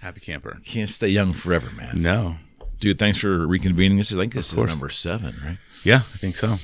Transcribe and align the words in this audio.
Happy 0.00 0.20
camper. 0.20 0.58
Can't 0.64 0.88
stay 0.90 1.08
young 1.08 1.32
forever, 1.32 1.70
man. 1.76 2.00
No. 2.02 2.36
Dude, 2.78 2.98
thanks 2.98 3.18
for 3.18 3.46
reconvening. 3.46 3.98
This 3.98 4.10
is 4.10 4.16
I 4.16 4.20
think 4.22 4.32
this 4.34 4.52
is 4.52 4.56
number 4.64 4.88
seven, 4.88 5.36
right? 5.44 5.58
Yeah, 5.84 5.96
I 6.14 6.16
think 6.18 6.36
so. 6.36 6.58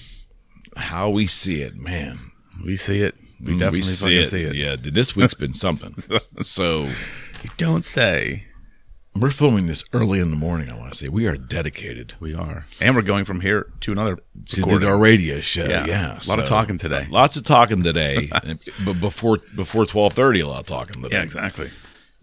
How 0.76 1.10
we 1.10 1.26
see 1.26 1.60
it, 1.62 1.76
man. 1.76 2.18
We 2.64 2.76
see 2.76 3.02
it. 3.02 3.14
We 3.40 3.52
Mm, 3.52 3.58
definitely 3.58 3.82
see 3.82 4.04
fucking 4.04 4.18
it. 4.22 4.30
see 4.30 4.40
it. 4.42 4.54
Yeah, 4.56 4.76
dude, 4.76 4.94
this 4.94 5.14
week's 5.14 5.34
been 5.34 5.52
something. 5.52 5.94
so 6.42 6.84
You 6.84 7.50
don't 7.58 7.84
say. 7.84 8.44
we're 9.14 9.30
filming 9.30 9.66
this 9.66 9.84
early 9.92 10.20
in 10.20 10.30
the 10.30 10.36
morning. 10.36 10.70
I 10.70 10.74
want 10.78 10.92
to 10.92 10.98
say 10.98 11.08
we 11.08 11.26
are 11.26 11.36
dedicated 11.36 12.14
We 12.20 12.34
are. 12.34 12.64
And 12.80 12.96
we're 12.96 13.02
going 13.02 13.26
from 13.26 13.40
here 13.42 13.70
to 13.80 13.92
another 13.92 14.16
to 14.46 14.60
recording. 14.62 14.88
our 14.88 14.96
radio 14.98 15.40
show. 15.40 15.66
Yeah. 15.66 15.84
Yeah, 15.86 16.18
A 16.18 16.28
lot 16.30 16.38
of 16.38 16.46
talking 16.46 16.78
today. 16.78 17.06
Lots 17.10 17.36
of 17.36 17.44
talking 17.44 17.82
today, 17.82 18.30
but 18.86 19.00
before 19.00 19.38
before 19.54 19.84
twelve 19.84 20.14
thirty, 20.14 20.40
a 20.40 20.46
lot 20.46 20.60
of 20.60 20.66
talking 20.66 21.02
today. 21.02 21.16
Yeah, 21.16 21.22
exactly. 21.22 21.68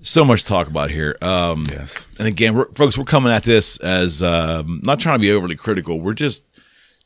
So 0.04 0.26
much 0.26 0.42
to 0.42 0.48
talk 0.48 0.68
about 0.68 0.92
here. 0.92 1.18
Um, 1.22 1.66
Yes. 1.70 2.06
And 2.20 2.28
again, 2.28 2.54
we're, 2.56 2.68
folks, 2.74 2.98
we're 2.98 3.04
coming 3.06 3.32
at 3.32 3.44
this 3.44 3.78
as 3.78 4.22
um, 4.22 4.82
not 4.84 5.00
trying 5.00 5.16
to 5.16 5.22
be 5.22 5.32
overly 5.32 5.56
critical. 5.56 6.00
We're 6.02 6.14
just 6.14 6.44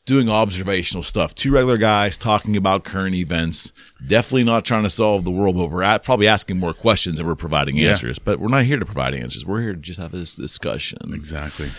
doing 0.04 0.28
observational 0.28 1.02
stuff. 1.02 1.34
Two 1.34 1.52
regular 1.52 1.76
guys 1.76 2.16
talking 2.18 2.56
about 2.56 2.82
current 2.82 3.14
events. 3.14 3.72
Definitely 4.06 4.44
not 4.44 4.64
trying 4.64 4.82
to 4.82 4.90
solve 4.90 5.24
the 5.24 5.30
world, 5.30 5.56
but 5.56 5.68
we're 5.68 5.82
at, 5.82 6.02
probably 6.02 6.26
asking 6.26 6.58
more 6.58 6.72
questions 6.74 7.18
than 7.18 7.26
we're 7.26 7.34
providing 7.34 7.76
Yeah. 7.76 7.90
answers. 7.90 8.18
But 8.18 8.40
we're 8.40 8.48
not 8.48 8.64
here 8.64 8.78
to 8.78 8.84
provide 8.86 9.14
answers. 9.14 9.44
We're 9.44 9.60
here 9.60 9.74
to 9.74 9.80
just 9.80 10.00
have 10.00 10.12
this 10.12 10.34
discussion. 10.34 10.98
Exactly. 11.14 11.70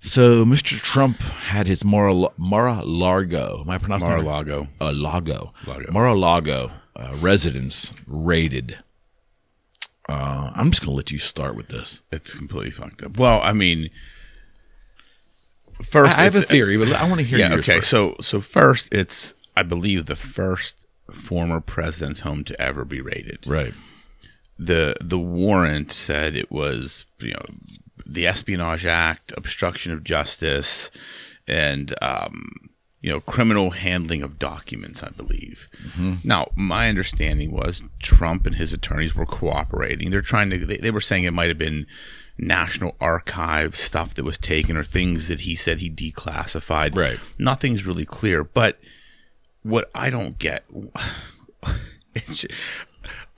So, 0.00 0.44
Mr. 0.44 0.78
Trump 0.80 1.18
had 1.20 1.66
his 1.66 1.84
Mar- 1.84 2.30
Mar-a-Lago. 2.36 3.62
Am 3.62 3.70
I 3.70 3.78
pronouncing 3.78 4.08
that? 4.10 4.22
Mar-a-Lago. 4.22 4.68
uh, 4.80 4.92
Lago, 4.92 5.52
Lago. 5.66 5.90
Mar-a-Lago 5.90 6.70
uh, 6.94 7.16
residence 7.16 7.92
raided. 8.06 8.78
Uh, 10.08 10.50
I'm 10.54 10.70
just 10.70 10.82
gonna 10.84 10.96
let 10.96 11.10
you 11.12 11.18
start 11.18 11.54
with 11.54 11.68
this. 11.68 12.00
It's 12.10 12.34
completely 12.34 12.70
fucked 12.70 13.02
up. 13.02 13.18
Well, 13.18 13.40
I 13.42 13.52
mean, 13.52 13.90
first 15.84 16.18
I 16.18 16.22
have 16.24 16.36
a 16.36 16.42
theory, 16.42 16.76
but 16.76 16.92
I 16.92 17.06
want 17.06 17.20
to 17.20 17.26
hear 17.26 17.38
Yeah. 17.38 17.50
yours 17.50 17.68
Okay. 17.68 17.78
first. 17.78 17.90
So 17.90 18.16
so 18.20 18.40
first, 18.40 18.92
it's 18.92 19.34
I 19.56 19.62
believe 19.62 20.06
the 20.06 20.16
first 20.16 20.86
former 21.12 21.60
president's 21.60 22.20
home 22.20 22.44
to 22.44 22.60
ever 22.60 22.84
be 22.84 23.00
raided. 23.00 23.40
Right. 23.46 23.74
the 24.58 24.96
the 25.00 25.18
warrant 25.18 25.92
said 25.92 26.34
it 26.34 26.50
was 26.50 27.06
you 27.20 27.32
know 27.32 27.44
the 28.06 28.26
Espionage 28.26 28.86
Act, 28.86 29.32
obstruction 29.36 29.92
of 29.92 30.02
justice, 30.02 30.90
and 31.46 31.94
um, 32.02 32.67
you 33.00 33.10
know 33.10 33.20
criminal 33.20 33.70
handling 33.70 34.22
of 34.22 34.38
documents. 34.38 35.02
I 35.02 35.10
believe. 35.10 35.68
Now, 36.24 36.48
my 36.56 36.88
understanding 36.88 37.50
was 37.52 37.82
Trump 38.00 38.46
and 38.46 38.56
his 38.56 38.72
attorneys 38.72 39.14
were 39.14 39.26
cooperating. 39.26 40.10
They're 40.10 40.20
trying 40.20 40.50
to. 40.50 40.64
They, 40.64 40.76
they 40.78 40.90
were 40.90 41.00
saying 41.00 41.24
it 41.24 41.32
might 41.32 41.48
have 41.48 41.58
been 41.58 41.86
National 42.38 42.96
Archive 43.00 43.74
stuff 43.76 44.14
that 44.14 44.24
was 44.24 44.38
taken 44.38 44.76
or 44.76 44.84
things 44.84 45.28
that 45.28 45.40
he 45.40 45.54
said 45.56 45.78
he 45.78 45.90
declassified. 45.90 46.96
Right. 46.96 47.18
Nothing's 47.38 47.84
really 47.86 48.04
clear, 48.04 48.44
but 48.44 48.78
what 49.62 49.90
I 49.94 50.10
don't 50.10 50.38
get. 50.38 50.64
It's 52.14 52.38
ju- 52.38 52.48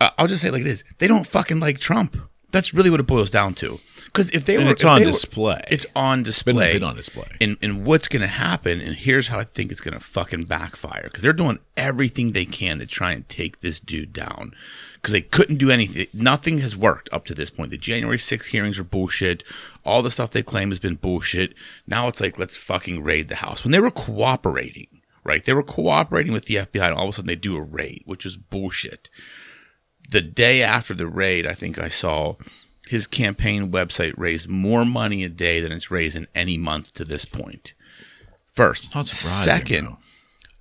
uh, 0.00 0.10
I'll 0.16 0.26
just 0.26 0.40
say 0.42 0.48
it 0.48 0.52
like 0.52 0.62
it 0.62 0.66
is. 0.68 0.84
They 0.98 1.06
don't 1.06 1.26
fucking 1.26 1.60
like 1.60 1.78
Trump. 1.78 2.16
That's 2.50 2.72
really 2.72 2.88
what 2.88 3.00
it 3.00 3.06
boils 3.06 3.28
down 3.30 3.54
to. 3.54 3.78
Because 4.12 4.30
if 4.32 4.44
they 4.44 4.56
And 4.56 4.64
were, 4.66 4.72
it's 4.72 4.84
on 4.84 4.98
they 4.98 5.06
were- 5.06 5.12
display. 5.12 5.62
it's 5.70 5.86
on 5.94 6.22
display. 6.24 6.70
It's 6.70 6.78
been 6.80 6.88
on 6.88 6.96
display. 6.96 7.28
And 7.40 7.56
and 7.62 7.84
what's 7.86 8.08
going 8.08 8.22
to 8.22 8.26
happen? 8.28 8.80
And 8.80 8.96
here's 8.96 9.28
how 9.28 9.38
I 9.38 9.44
think 9.44 9.70
it's 9.70 9.80
going 9.80 9.94
to 9.94 10.00
fucking 10.00 10.44
backfire. 10.44 11.04
Because 11.04 11.22
they're 11.22 11.32
doing 11.32 11.60
everything 11.76 12.32
they 12.32 12.44
can 12.44 12.78
to 12.80 12.86
try 12.86 13.12
and 13.12 13.28
take 13.28 13.60
this 13.60 13.78
dude 13.78 14.12
down. 14.12 14.52
Because 14.94 15.12
they 15.12 15.20
couldn't 15.22 15.56
do 15.58 15.70
anything. 15.70 16.06
Nothing 16.12 16.58
has 16.58 16.76
worked 16.76 17.08
up 17.12 17.24
to 17.26 17.34
this 17.34 17.50
point. 17.50 17.70
The 17.70 17.78
January 17.78 18.18
6 18.18 18.46
hearings 18.48 18.78
are 18.78 18.84
bullshit. 18.84 19.44
All 19.84 20.02
the 20.02 20.10
stuff 20.10 20.30
they 20.32 20.42
claim 20.42 20.70
has 20.70 20.78
been 20.78 20.96
bullshit. 20.96 21.54
Now 21.86 22.08
it's 22.08 22.20
like 22.20 22.38
let's 22.38 22.56
fucking 22.58 23.02
raid 23.02 23.28
the 23.28 23.36
house. 23.36 23.64
When 23.64 23.72
they 23.72 23.80
were 23.80 23.90
cooperating, 23.92 24.88
right? 25.24 25.44
They 25.44 25.52
were 25.54 25.62
cooperating 25.62 26.32
with 26.32 26.46
the 26.46 26.56
FBI, 26.56 26.84
and 26.88 26.94
all 26.94 27.04
of 27.04 27.10
a 27.10 27.12
sudden 27.12 27.28
they 27.28 27.36
do 27.36 27.56
a 27.56 27.62
raid, 27.62 28.02
which 28.06 28.26
is 28.26 28.36
bullshit 28.36 29.08
the 30.08 30.20
day 30.20 30.60
after 30.60 30.92
the 30.92 31.06
raid, 31.06 31.46
I 31.46 31.54
think 31.54 31.78
I 31.78 31.86
saw 31.86 32.34
his 32.90 33.06
campaign 33.06 33.70
website 33.70 34.12
raised 34.16 34.48
more 34.48 34.84
money 34.84 35.22
a 35.24 35.28
day 35.28 35.60
than 35.60 35.70
it's 35.72 35.90
raised 35.90 36.16
in 36.16 36.26
any 36.34 36.58
month 36.58 36.92
to 36.94 37.04
this 37.04 37.24
point. 37.24 37.72
First, 38.46 38.94
not 38.94 39.06
surprising, 39.06 39.44
second, 39.44 39.84
though. 39.86 39.98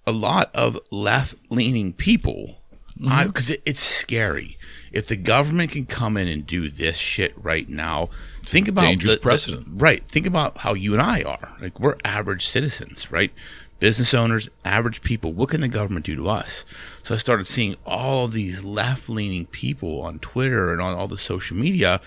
a 0.06 0.12
lot 0.12 0.52
of 0.54 0.78
left-leaning 0.92 1.94
people, 1.94 2.62
because 2.96 3.50
it, 3.50 3.62
it's 3.66 3.80
scary. 3.80 4.58
If 4.92 5.08
the 5.08 5.16
government 5.16 5.72
can 5.72 5.86
come 5.86 6.18
in 6.18 6.28
and 6.28 6.46
do 6.46 6.70
this 6.70 6.98
shit 6.98 7.34
right 7.36 7.68
now, 7.68 8.10
think 8.44 8.68
about 8.68 8.82
dangerous 8.82 9.16
the- 9.16 9.20
the- 9.22 9.66
right? 9.72 10.04
Think 10.04 10.26
about 10.28 10.60
how 10.60 10.74
you 10.76 10.94
and 10.94 11.02
I 11.02 11.24
are. 11.24 11.56
Like 11.60 11.80
we're 11.80 11.96
average 12.06 12.46
citizens, 12.48 13.12
right? 13.12 13.32
Business 13.80 14.14
owners, 14.14 14.50
average 14.66 15.02
people. 15.02 15.32
What 15.32 15.50
can 15.50 15.62
the 15.62 15.68
government 15.68 16.06
do 16.06 16.16
to 16.16 16.30
us? 16.30 16.66
So 17.04 17.16
I 17.16 17.18
started 17.18 17.46
seeing 17.46 17.76
all 17.86 18.26
of 18.26 18.34
these 18.34 18.64
left-leaning 18.64 19.46
people 19.48 20.02
on 20.02 20.20
Twitter 20.20 20.72
and 20.74 20.82
on 20.82 20.94
all 20.94 21.08
the 21.08 21.18
social 21.18 21.56
media 21.56 22.02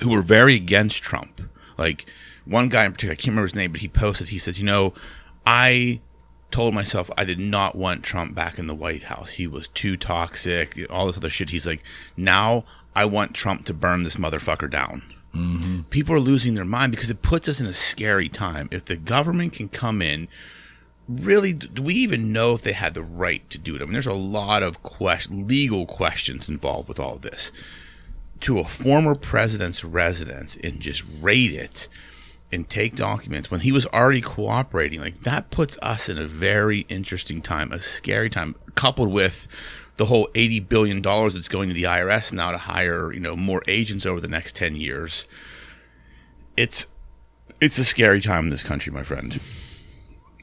who 0.00 0.10
were 0.10 0.22
very 0.22 0.54
against 0.54 1.02
Trump. 1.02 1.40
Like 1.78 2.06
one 2.44 2.68
guy 2.68 2.84
in 2.84 2.92
particular, 2.92 3.12
I 3.12 3.16
can't 3.16 3.28
remember 3.28 3.46
his 3.46 3.54
name, 3.54 3.72
but 3.72 3.80
he 3.80 3.88
posted, 3.88 4.28
he 4.28 4.38
says, 4.38 4.58
you 4.58 4.66
know, 4.66 4.92
I 5.46 6.00
told 6.50 6.74
myself 6.74 7.10
I 7.16 7.24
did 7.24 7.40
not 7.40 7.74
want 7.74 8.04
Trump 8.04 8.34
back 8.34 8.58
in 8.58 8.66
the 8.66 8.74
White 8.74 9.04
House. 9.04 9.32
He 9.32 9.46
was 9.46 9.68
too 9.68 9.96
toxic, 9.96 10.78
all 10.90 11.06
this 11.06 11.16
other 11.16 11.28
shit. 11.28 11.50
He's 11.50 11.66
like, 11.66 11.82
now 12.16 12.64
I 12.94 13.04
want 13.06 13.34
Trump 13.34 13.64
to 13.66 13.74
burn 13.74 14.02
this 14.02 14.16
motherfucker 14.16 14.70
down. 14.70 15.02
Mm-hmm. 15.34 15.82
People 15.90 16.14
are 16.14 16.20
losing 16.20 16.54
their 16.54 16.64
mind 16.64 16.90
because 16.90 17.10
it 17.10 17.22
puts 17.22 17.48
us 17.48 17.60
in 17.60 17.66
a 17.66 17.72
scary 17.72 18.28
time. 18.28 18.68
If 18.72 18.86
the 18.86 18.96
government 18.96 19.52
can 19.52 19.68
come 19.68 20.00
in, 20.02 20.28
really, 21.08 21.52
do 21.52 21.82
we 21.82 21.94
even 21.94 22.32
know 22.32 22.52
if 22.52 22.62
they 22.62 22.72
had 22.72 22.94
the 22.94 23.02
right 23.02 23.48
to 23.50 23.58
do 23.58 23.74
it? 23.74 23.82
I 23.82 23.84
mean, 23.84 23.94
there's 23.94 24.06
a 24.06 24.12
lot 24.12 24.62
of 24.62 24.78
legal 25.30 25.86
questions 25.86 26.48
involved 26.48 26.88
with 26.88 27.00
all 27.00 27.16
of 27.16 27.22
this. 27.22 27.50
To 28.40 28.58
a 28.58 28.64
former 28.64 29.14
president's 29.14 29.82
residence 29.82 30.56
and 30.56 30.80
just 30.80 31.02
raid 31.20 31.52
it 31.52 31.88
and 32.52 32.68
take 32.68 32.94
documents 32.94 33.50
when 33.50 33.60
he 33.60 33.72
was 33.72 33.86
already 33.86 34.20
cooperating 34.20 35.00
like 35.00 35.20
that 35.22 35.50
puts 35.50 35.76
us 35.82 36.08
in 36.08 36.16
a 36.16 36.26
very 36.26 36.80
interesting 36.88 37.42
time 37.42 37.70
a 37.72 37.78
scary 37.78 38.30
time 38.30 38.54
coupled 38.74 39.12
with 39.12 39.46
the 39.96 40.06
whole 40.06 40.28
80 40.34 40.60
billion 40.60 41.02
dollars 41.02 41.34
that's 41.34 41.48
going 41.48 41.68
to 41.68 41.74
the 41.74 41.82
IRS 41.82 42.32
now 42.32 42.52
to 42.52 42.56
hire 42.56 43.12
you 43.12 43.20
know 43.20 43.36
more 43.36 43.62
agents 43.68 44.06
over 44.06 44.20
the 44.20 44.28
next 44.28 44.56
10 44.56 44.76
years. 44.76 45.26
It's 46.56 46.86
it's 47.60 47.76
a 47.78 47.84
scary 47.84 48.20
time 48.20 48.44
in 48.44 48.50
this 48.50 48.62
country 48.62 48.92
my 48.92 49.02
friend 49.02 49.40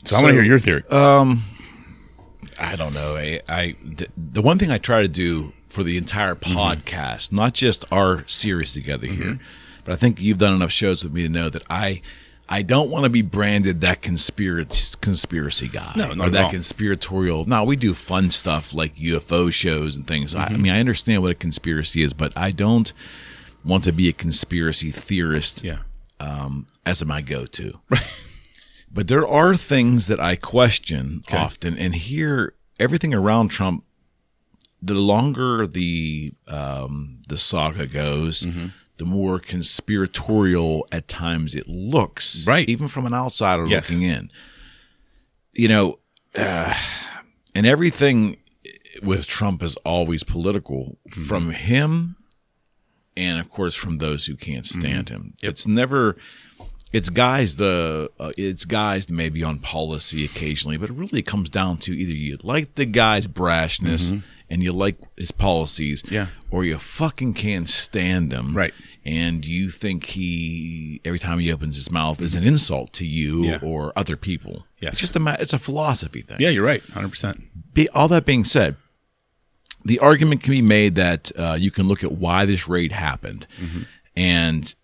so, 0.05 0.17
I 0.17 0.21
want 0.21 0.29
to 0.31 0.33
hear 0.41 0.43
your 0.43 0.59
theory 0.59 0.83
Um, 0.89 1.43
I 2.59 2.75
don't 2.75 2.93
know. 2.93 3.17
I, 3.17 3.41
I 3.49 3.75
the, 3.83 4.07
the 4.17 4.41
one 4.41 4.57
thing 4.57 4.71
I 4.71 4.77
try 4.77 5.01
to 5.01 5.07
do 5.07 5.53
for 5.69 5.83
the 5.83 5.97
entire 5.97 6.35
Mm-hmm. 6.35 6.57
podcast, 6.57 7.31
not 7.31 7.53
just 7.53 7.83
our 7.91 8.25
series 8.27 8.71
together 8.73 9.07
here, 9.07 9.39
but 9.83 9.93
I 9.93 9.95
think 9.97 10.21
you've 10.21 10.37
done 10.37 10.53
enough 10.53 10.71
shows 10.71 11.03
with 11.03 11.13
me 11.13 11.23
to 11.23 11.29
know 11.29 11.49
that 11.49 11.63
I 11.69 12.01
I 12.47 12.61
don't 12.61 12.89
want 12.91 13.03
to 13.05 13.09
be 13.09 13.23
branded 13.23 13.81
that 13.81 14.01
conspiracy 14.03 14.95
conspiracy 15.01 15.67
guy 15.67 15.93
No, 15.95 16.13
not 16.13 16.19
or 16.19 16.25
at 16.27 16.31
that 16.33 16.43
all. 16.45 16.51
conspiratorial. 16.51 17.45
No, 17.45 17.63
we 17.63 17.75
do 17.75 17.93
fun 17.95 18.29
stuff 18.31 18.73
like 18.73 18.95
UFO 18.97 19.51
shows 19.51 19.95
and 19.95 20.05
things. 20.07 20.33
I, 20.35 20.43
I 20.45 20.49
Mm-hmm. 20.49 20.61
mean, 20.61 20.71
I 20.71 20.79
understand 20.79 21.23
what 21.23 21.31
a 21.31 21.35
conspiracy 21.35 22.03
is, 22.03 22.13
but 22.13 22.31
I 22.37 22.51
don't 22.51 22.93
want 23.65 23.83
to 23.85 23.91
be 23.91 24.07
a 24.07 24.13
conspiracy 24.13 24.91
theorist 24.91 25.63
yeah 25.63 25.79
um, 26.19 26.67
as 26.85 27.03
my 27.03 27.21
go-to. 27.21 27.79
But 28.91 29.07
there 29.07 29.27
are 29.27 29.55
things 29.57 30.07
that 30.07 30.19
I 30.19 30.35
question 30.35 31.23
often, 31.31 31.77
and 31.77 31.93
here 31.95 32.53
everything 32.79 33.13
around 33.13 33.49
Trump. 33.49 33.83
The 34.81 34.93
longer 34.93 35.65
the 35.65 36.33
um, 36.47 37.19
the 37.27 37.37
saga 37.37 37.87
goes, 37.87 38.43
Mm-hmm. 38.45 38.67
the 38.97 39.05
more 39.05 39.39
conspiratorial 39.39 40.87
at 40.91 41.07
times 41.07 41.55
it 41.55 41.67
looks. 41.67 42.45
Right. 42.45 42.69
even 42.69 42.87
from 42.87 43.05
an 43.05 43.13
outsider 43.13 43.65
Yes. 43.65 43.89
looking 43.89 44.03
in. 44.03 44.29
You 45.53 45.67
know, 45.69 45.99
uh, 46.35 46.73
and 47.55 47.65
everything 47.65 48.37
with 49.01 49.25
Trump 49.27 49.63
is 49.63 49.75
always 49.77 50.23
political 50.23 50.97
Mm-hmm. 51.09 51.23
from 51.23 51.49
him 51.51 52.17
and 53.17 53.39
of 53.39 53.49
course 53.49 53.73
from 53.75 53.97
those 53.97 54.25
who 54.27 54.35
can't 54.35 54.65
Mm-hmm. 54.65 54.81
stand 54.81 55.09
him. 55.09 55.33
It's 55.41 55.65
never 55.65 56.15
it's 56.91 57.09
guys 57.09 57.57
the 57.57 58.09
uh, 58.19 58.31
it's 58.37 58.63
guys 58.65 59.09
maybe 59.09 59.43
on 59.43 59.59
policy 59.59 60.23
occasionally, 60.25 60.77
but 60.77 60.89
it 60.89 60.93
really 60.95 61.21
comes 61.21 61.49
down 61.49 61.77
to 61.79 61.91
either 61.97 62.13
you 62.13 62.37
like 62.43 62.75
the 62.75 62.85
guy's 62.85 63.27
brashness 63.27 64.21
and 64.49 64.61
you 64.63 64.71
like 64.71 64.97
his 65.17 65.31
policies, 65.31 66.03
Mm-hmm. 66.03 66.13
Yeah. 66.13 66.27
or 66.51 66.63
you 66.63 66.77
fucking 66.77 67.33
can't 67.33 67.67
stand 67.67 68.31
him, 68.31 68.55
Right. 68.55 68.73
And 69.03 69.45
you 69.45 69.69
think 69.69 70.05
he 70.05 71.01
every 71.03 71.19
time 71.19 71.39
he 71.39 71.51
opens 71.51 71.75
his 71.75 71.91
mouth 71.91 72.21
is 72.21 72.35
an 72.35 72.43
insult 72.43 72.93
to 72.93 73.05
you 73.05 73.37
Mm-hmm. 73.41 73.65
Yeah. 73.65 73.69
or 73.71 73.91
other 73.95 74.15
people. 74.15 74.65
Yeah. 74.81 74.89
it's 74.89 74.99
just 74.99 75.15
a 75.15 75.37
it's 75.41 75.53
a 75.53 75.59
philosophy 75.59 76.21
thing. 76.21 76.37
yeah 76.39 76.49
you're 76.49 76.63
right 76.63 76.83
100% 76.83 77.41
Be, 77.73 77.89
all 77.89 78.07
that 78.09 78.25
being 78.25 78.45
said, 78.45 78.75
the 79.83 79.99
argument 79.99 80.43
can 80.43 80.51
be 80.51 80.61
made 80.61 80.95
that 80.95 81.31
uh, 81.37 81.53
you 81.59 81.71
can 81.71 81.87
look 81.87 82.03
at 82.03 82.11
why 82.13 82.45
this 82.45 82.67
raid 82.67 82.91
happened, 82.91 83.47
Mm-hmm. 83.59 83.81
and 84.15 84.75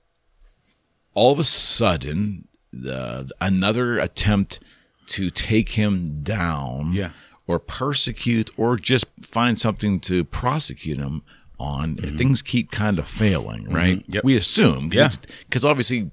all 1.14 1.32
of 1.34 1.40
a 1.40 1.44
sudden, 1.44 2.48
the, 2.72 3.30
another 3.42 4.00
attempt 4.00 4.60
to 5.08 5.30
take 5.30 5.70
him 5.70 6.24
down, 6.24 6.92
Yeah. 6.94 7.12
or 7.48 7.60
persecute, 7.60 8.50
or 8.58 8.78
just 8.78 9.06
find 9.22 9.60
something 9.60 10.00
to 10.02 10.24
prosecute 10.24 10.98
him 10.98 11.24
on. 11.60 11.98
Things 11.98 12.42
keep 12.42 12.72
kind 12.72 12.98
of 12.98 13.08
failing, 13.08 13.66
right? 13.70 14.00
Mm-hmm. 14.00 14.14
Yep. 14.14 14.24
We 14.24 14.38
assume, 14.38 14.92
Yeah. 14.94 15.12
because 15.48 15.66
obviously 15.66 16.12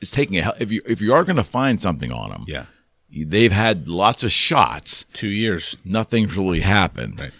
it's 0.00 0.10
taking 0.10 0.36
a 0.38 0.42
hell. 0.42 0.54
If 0.58 0.70
you 0.72 0.82
if 0.86 1.00
you 1.00 1.14
are 1.14 1.24
going 1.24 1.36
to 1.36 1.44
find 1.44 1.80
something 1.80 2.10
on 2.12 2.32
him, 2.32 2.44
Yeah. 2.48 2.64
they've 3.10 3.52
had 3.52 3.88
lots 3.88 4.22
of 4.24 4.32
shots. 4.32 5.04
Two 5.12 5.28
years. 5.28 5.76
Nothing's 5.84 6.36
really 6.36 6.60
happened. 6.60 7.20
Right. 7.20 7.32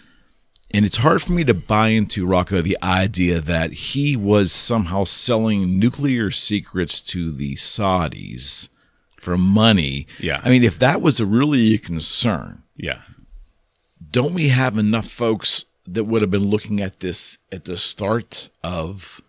And 0.73 0.85
it's 0.85 0.97
hard 0.97 1.21
for 1.21 1.33
me 1.33 1.43
to 1.43 1.53
buy 1.53 1.89
into 1.89 2.25
Rocco 2.25 2.61
the 2.61 2.77
idea 2.81 3.41
that 3.41 3.73
he 3.73 4.15
was 4.15 4.51
somehow 4.51 5.03
selling 5.03 5.77
nuclear 5.79 6.31
secrets 6.31 7.01
to 7.03 7.31
the 7.31 7.55
Saudis 7.55 8.69
for 9.19 9.37
money. 9.37 10.07
Yeah. 10.19 10.39
I 10.43 10.49
mean, 10.49 10.63
if 10.63 10.79
that 10.79 11.01
was 11.01 11.19
a 11.19 11.25
really 11.25 11.73
a 11.73 11.77
concern, 11.77 12.63
Yeah. 12.77 13.01
don't 14.11 14.33
we 14.33 14.49
have 14.49 14.77
enough 14.77 15.07
folks 15.07 15.65
that 15.85 16.05
would 16.05 16.21
have 16.21 16.31
been 16.31 16.47
looking 16.47 16.79
at 16.79 17.01
this 17.01 17.37
at 17.51 17.65
the 17.65 17.75
start 17.77 18.49
of 18.63 19.21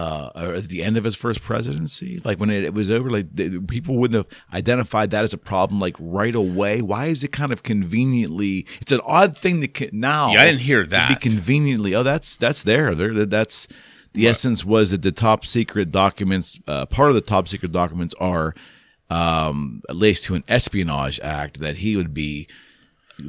uh 0.00 0.30
or 0.34 0.54
at 0.54 0.64
the 0.68 0.82
end 0.82 0.96
of 0.96 1.04
his 1.04 1.14
first 1.14 1.40
presidency 1.42 2.20
like 2.24 2.38
when 2.40 2.50
it, 2.50 2.64
it 2.64 2.74
was 2.74 2.90
over 2.90 3.08
like 3.10 3.26
people 3.68 3.96
wouldn't 3.96 4.16
have 4.16 4.26
identified 4.52 5.10
that 5.10 5.22
as 5.22 5.32
a 5.32 5.38
problem 5.38 5.78
like 5.78 5.94
right 6.00 6.34
away 6.34 6.82
why 6.82 7.06
is 7.06 7.22
it 7.22 7.32
kind 7.40 7.52
of 7.52 7.62
conveniently 7.62 8.66
it's 8.80 8.92
an 8.92 9.00
odd 9.04 9.36
thing 9.36 9.56
to 9.66 9.88
now 9.92 10.32
Yeah, 10.32 10.42
I 10.42 10.44
didn't 10.46 10.60
hear 10.62 10.84
that. 10.86 11.08
be 11.08 11.14
conveniently 11.30 11.94
oh 11.94 12.02
that's 12.02 12.36
that's 12.36 12.62
there 12.62 12.94
there 12.94 13.24
that's 13.26 13.68
the 14.14 14.26
essence 14.28 14.64
was 14.64 14.90
that 14.90 15.02
the 15.02 15.12
top 15.12 15.44
secret 15.46 15.90
documents 15.92 16.58
uh, 16.66 16.86
part 16.86 17.08
of 17.10 17.14
the 17.14 17.20
top 17.34 17.46
secret 17.48 17.70
documents 17.72 18.14
are 18.20 18.54
um 19.10 19.82
laced 19.90 20.24
to 20.24 20.34
an 20.34 20.44
espionage 20.48 21.20
act 21.20 21.60
that 21.60 21.76
he 21.78 21.96
would 21.96 22.12
be 22.14 22.48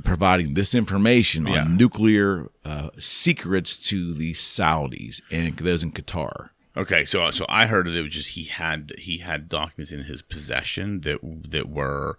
providing 0.03 0.55
this 0.55 0.73
information 0.73 1.45
Yeah. 1.45 1.61
on 1.61 1.77
nuclear 1.77 2.49
uh, 2.63 2.89
secrets 2.97 3.77
to 3.89 4.13
the 4.15 4.31
Saudis 4.33 5.21
and 5.29 5.55
those 5.57 5.83
in 5.83 5.91
Qatar. 5.91 6.49
Okay, 6.77 7.05
so 7.05 7.31
so 7.31 7.45
I 7.47 7.67
heard 7.67 7.87
that 7.87 7.95
it 7.95 8.01
was 8.03 8.13
just 8.13 8.31
he 8.31 8.43
had 8.45 8.91
he 8.97 9.19
had 9.19 9.47
documents 9.47 9.91
in 9.91 10.03
his 10.03 10.21
possession 10.21 11.01
that 11.01 11.19
that 11.51 11.69
were 11.69 12.17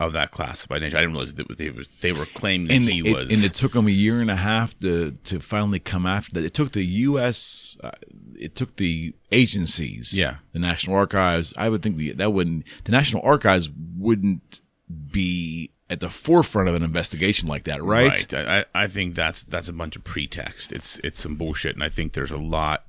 of 0.00 0.12
that 0.12 0.30
classified 0.32 0.82
nature. 0.82 0.96
I 0.96 1.00
didn't 1.00 1.12
realize 1.12 1.34
that 1.36 1.56
they 1.56 1.70
was 1.70 1.88
they 2.00 2.12
were 2.12 2.26
claiming 2.26 2.66
that 2.66 2.74
And 2.74 2.88
he 2.88 3.08
it, 3.08 3.14
was. 3.14 3.30
and 3.30 3.44
it 3.44 3.54
took 3.54 3.74
him 3.74 3.86
a 3.86 3.90
year 3.92 4.20
and 4.20 4.30
a 4.30 4.36
half 4.36 4.78
to 4.80 5.12
to 5.12 5.38
finally 5.40 5.78
come 5.78 6.04
after 6.04 6.32
that. 6.34 6.44
It 6.44 6.52
took 6.52 6.72
the 6.72 6.84
U.S. 6.84 7.76
Uh, 7.82 7.92
it 8.38 8.56
took 8.56 8.76
the 8.76 9.14
agencies, 9.30 10.12
Yeah. 10.18 10.36
the 10.52 10.58
National 10.58 10.96
Archives. 10.96 11.54
I 11.56 11.68
would 11.68 11.80
think 11.82 11.96
the, 11.96 12.12
that 12.12 12.32
wouldn't 12.32 12.66
the 12.84 12.92
National 12.92 13.22
Archives 13.22 13.70
wouldn't 13.96 14.60
be 15.12 15.70
at 15.90 16.00
the 16.00 16.10
forefront 16.10 16.68
of 16.68 16.74
an 16.74 16.82
investigation 16.82 17.48
like 17.48 17.64
that, 17.64 17.82
right? 17.82 18.08
Right. 18.32 18.34
I, 18.34 18.58
I 18.60 18.64
I 18.82 18.86
think 18.88 19.14
that's 19.14 19.44
that's 19.44 19.68
a 19.68 19.72
bunch 19.72 19.96
of 19.96 20.04
pretext. 20.04 20.72
It's 20.72 20.98
it's 21.04 21.20
some 21.20 21.36
bullshit, 21.36 21.74
and 21.74 21.84
I 21.84 21.88
think 21.88 22.12
there's 22.14 22.30
a 22.32 22.36
lot 22.36 22.84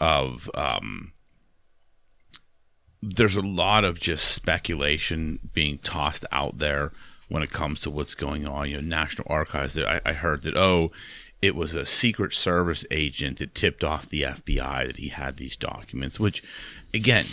of 0.00 0.50
um, 0.54 1.12
there's 3.02 3.36
a 3.36 3.42
lot 3.42 3.84
of 3.84 4.00
just 4.00 4.26
speculation 4.26 5.38
being 5.52 5.78
tossed 5.78 6.24
out 6.32 6.58
there 6.58 6.92
when 7.28 7.42
it 7.42 7.50
comes 7.50 7.80
to 7.82 7.90
what's 7.90 8.14
going 8.14 8.46
on. 8.46 8.68
You 8.70 8.76
know, 8.76 8.88
National 8.88 9.26
Archives. 9.30 9.78
I, 9.78 10.00
I 10.04 10.12
heard 10.12 10.42
that 10.42 10.56
oh, 10.56 10.90
it 11.40 11.54
was 11.54 11.74
a 11.74 11.86
Secret 11.86 12.32
Service 12.32 12.84
agent 12.90 13.38
that 13.38 13.54
tipped 13.54 13.84
off 13.84 14.08
the 14.08 14.22
FBI 14.22 14.86
that 14.86 14.96
he 14.96 15.08
had 15.08 15.36
these 15.36 15.56
documents. 15.56 16.18
Which, 16.18 16.42
again, 16.92 17.26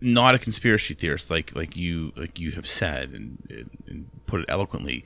not 0.00 0.34
a 0.34 0.38
conspiracy 0.38 0.94
theorist 0.94 1.30
like 1.30 1.54
like 1.54 1.76
you 1.76 2.12
like 2.16 2.38
you 2.38 2.52
have 2.52 2.66
said 2.66 3.10
and, 3.10 3.38
and, 3.50 3.70
and 3.86 4.10
put 4.26 4.40
it 4.40 4.46
eloquently. 4.48 5.04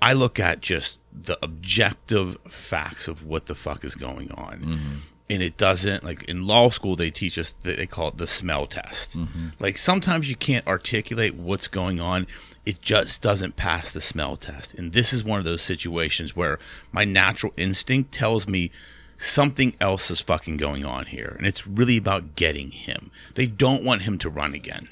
I 0.00 0.12
look 0.12 0.38
at 0.38 0.60
just 0.60 1.00
the 1.12 1.36
objective 1.42 2.38
facts 2.48 3.08
of 3.08 3.24
what 3.24 3.46
the 3.46 3.54
fuck 3.56 3.84
is 3.84 3.96
going 3.96 4.30
on. 4.30 5.02
And 5.30 5.42
it 5.42 5.58
doesn't 5.58 6.04
like 6.04 6.24
in 6.24 6.46
law 6.46 6.70
school 6.70 6.96
they 6.96 7.10
teach 7.10 7.38
us 7.38 7.54
that 7.62 7.76
they 7.76 7.86
call 7.86 8.08
it 8.08 8.16
the 8.16 8.26
smell 8.26 8.66
test. 8.66 9.16
Mm-hmm. 9.16 9.48
Like 9.60 9.76
sometimes 9.76 10.30
you 10.30 10.36
can't 10.36 10.66
articulate 10.66 11.34
what's 11.34 11.68
going 11.68 12.00
on. 12.00 12.26
It 12.64 12.80
just 12.80 13.22
doesn't 13.22 13.56
pass 13.56 13.92
the 13.92 14.00
smell 14.00 14.36
test. 14.36 14.74
And 14.74 14.92
this 14.92 15.12
is 15.12 15.24
one 15.24 15.38
of 15.38 15.44
those 15.44 15.62
situations 15.62 16.34
where 16.34 16.58
my 16.92 17.04
natural 17.04 17.52
instinct 17.56 18.12
tells 18.12 18.48
me 18.48 18.70
something 19.18 19.74
else 19.80 20.10
is 20.10 20.20
fucking 20.20 20.56
going 20.56 20.84
on 20.84 21.06
here. 21.06 21.34
And 21.36 21.46
it's 21.46 21.66
really 21.66 21.96
about 21.96 22.36
getting 22.36 22.70
him. 22.70 23.10
They 23.34 23.46
don't 23.46 23.84
want 23.84 24.02
him 24.02 24.16
to 24.18 24.30
run 24.30 24.54
again. 24.54 24.88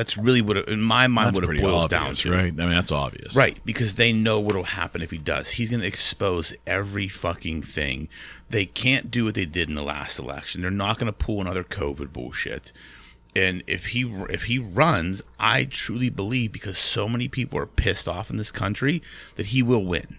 That's 0.00 0.16
really 0.16 0.40
what 0.40 0.56
it, 0.56 0.68
in 0.68 0.80
my 0.80 1.08
mind 1.08 1.28
That's 1.36 1.46
what 1.46 1.54
it 1.54 1.60
boils 1.60 1.84
obvious, 1.84 1.90
down 1.90 2.14
to. 2.14 2.32
right? 2.32 2.44
I 2.46 2.64
mean, 2.64 2.70
that's 2.70 2.90
obvious, 2.90 3.36
Right, 3.36 3.58
because 3.66 3.96
they 3.96 4.14
know 4.14 4.40
what 4.40 4.56
will 4.56 4.62
happen 4.62 5.02
if 5.02 5.10
he 5.10 5.18
does. 5.18 5.50
He's 5.50 5.68
going 5.68 5.82
to 5.82 5.86
expose 5.86 6.54
every 6.66 7.06
fucking 7.06 7.60
thing. 7.60 8.08
They 8.48 8.64
can't 8.64 9.10
do 9.10 9.26
what 9.26 9.34
they 9.34 9.44
did 9.44 9.68
in 9.68 9.74
the 9.74 9.82
last 9.82 10.18
election. 10.18 10.62
They're 10.62 10.70
not 10.70 10.98
going 10.98 11.12
to 11.12 11.12
pull 11.12 11.42
another 11.42 11.62
COVID 11.62 12.14
bullshit. 12.14 12.72
And 13.36 13.62
if 13.66 13.88
he 13.88 14.10
if 14.30 14.44
he 14.44 14.58
runs, 14.58 15.22
I 15.38 15.64
truly 15.64 16.08
believe 16.08 16.50
because 16.50 16.78
so 16.78 17.06
many 17.06 17.28
people 17.28 17.58
are 17.58 17.66
pissed 17.66 18.08
off 18.08 18.30
in 18.30 18.38
this 18.38 18.50
country 18.50 19.02
that 19.36 19.46
he 19.46 19.62
will 19.62 19.84
win. 19.84 20.16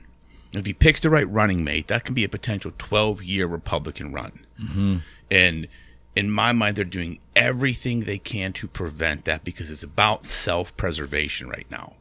If 0.54 0.68
he 0.68 0.74
picks 0.74 1.00
the 1.00 1.10
right 1.10 1.28
running 1.28 1.64
mate, 1.64 1.88
that 1.88 2.04
can 2.04 2.14
be 2.14 2.24
a 2.24 2.30
potential 2.30 2.72
12 2.78 3.24
year 3.24 3.48
Republican 3.48 4.12
run. 4.14 4.46
Mm-hmm. 4.62 4.98
And 5.32 5.68
in 6.16 6.30
my 6.30 6.52
mind, 6.54 6.76
they're 6.76 6.86
doing 6.86 7.20
everything 7.36 8.02
they 8.02 8.18
can 8.18 8.54
to 8.54 8.68
prevent 8.68 9.26
that 9.26 9.44
because 9.44 9.72
it's 9.72 9.84
about 9.84 10.26
self 10.26 10.76
preservation 10.78 11.50
right 11.50 11.68
now. 11.70 11.94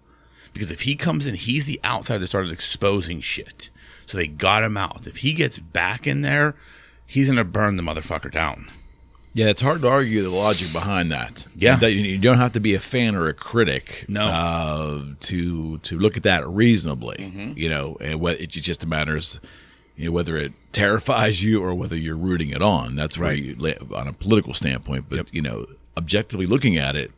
Because 0.53 0.71
if 0.71 0.81
he 0.83 0.97
comes 0.97 1.27
in, 1.27 1.35
he's 1.37 1.65
the 1.67 1.81
outsider 1.85 2.19
that 2.19 2.27
started 2.27 2.51
exposing 2.53 3.21
shit. 3.21 3.71
So 4.07 4.19
they 4.19 4.27
got 4.27 4.65
him 4.65 4.77
out. 4.77 5.07
If 5.07 5.19
he 5.19 5.33
gets 5.33 5.59
back 5.59 6.07
in 6.07 6.23
there, 6.23 6.57
he's 7.07 7.29
going 7.29 7.37
to 7.37 7.45
burn 7.45 7.77
the 7.77 7.83
motherfucker 7.85 8.33
down. 8.33 8.69
Yeah, 9.33 9.47
it's 9.47 9.61
hard 9.61 9.83
to 9.83 9.89
argue 9.89 10.25
the 10.25 10.31
logic 10.31 10.73
behind 10.73 11.13
that. 11.13 11.47
Yeah. 11.55 11.77
that 11.77 11.93
you, 11.93 12.01
you 12.01 12.19
don't 12.19 12.39
have 12.39 12.51
to 12.55 12.61
be 12.61 12.75
a 12.75 12.81
fan 12.81 13.15
or 13.15 13.29
a 13.29 13.33
critic, 13.33 14.05
No. 14.09 14.27
uh, 14.27 15.05
to 15.21 15.79
to 15.79 15.99
look 16.01 16.17
at 16.17 16.25
that 16.25 16.45
reasonably. 16.49 17.19
Mm-hmm. 17.19 17.53
You 17.57 17.69
know, 17.69 17.97
and 18.01 18.21
what 18.21 18.41
it 18.41 18.49
just 18.49 18.85
matters, 18.85 19.39
you 20.01 20.07
know, 20.07 20.13
whether 20.13 20.37
it 20.37 20.53
terrifies 20.73 21.43
you 21.43 21.63
or 21.63 21.75
whether 21.75 21.97
you're 21.97 22.17
rooting 22.17 22.51
it 22.51 22.63
on. 22.63 22.97
That's 22.97 23.19
where 23.19 23.31
Right. 23.31 23.43
you 23.43 23.75
on 23.95 24.09
a 24.09 24.13
political 24.13 24.55
standpoint. 24.55 25.07
But 25.09 25.33
you 25.35 25.43
know, 25.43 25.67
objectively 25.97 26.47
looking 26.47 26.77
at 26.77 26.97
it, 26.97 27.13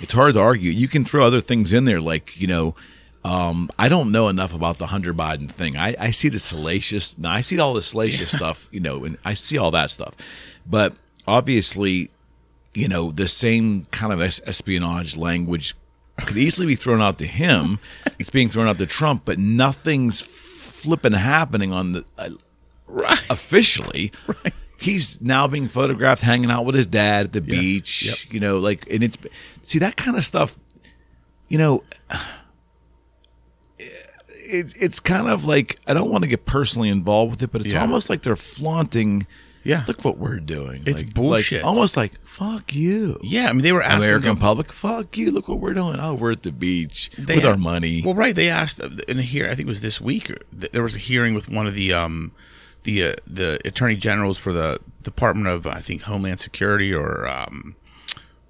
it's 0.00 0.12
hard 0.12 0.34
to 0.34 0.40
argue. 0.40 0.70
You 0.70 0.88
can 0.88 1.04
throw 1.04 1.24
other 1.26 1.40
things 1.40 1.72
in 1.72 1.84
there, 1.84 2.00
like 2.00 2.38
you 2.40 2.46
know. 2.46 2.74
Um, 3.22 3.68
I 3.78 3.88
don't 3.88 4.10
know 4.12 4.28
enough 4.28 4.54
about 4.54 4.78
the 4.78 4.86
Hunter 4.86 5.12
Biden 5.12 5.50
thing. 5.50 5.76
I, 5.76 5.94
I 5.98 6.10
see 6.10 6.30
the 6.30 6.38
salacious. 6.38 7.18
Now 7.18 7.32
I 7.32 7.42
see 7.42 7.58
all 7.58 7.74
the 7.74 7.82
salacious 7.82 8.30
stuff, 8.30 8.66
you 8.72 8.80
know, 8.80 9.04
and 9.04 9.18
I 9.26 9.34
see 9.34 9.58
all 9.58 9.70
that 9.72 9.90
stuff. 9.90 10.14
But 10.66 10.94
obviously, 11.26 12.10
you 12.72 12.88
know, 12.88 13.10
the 13.10 13.28
same 13.28 13.86
kind 13.90 14.10
of 14.12 14.22
espionage 14.22 15.18
language 15.18 15.74
could 16.24 16.38
easily 16.38 16.66
be 16.66 16.76
thrown 16.76 17.02
out 17.02 17.18
to 17.18 17.26
him. 17.26 17.78
it's 18.18 18.30
being 18.30 18.48
thrown 18.48 18.68
out 18.68 18.78
to 18.78 18.86
Trump, 18.86 19.22
but 19.26 19.38
nothing's 19.38 20.22
flipping 20.80 21.12
happening 21.12 21.72
on 21.72 21.92
the 21.92 22.04
uh, 22.18 22.30
Right. 22.86 23.20
officially. 23.30 24.12
Right. 24.26 24.54
He's 24.80 25.20
now 25.20 25.46
being 25.46 25.68
photographed 25.68 26.22
hanging 26.22 26.50
out 26.50 26.64
with 26.64 26.74
his 26.74 26.86
dad 26.86 27.26
at 27.26 27.32
the 27.34 27.42
beach. 27.42 28.06
Yep. 28.06 28.32
You 28.32 28.40
know, 28.40 28.56
like, 28.58 28.86
and 28.90 29.04
it's 29.04 29.18
see 29.62 29.78
that 29.78 29.96
kind 29.96 30.16
of 30.16 30.24
stuff. 30.24 30.58
You 31.48 31.58
know, 31.58 31.84
it's 33.78 34.74
it's 34.74 35.00
kind 35.00 35.28
of 35.28 35.44
like 35.44 35.78
I 35.86 35.94
don't 35.94 36.10
want 36.10 36.22
to 36.24 36.28
get 36.28 36.46
personally 36.46 36.88
involved 36.88 37.30
with 37.32 37.42
it, 37.42 37.52
but 37.52 37.60
it's 37.62 37.74
Yeah. 37.74 37.82
almost 37.82 38.08
like 38.10 38.22
they're 38.22 38.36
flaunting. 38.36 39.26
Yeah. 39.62 39.84
Look 39.86 40.04
what 40.04 40.16
we're 40.18 40.40
doing. 40.40 40.82
It's 40.86 41.02
like, 41.02 41.12
bullshit. 41.14 41.62
Like, 41.62 41.68
almost 41.68 41.96
like 41.96 42.12
fuck 42.24 42.74
you. 42.74 43.18
Yeah, 43.22 43.48
I 43.48 43.52
mean, 43.52 43.62
they 43.62 43.72
were 43.72 43.82
asking 43.82 44.04
American 44.04 44.30
him- 44.30 44.36
public, 44.38 44.72
fuck 44.72 45.16
you. 45.18 45.30
Look 45.30 45.48
what 45.48 45.60
we're 45.60 45.74
doing. 45.74 45.98
Oh, 46.00 46.14
we're 46.14 46.32
at 46.32 46.42
the 46.44 46.52
beach 46.52 47.10
They 47.18 47.34
with 47.34 47.44
had- 47.44 47.52
our 47.52 47.58
money. 47.58 48.02
Well, 48.04 48.14
right. 48.14 48.34
They 48.34 48.48
asked 48.48 48.80
in 49.08 49.18
here. 49.18 49.44
I 49.46 49.48
think 49.54 49.60
it 49.60 49.66
was 49.66 49.82
this 49.82 50.00
week. 50.00 50.32
There 50.52 50.82
was 50.82 50.96
a 50.96 50.98
hearing 50.98 51.34
with 51.34 51.48
one 51.48 51.66
of 51.66 51.74
the 51.74 51.92
um, 51.92 52.32
the 52.84 53.04
uh, 53.04 53.12
the 53.26 53.60
attorney 53.66 53.96
generals 53.96 54.38
for 54.38 54.52
the 54.52 54.78
Department 55.02 55.48
of 55.48 55.66
I 55.66 55.80
think 55.80 56.02
Homeland 56.02 56.40
Security 56.40 56.94
or 56.94 57.28
um, 57.28 57.76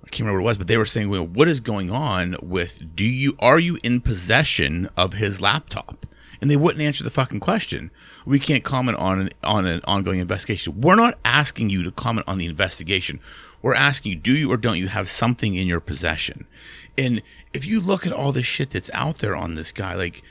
I 0.04 0.08
can't 0.10 0.20
remember 0.20 0.42
what 0.42 0.46
it 0.46 0.50
was, 0.50 0.58
but 0.58 0.66
they 0.68 0.76
were 0.76 0.86
saying, 0.86 1.08
well, 1.10 1.26
what 1.26 1.48
is 1.48 1.60
going 1.60 1.90
on 1.90 2.36
with? 2.40 2.94
Do 2.94 3.04
you 3.04 3.34
are 3.40 3.58
you 3.58 3.78
in 3.82 4.00
possession 4.00 4.88
of 4.96 5.14
his 5.14 5.40
laptop? 5.40 6.06
And 6.42 6.50
they 6.50 6.56
wouldn't 6.56 6.82
answer 6.82 7.04
the 7.04 7.10
fucking 7.10 7.40
question. 7.40 7.90
We 8.24 8.38
can't 8.38 8.64
comment 8.64 8.96
on 8.98 9.20
an 9.20 9.30
on 9.44 9.66
an 9.66 9.80
ongoing 9.84 10.20
investigation. 10.20 10.80
We're 10.80 10.94
not 10.96 11.18
asking 11.24 11.68
you 11.70 11.82
to 11.82 11.90
comment 11.90 12.26
on 12.28 12.38
the 12.38 12.46
investigation. 12.46 13.20
We're 13.62 13.74
asking 13.74 14.12
you, 14.12 14.16
do 14.18 14.32
you 14.32 14.50
or 14.50 14.56
don't 14.56 14.78
you 14.78 14.88
have 14.88 15.08
something 15.08 15.54
in 15.54 15.66
your 15.66 15.80
possession? 15.80 16.46
And 16.96 17.20
if 17.52 17.66
you 17.66 17.78
look 17.80 18.06
at 18.06 18.12
all 18.12 18.32
the 18.32 18.42
shit 18.42 18.70
that's 18.70 18.90
out 18.94 19.18
there 19.18 19.36
on 19.36 19.54
this 19.54 19.70
guy, 19.70 19.94
like 19.94 20.22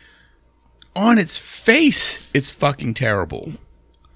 on 0.96 1.20
its 1.20 1.38
face, 1.38 2.20
it's 2.34 2.50
fucking 2.50 2.96
terrible. 2.96 3.54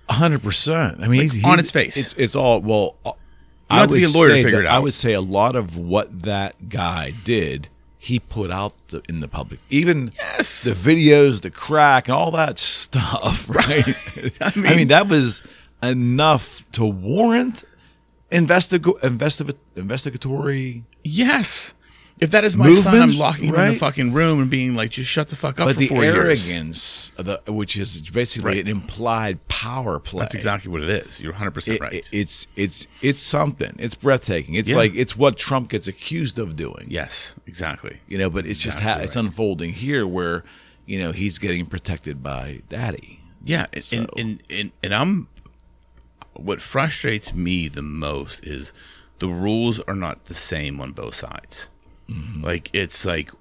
hundred 0.10 0.42
percent. 0.44 1.00
I 1.02 1.08
mean, 1.08 1.22
Like, 1.22 1.32
he's, 1.32 1.44
on 1.44 1.52
he's- 1.52 1.60
its 1.62 1.72
face. 1.72 1.98
It's 1.98 2.14
it's 2.18 2.36
all 2.36 2.60
well. 2.62 2.98
You 3.06 3.80
have 3.80 3.88
to 3.90 3.94
be 3.96 4.04
a 4.04 4.10
lawyer 4.10 4.28
to 4.30 4.34
say 4.36 4.44
figure 4.44 4.62
that- 4.64 4.72
I 4.72 4.80
would 4.80 4.94
say 4.94 5.14
a 5.14 5.22
lot 5.22 5.56
of 5.56 5.78
what 5.78 6.24
that 6.24 6.70
guy 6.70 7.12
did, 7.24 7.70
he 8.04 8.20
put 8.20 8.52
out 8.52 8.74
the, 8.90 9.02
in 9.08 9.22
the 9.22 9.28
public. 9.30 9.60
Even 9.70 10.12
Yes. 10.18 10.64
the 10.64 10.72
videos, 10.72 11.40
the 11.42 11.50
crack, 11.50 12.10
and 12.10 12.16
all 12.16 12.32
that 12.32 12.60
stuff. 12.60 13.48
Right. 13.50 13.96
I, 14.42 14.52
mean, 14.60 14.76
mean- 14.76 14.88
that 14.90 15.08
was 15.08 15.42
enough 15.82 16.66
to 16.74 16.84
warrant 16.86 17.64
investigo- 18.32 19.00
investi- 19.00 19.54
investigatory. 19.78 20.84
Yes. 21.04 21.74
If 22.20 22.32
that 22.32 22.43
is 22.46 22.55
my 22.55 22.72
son, 22.72 22.93
I'm 22.93 23.00
Movement, 23.00 23.20
locking 23.20 23.46
him 23.50 23.55
in 23.55 23.74
the 23.74 23.79
fucking 23.79 24.13
room 24.13 24.39
and 24.39 24.50
being 24.50 24.75
like, 24.75 24.91
just 24.91 25.10
shut 25.10 25.27
the 25.29 25.36
fuck 25.36 25.60
up 25.60 25.65
But 25.67 25.74
for 25.74 25.79
the 25.79 25.88
four 25.88 26.03
arrogance, 26.03 27.12
of 27.17 27.25
the, 27.25 27.41
which 27.48 27.75
is 27.75 28.00
basically 28.01 28.51
Right. 28.51 28.60
an 28.62 28.67
implied 28.70 29.46
power 29.48 30.00
play. 30.00 30.22
That's 30.22 30.36
exactly 30.36 30.72
what 30.72 30.84
it 30.84 30.89
is. 30.89 31.20
You're 31.20 31.34
100% 31.34 31.79
right. 31.82 31.91
it- 31.93 32.10
it's 32.12 32.48
it's 32.55 32.88
it's 33.01 33.22
something. 33.22 33.75
It's 33.79 33.96
breathtaking. 33.96 34.55
It's 34.55 34.70
Yeah. 34.70 34.77
like 34.77 34.93
it's 34.96 35.17
what 35.17 35.38
Trump 35.38 35.70
gets 35.70 35.88
accused 35.88 36.38
of 36.39 36.55
doing. 36.55 36.86
yes, 36.88 37.36
exactly. 37.48 37.98
You 38.08 38.17
know, 38.20 38.29
but 38.29 38.46
it's 38.46 38.60
just 38.60 38.79
ha- 38.79 38.91
Exactly 38.91 39.05
it's 39.05 39.15
unfolding 39.15 39.74
here 39.74 40.05
where 40.08 40.43
you 40.86 41.00
know 41.00 41.12
he's 41.13 41.39
getting 41.39 41.65
protected 41.65 42.22
by 42.24 42.62
Daddy. 42.70 43.22
Yeah, 43.43 43.65
and, 43.74 43.84
So- 43.84 43.98
and, 43.98 44.10
and 44.17 44.43
and 44.50 44.72
and 44.84 44.93
I'm 44.96 45.27
what 46.36 46.62
frustrates 46.62 47.34
me 47.34 47.67
the 47.67 47.82
most 47.82 48.46
is 48.46 48.72
the 49.20 49.27
rules 49.29 49.79
are 49.82 49.96
not 49.96 50.25
the 50.25 50.34
same 50.36 50.79
on 50.79 50.91
both 50.91 51.15
sides. 51.15 51.70
Mm-hmm. 52.10 52.44
Like 52.44 52.70
it's 52.74 53.06
like, 53.06 53.32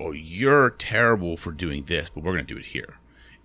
oh, 0.00 0.12
you're 0.12 0.70
terrible 0.70 1.36
for 1.36 1.52
doing 1.52 1.84
this, 1.84 2.08
but 2.08 2.22
we're 2.22 2.32
going 2.32 2.46
to 2.46 2.54
do 2.54 2.58
it 2.58 2.66
here, 2.66 2.94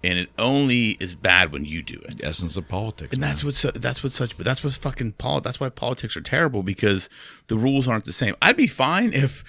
and 0.03 0.17
it 0.17 0.29
only 0.37 0.91
is 0.99 1.15
bad 1.15 1.51
when 1.51 1.65
you 1.65 1.81
do 1.81 1.99
it. 2.05 2.19
The 2.19 2.27
essence 2.27 2.57
of 2.57 2.67
politics. 2.67 3.13
And 3.13 3.21
man. 3.21 3.29
that's 3.29 3.43
what's 3.43 3.61
that's 3.75 4.03
what 4.03 4.11
such 4.11 4.37
but 4.37 4.45
that's 4.45 4.63
what's 4.63 4.77
fucking 4.77 5.13
pol 5.13 5.41
that's 5.41 5.59
why 5.59 5.69
politics 5.69 6.15
are 6.15 6.21
terrible 6.21 6.63
because 6.63 7.09
the 7.47 7.57
rules 7.57 7.87
aren't 7.87 8.05
the 8.05 8.13
same. 8.13 8.35
I'd 8.41 8.57
be 8.57 8.67
fine 8.67 9.13
if 9.13 9.43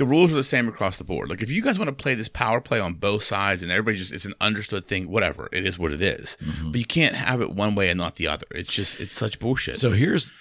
the 0.00 0.06
rules 0.06 0.32
are 0.32 0.36
the 0.36 0.42
same 0.42 0.66
across 0.66 0.96
the 0.96 1.04
board. 1.04 1.28
Like 1.28 1.42
if 1.42 1.50
you 1.50 1.60
guys 1.60 1.78
want 1.78 1.88
to 1.88 2.02
play 2.02 2.14
this 2.14 2.28
power 2.28 2.58
play 2.58 2.80
on 2.80 2.94
both 2.94 3.22
sides 3.22 3.62
and 3.62 3.70
everybody 3.70 3.98
just 3.98 4.12
it's 4.12 4.24
an 4.24 4.34
understood 4.40 4.88
thing, 4.88 5.10
whatever. 5.10 5.50
It 5.52 5.66
is 5.66 5.78
what 5.78 5.92
it 5.92 6.00
is. 6.00 6.38
Mm-hmm. 6.42 6.70
But 6.70 6.78
you 6.78 6.86
can't 6.86 7.14
have 7.14 7.42
it 7.42 7.52
one 7.52 7.74
way 7.74 7.90
and 7.90 7.98
not 7.98 8.16
the 8.16 8.26
other. 8.26 8.46
It's 8.50 8.72
just 8.72 8.98
it's 8.98 9.12
such 9.12 9.38
bullshit. 9.38 9.78
So 9.78 9.90
here's 9.90 10.32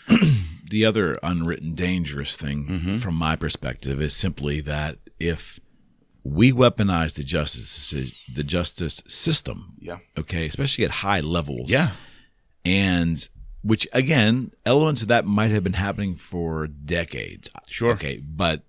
the 0.70 0.86
other 0.86 1.18
unwritten 1.24 1.74
dangerous 1.76 2.36
thing 2.38 2.66
Mm-hmm. 2.68 2.98
from 2.98 3.16
my 3.16 3.36
perspective 3.36 4.02
is 4.02 4.16
simply 4.16 4.62
that 4.62 4.98
if 5.20 5.60
we 6.24 6.52
weaponize 6.52 7.14
the 7.16 7.24
justice 7.24 7.94
the 8.34 8.44
justice 8.44 9.02
system, 9.08 9.74
yeah. 9.80 9.98
okay, 10.18 10.46
especially 10.46 10.84
at 10.86 10.92
high 10.92 11.22
levels, 11.22 11.70
Yeah. 11.70 11.92
and 12.66 13.28
which 13.62 13.88
again 13.94 14.52
elements 14.66 15.02
of 15.02 15.08
that 15.10 15.26
might 15.26 15.52
have 15.52 15.64
been 15.64 15.74
happening 15.74 16.16
for 16.16 16.66
decades 16.68 17.50
Sure. 17.68 17.92
okay 17.94 18.18
but 18.18 18.64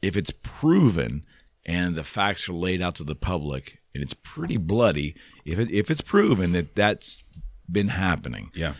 if 0.00 0.16
it's 0.16 0.30
proven 0.42 1.24
and 1.66 1.96
the 1.96 2.04
facts 2.04 2.48
are 2.48 2.52
laid 2.52 2.80
out 2.80 2.94
to 2.96 3.04
the 3.04 3.16
public 3.16 3.78
and 3.94 4.02
it's 4.02 4.14
pretty 4.14 4.56
bloody 4.56 5.16
if 5.44 5.58
it 5.58 5.70
if 5.72 5.90
it's 5.90 6.00
proven 6.02 6.52
that 6.52 6.76
that's 6.76 7.24
been 7.70 7.88
happening 7.88 8.50
Yeah. 8.54 8.74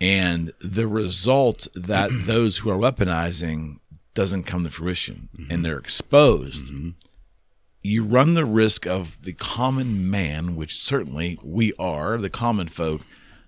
And 0.00 0.52
the 0.60 0.86
result 0.86 1.66
that 1.74 2.10
those 2.24 2.58
who 2.58 2.70
are 2.70 2.76
weaponizing 2.76 3.78
doesn't 4.14 4.44
come 4.44 4.64
to 4.64 4.70
fruition 4.70 5.28
mm-hmm. 5.36 5.52
and 5.52 5.64
they're 5.64 5.78
exposed 5.78 6.66
mm-hmm. 6.66 6.90
you 7.82 8.04
run 8.04 8.34
the 8.34 8.44
risk 8.44 8.86
of 8.86 9.16
the 9.22 9.32
common 9.32 10.10
man 10.10 10.56
which 10.56 10.76
certainly 10.80 11.38
we 11.42 11.72
are 11.78 12.18
the 12.18 12.30
common 12.30 12.68
folk 12.68 13.02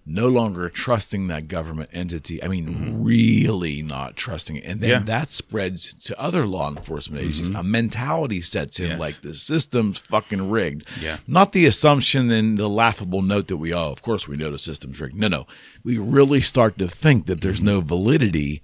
no 0.04 0.28
longer 0.28 0.68
trusting 0.68 1.28
that 1.28 1.46
government 1.48 1.88
entity 1.92 2.42
i 2.42 2.48
mean 2.48 2.68
mm-hmm. 2.68 3.04
really 3.04 3.82
not 3.82 4.16
trusting 4.16 4.56
it 4.56 4.64
and 4.64 4.80
then 4.80 4.90
Yeah. 4.90 4.98
that 5.00 5.30
spreads 5.30 5.94
to 5.94 6.20
other 6.20 6.46
law 6.46 6.68
enforcement 6.68 7.20
mm-hmm. 7.20 7.28
agencies 7.30 7.54
a 7.54 7.62
mentality 7.62 8.40
sets 8.40 8.80
in 8.80 8.90
Yes. 8.90 9.00
like 9.00 9.20
the 9.20 9.34
system's 9.34 9.98
fucking 9.98 10.50
rigged 10.50 10.86
Yeah. 11.00 11.18
not 11.26 11.52
the 11.52 11.66
assumption 11.66 12.30
and 12.30 12.58
the 12.58 12.68
laughable 12.68 13.22
note 13.22 13.48
that 13.48 13.56
we, 13.56 13.72
oh, 13.72 13.90
of 13.90 14.02
course 14.02 14.26
we 14.28 14.36
know 14.36 14.50
the 14.50 14.58
system's 14.58 15.00
rigged. 15.00 15.14
No, 15.14 15.28
no. 15.28 15.46
We 15.84 15.98
really 15.98 16.40
start 16.40 16.78
to 16.78 16.88
think 16.88 17.26
that 17.26 17.40
there's 17.40 17.62
no 17.62 17.78
mm-hmm. 17.78 17.88
validity 17.88 18.62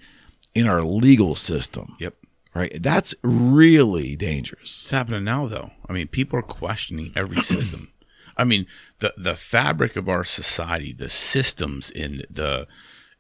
in 0.55 0.67
our 0.67 0.83
legal 0.83 1.35
system. 1.35 1.97
Yep. 2.01 2.15
Right? 2.55 2.83
That's 2.83 3.15
really 3.23 4.17
dangerous. 4.17 4.83
It's 4.83 4.91
happening 4.91 5.25
now, 5.25 5.47
though. 5.47 5.71
I 5.89 5.93
mean, 5.93 6.09
people 6.09 6.39
are 6.39 6.43
questioning 6.43 7.13
every 7.15 7.37
system. 7.43 7.93
I 8.39 8.45
mean, 8.45 8.67
the 9.01 9.13
the 9.17 9.35
fabric 9.35 9.97
of 9.97 10.09
our 10.09 10.25
society, 10.25 10.93
the 10.93 11.11
systems 11.11 11.91
in 11.91 12.23
the, 12.31 12.67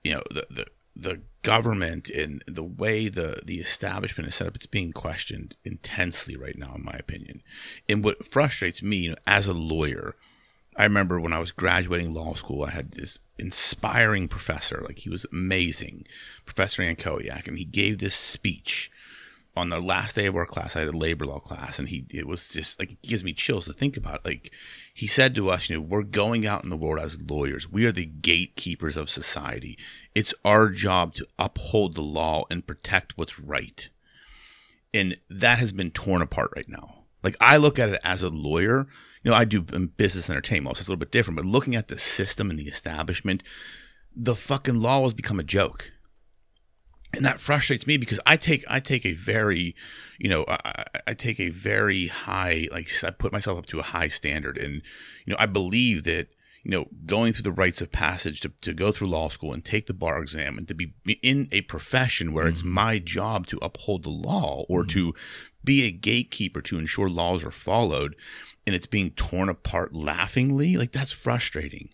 you 0.04 0.14
know, 0.14 0.22
the 0.30 0.46
the, 0.48 0.66
the 0.94 1.20
government 1.42 2.08
and 2.10 2.42
the 2.46 2.62
way 2.62 3.08
the 3.08 3.40
the 3.44 3.58
establishment 3.58 4.28
is 4.28 4.37
set 4.37 4.46
up, 4.46 4.56
it's 4.56 4.66
being 4.66 4.92
questioned 4.92 5.56
intensely 5.64 6.37
right 6.37 6.56
now, 6.56 6.75
in 6.75 6.84
my 6.84 6.96
opinion. 6.98 7.42
And 7.88 8.04
what 8.04 8.26
frustrates 8.26 8.82
me, 8.82 8.96
you 8.96 9.10
know, 9.10 9.16
as 9.26 9.46
a 9.46 9.52
lawyer, 9.52 10.14
I 10.76 10.84
remember 10.84 11.18
when 11.18 11.32
I 11.32 11.40
was 11.40 11.52
graduating 11.52 12.14
law 12.14 12.34
school, 12.34 12.64
I 12.64 12.70
had 12.70 12.92
this 12.92 13.18
inspiring 13.38 14.28
professor. 14.28 14.82
Like 14.84 15.00
he 15.00 15.10
was 15.10 15.26
amazing, 15.32 16.06
Professor 16.44 16.82
Ankowiak, 16.82 17.48
and 17.48 17.58
he 17.58 17.64
gave 17.64 17.98
this 17.98 18.14
speech 18.14 18.90
on 19.56 19.70
the 19.70 19.80
last 19.80 20.14
day 20.14 20.26
of 20.26 20.37
our 20.37 20.46
class. 20.46 20.76
I 20.76 20.80
had 20.80 20.88
a 20.88 20.96
labor 20.96 21.26
law 21.26 21.40
class, 21.40 21.78
and 21.78 21.88
he 21.88 22.06
it 22.10 22.26
was 22.26 22.48
just 22.48 22.78
like 22.78 22.92
it 22.92 23.02
gives 23.02 23.25
me 23.25 23.32
chills 23.32 23.64
to 23.64 23.72
think 23.72 23.96
about. 23.96 24.25
Like 24.25 24.52
he 24.99 25.07
said 25.07 25.35
to 25.35 25.49
us, 25.49 25.71
you 25.71 25.76
know, 25.76 25.83
we're 25.83 26.02
going 26.02 26.47
out 26.47 26.64
in 26.64 26.71
the 26.71 26.76
world 26.76 27.05
as 27.05 27.21
lawyers. 27.23 27.71
We 27.71 27.85
are 27.87 27.93
the 27.93 28.05
gatekeepers 28.05 28.97
of 28.97 29.09
society. 29.09 29.78
It's 30.14 30.35
our 30.45 30.69
job 30.69 31.14
to 31.14 31.26
uphold 31.38 31.95
the 31.95 32.02
law 32.02 32.45
and 32.50 32.67
protect 32.67 33.17
what's 33.17 33.38
right 33.38 33.88
and 34.95 35.17
that 35.28 35.59
has 35.59 35.73
been 35.73 35.90
torn 35.90 36.23
apart 36.23 36.52
right 36.57 36.69
now. 36.69 37.05
Like 37.23 37.37
I 37.40 37.57
look 37.57 37.78
at 37.78 37.88
it 37.88 38.00
as 38.05 38.23
a 38.23 38.28
lawyer, 38.28 38.87
you 39.23 39.31
know, 39.31 39.37
I 39.37 39.45
do 39.45 39.61
business 39.61 40.31
entertainment, 40.31 40.76
so 40.76 40.81
it's 40.81 40.88
a 40.88 40.90
little 40.90 41.00
bit 41.00 41.12
different. 41.12 41.37
But 41.37 41.47
looking 41.47 41.75
at 41.75 41.88
the 41.88 41.99
system 41.99 42.50
and 42.50 42.59
the 42.59 42.69
establishment, 42.69 43.43
the 44.14 44.35
fucking 44.35 44.78
law 44.78 45.02
has 45.02 45.14
become 45.14 45.40
a 45.40 45.45
joke, 45.45 45.93
and 47.15 47.25
that 47.25 47.41
frustrates 47.41 47.87
me 47.87 47.97
because 47.97 48.21
I 48.27 48.37
take 48.37 48.65
I 48.69 48.81
take 48.81 49.07
a 49.07 49.12
very, 49.12 49.75
you 50.19 50.29
know, 50.29 50.45
I, 50.47 50.85
I- 51.07 51.15
take 51.15 51.41
a 51.41 51.49
very 51.49 52.09
high 52.09 52.69
like 52.71 52.91
I 53.03 53.11
put 53.11 53.33
myself 53.33 53.59
up 53.59 53.67
to 53.67 53.81
a 53.81 53.83
high 53.83 54.09
standard, 54.09 54.59
and 54.59 54.83
you 55.25 55.33
know, 55.33 55.37
I 55.38 55.47
believe 55.47 56.05
that 56.05 56.29
you 56.65 56.73
know, 56.73 56.87
going 57.07 57.33
through 57.33 57.45
the 57.45 57.53
rites 57.53 57.81
of 57.81 57.91
passage 57.93 58.41
to, 58.41 58.50
to 58.61 58.75
go 58.75 58.93
through 58.93 59.09
law 59.09 59.29
school 59.29 59.53
and 59.55 59.65
take 59.65 59.87
the 59.87 59.95
bar 59.95 60.21
exam 60.21 60.59
and 60.59 60.69
to 60.69 60.75
be 60.75 60.93
in 61.23 61.49
a 61.50 61.62
profession 61.62 62.33
where 62.33 62.47
it's 62.47 62.61
mm-hmm. 62.61 62.71
my 62.71 62.99
job 62.99 63.47
to 63.47 63.59
uphold 63.62 64.03
the 64.03 64.11
law 64.11 64.65
or 64.69 64.83
mm-hmm. 64.83 64.88
to 64.88 65.15
be 65.65 65.85
a 65.85 65.91
gatekeeper 65.91 66.61
to 66.61 66.79
ensure 66.79 67.09
laws 67.09 67.45
are 67.45 67.50
followed 67.50 68.17
and 68.67 68.75
it's 68.75 68.87
being 68.87 69.12
torn 69.12 69.49
apart 69.49 69.95
laughingly, 69.95 70.77
like 70.77 70.93
that's 70.93 71.12
frustrating. 71.12 71.88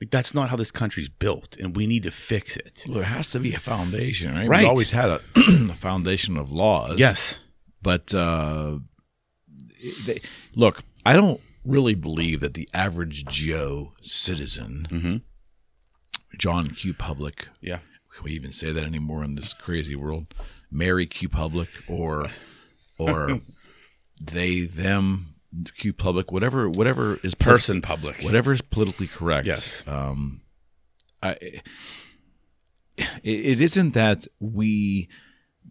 Like 0.00 0.10
that's 0.10 0.32
not 0.34 0.48
how 0.48 0.56
this 0.56 0.70
country's 0.70 1.08
built 1.10 1.56
and 1.58 1.76
we 1.76 1.86
need 1.86 2.04
to 2.04 2.10
fix 2.10 2.56
it. 2.56 2.84
Well, 2.86 2.94
there 2.96 3.04
has 3.04 3.30
to 3.32 3.40
be 3.40 3.52
a 3.54 3.58
foundation, 3.58 4.34
right? 4.34 4.48
Right. 4.48 4.60
We've 4.60 4.68
always 4.68 4.90
had 4.92 5.10
a, 5.10 5.20
a 5.36 5.74
foundation 5.74 6.36
of 6.38 6.50
laws. 6.50 6.98
Yes. 6.98 7.40
But 7.82 8.14
uh, 8.14 8.78
they, 10.06 10.20
look, 10.54 10.82
I 11.04 11.14
don't 11.14 11.40
really 11.64 11.94
believe 11.94 12.40
that 12.40 12.54
the 12.54 12.68
average 12.72 13.26
Joe 13.26 13.92
citizen, 14.00 14.86
Mhm. 14.90 15.22
John 16.38 16.70
Q. 16.70 16.94
Public, 16.94 17.48
Yeah. 17.60 17.80
can 18.14 18.24
we 18.24 18.32
even 18.32 18.52
say 18.52 18.72
that 18.72 18.84
anymore 18.84 19.22
in 19.24 19.34
this 19.34 19.52
crazy 19.52 19.94
world? 19.96 20.32
Mary 20.70 21.06
Q. 21.06 21.28
Public 21.28 21.68
or 21.88 22.28
or 22.98 23.40
they 24.22 24.60
them 24.62 25.34
Q. 25.76 25.92
Public, 25.92 26.30
whatever 26.32 26.68
whatever 26.68 27.18
is 27.22 27.34
per- 27.34 27.52
Person 27.52 27.82
public. 27.82 28.20
whatever 28.22 28.52
is 28.52 28.60
politically 28.62 29.06
correct. 29.08 29.46
Yes. 29.46 29.84
Um, 29.86 30.42
I, 31.22 31.30
it, 31.32 31.62
it 33.22 33.60
isn't 33.60 33.94
that 33.94 34.26
we 34.38 35.08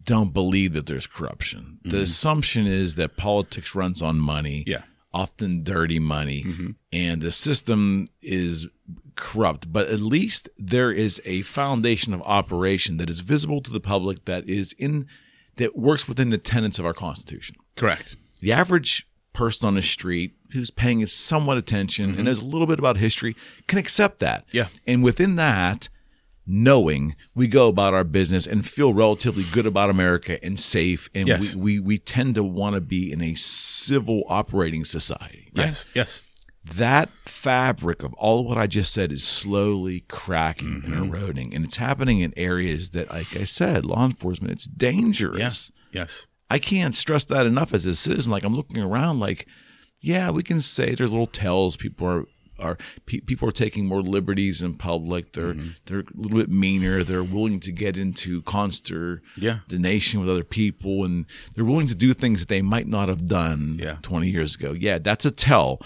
don't 0.02 0.32
believe 0.32 0.72
that 0.72 0.86
there's 0.86 1.06
corruption. 1.06 1.78
The 1.82 2.00
assumption 2.02 2.66
is 2.66 2.94
that 2.96 3.16
politics 3.16 3.74
runs 3.74 4.02
on 4.02 4.18
money. 4.18 4.64
Yeah. 4.66 4.82
Often 5.12 5.64
dirty 5.64 5.98
money, 5.98 6.76
and 6.92 7.20
the 7.20 7.32
system 7.32 8.08
is 8.22 8.68
corrupt. 9.16 9.72
But 9.72 9.88
at 9.88 9.98
least 9.98 10.48
there 10.56 10.92
is 10.92 11.20
a 11.24 11.42
foundation 11.42 12.14
of 12.14 12.22
operation 12.22 12.96
that 12.98 13.10
is 13.10 13.18
visible 13.18 13.60
to 13.62 13.72
the 13.72 13.80
public 13.80 14.26
that 14.26 14.48
is 14.48 14.72
in 14.78 15.08
that 15.56 15.76
works 15.76 16.06
within 16.06 16.30
the 16.30 16.38
tenets 16.38 16.78
of 16.78 16.86
our 16.86 16.94
Constitution 16.94 17.56
Correct. 17.76 18.14
the 18.38 18.52
average 18.52 19.04
person 19.32 19.66
on 19.68 19.74
the 19.76 19.82
street 19.82 20.34
who's 20.52 20.70
paying 20.70 21.04
somewhat 21.06 21.56
attention 21.58 22.14
and 22.14 22.24
knows 22.24 22.42
a 22.42 22.46
little 22.46 22.66
bit 22.66 22.78
about 22.78 22.96
history 22.96 23.36
can 23.68 23.78
accept 23.78 24.18
that. 24.18 24.46
Mm-hmm. 24.48 24.56
Yeah. 24.56 24.66
And 24.86 25.04
within 25.04 25.36
that, 25.36 25.88
knowing 26.46 27.14
we 27.34 27.46
go 27.46 27.68
about 27.68 27.94
our 27.94 28.02
business 28.04 28.46
and 28.46 28.66
feel 28.66 28.92
relatively 28.92 29.44
good 29.52 29.66
about 29.66 29.90
America 29.90 30.42
and 30.44 30.58
safe. 30.58 31.08
And 31.14 31.28
Yes. 31.28 31.54
we, 31.54 31.78
we, 31.78 31.80
we 31.80 31.98
tend 31.98 32.34
to 32.36 32.42
want 32.42 32.74
to 32.74 32.80
be 32.80 33.12
in 33.12 33.22
a 33.22 33.34
civil 33.34 34.22
operating 34.28 34.84
society. 34.84 35.48
right? 35.54 35.66
Yes. 35.66 35.88
Yes. 35.94 36.22
that 36.76 37.08
fabric 37.24 38.02
of 38.02 38.12
all 38.14 38.44
what 38.46 38.58
I 38.58 38.66
just 38.66 38.92
said 38.92 39.12
is 39.12 39.22
slowly 39.22 40.00
cracking 40.08 40.82
Mm-hmm. 40.82 40.92
and 40.92 41.06
eroding, 41.14 41.54
and 41.54 41.64
it's 41.64 41.76
happening 41.76 42.20
in 42.20 42.32
areas 42.36 42.90
that, 42.90 43.10
like 43.10 43.36
I 43.36 43.44
said, 43.44 43.86
law 43.86 44.04
enforcement, 44.04 44.52
it's 44.52 44.64
dangerous. 44.66 45.38
Yes. 45.38 45.72
Yes. 45.92 46.26
I 46.50 46.58
can't 46.58 46.94
stress 46.94 47.24
that 47.26 47.46
enough 47.46 47.72
as 47.72 47.86
a 47.86 47.94
citizen. 47.94 48.32
Like 48.32 48.42
I'm 48.44 48.54
looking 48.54 48.82
around, 48.82 49.20
like, 49.20 49.46
yeah, 50.02 50.30
we 50.30 50.42
can 50.42 50.60
say 50.60 50.94
there's 50.94 51.10
little 51.10 51.26
tells. 51.26 51.76
People 51.76 52.06
are 52.08 52.24
are 52.58 52.76
pe- 53.06 53.20
people 53.20 53.48
are 53.48 53.52
taking 53.52 53.86
more 53.86 54.02
liberties 54.02 54.60
in 54.60 54.74
public. 54.74 55.32
They're 55.32 55.54
Mm-hmm. 55.54 55.68
they're 55.86 56.00
a 56.00 56.04
little 56.14 56.36
bit 56.38 56.50
meaner. 56.50 57.02
They're 57.02 57.24
willing 57.24 57.58
to 57.60 57.72
get 57.72 57.96
into 57.96 58.42
consternation 58.42 59.22
Yeah. 59.38 60.20
with 60.20 60.28
other 60.28 60.44
people, 60.44 61.04
and 61.04 61.24
they're 61.54 61.64
willing 61.64 61.86
to 61.86 61.94
do 61.94 62.12
things 62.14 62.40
that 62.40 62.48
they 62.48 62.60
might 62.62 62.86
not 62.86 63.08
have 63.08 63.26
done 63.26 63.78
Yeah. 63.82 63.96
20 64.02 64.28
years 64.28 64.56
ago. 64.56 64.74
Yeah, 64.78 64.98
that's 64.98 65.24
a 65.24 65.30
tell. 65.30 65.80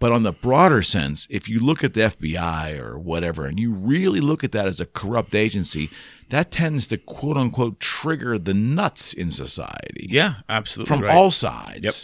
But 0.00 0.12
on 0.12 0.22
the 0.22 0.32
broader 0.32 0.80
sense, 0.82 1.26
if 1.28 1.48
you 1.48 1.58
look 1.58 1.82
at 1.82 1.94
the 1.94 2.02
FBI 2.02 2.78
or 2.78 2.98
whatever, 2.98 3.46
and 3.46 3.58
you 3.58 3.72
really 3.72 4.20
look 4.20 4.44
at 4.44 4.52
that 4.52 4.68
as 4.68 4.78
a 4.78 4.86
corrupt 4.86 5.34
agency, 5.34 5.90
that 6.28 6.52
tends 6.52 6.86
to 6.88 6.98
quote 6.98 7.36
unquote 7.36 7.80
trigger 7.80 8.38
the 8.38 8.54
nuts 8.54 9.12
in 9.12 9.30
society 9.32 10.06
Yeah. 10.08 10.34
Absolutely. 10.48 10.94
from 10.96 11.04
right. 11.04 11.14
all 11.14 11.30
sides. 11.32 11.82
Yep. 11.82 11.94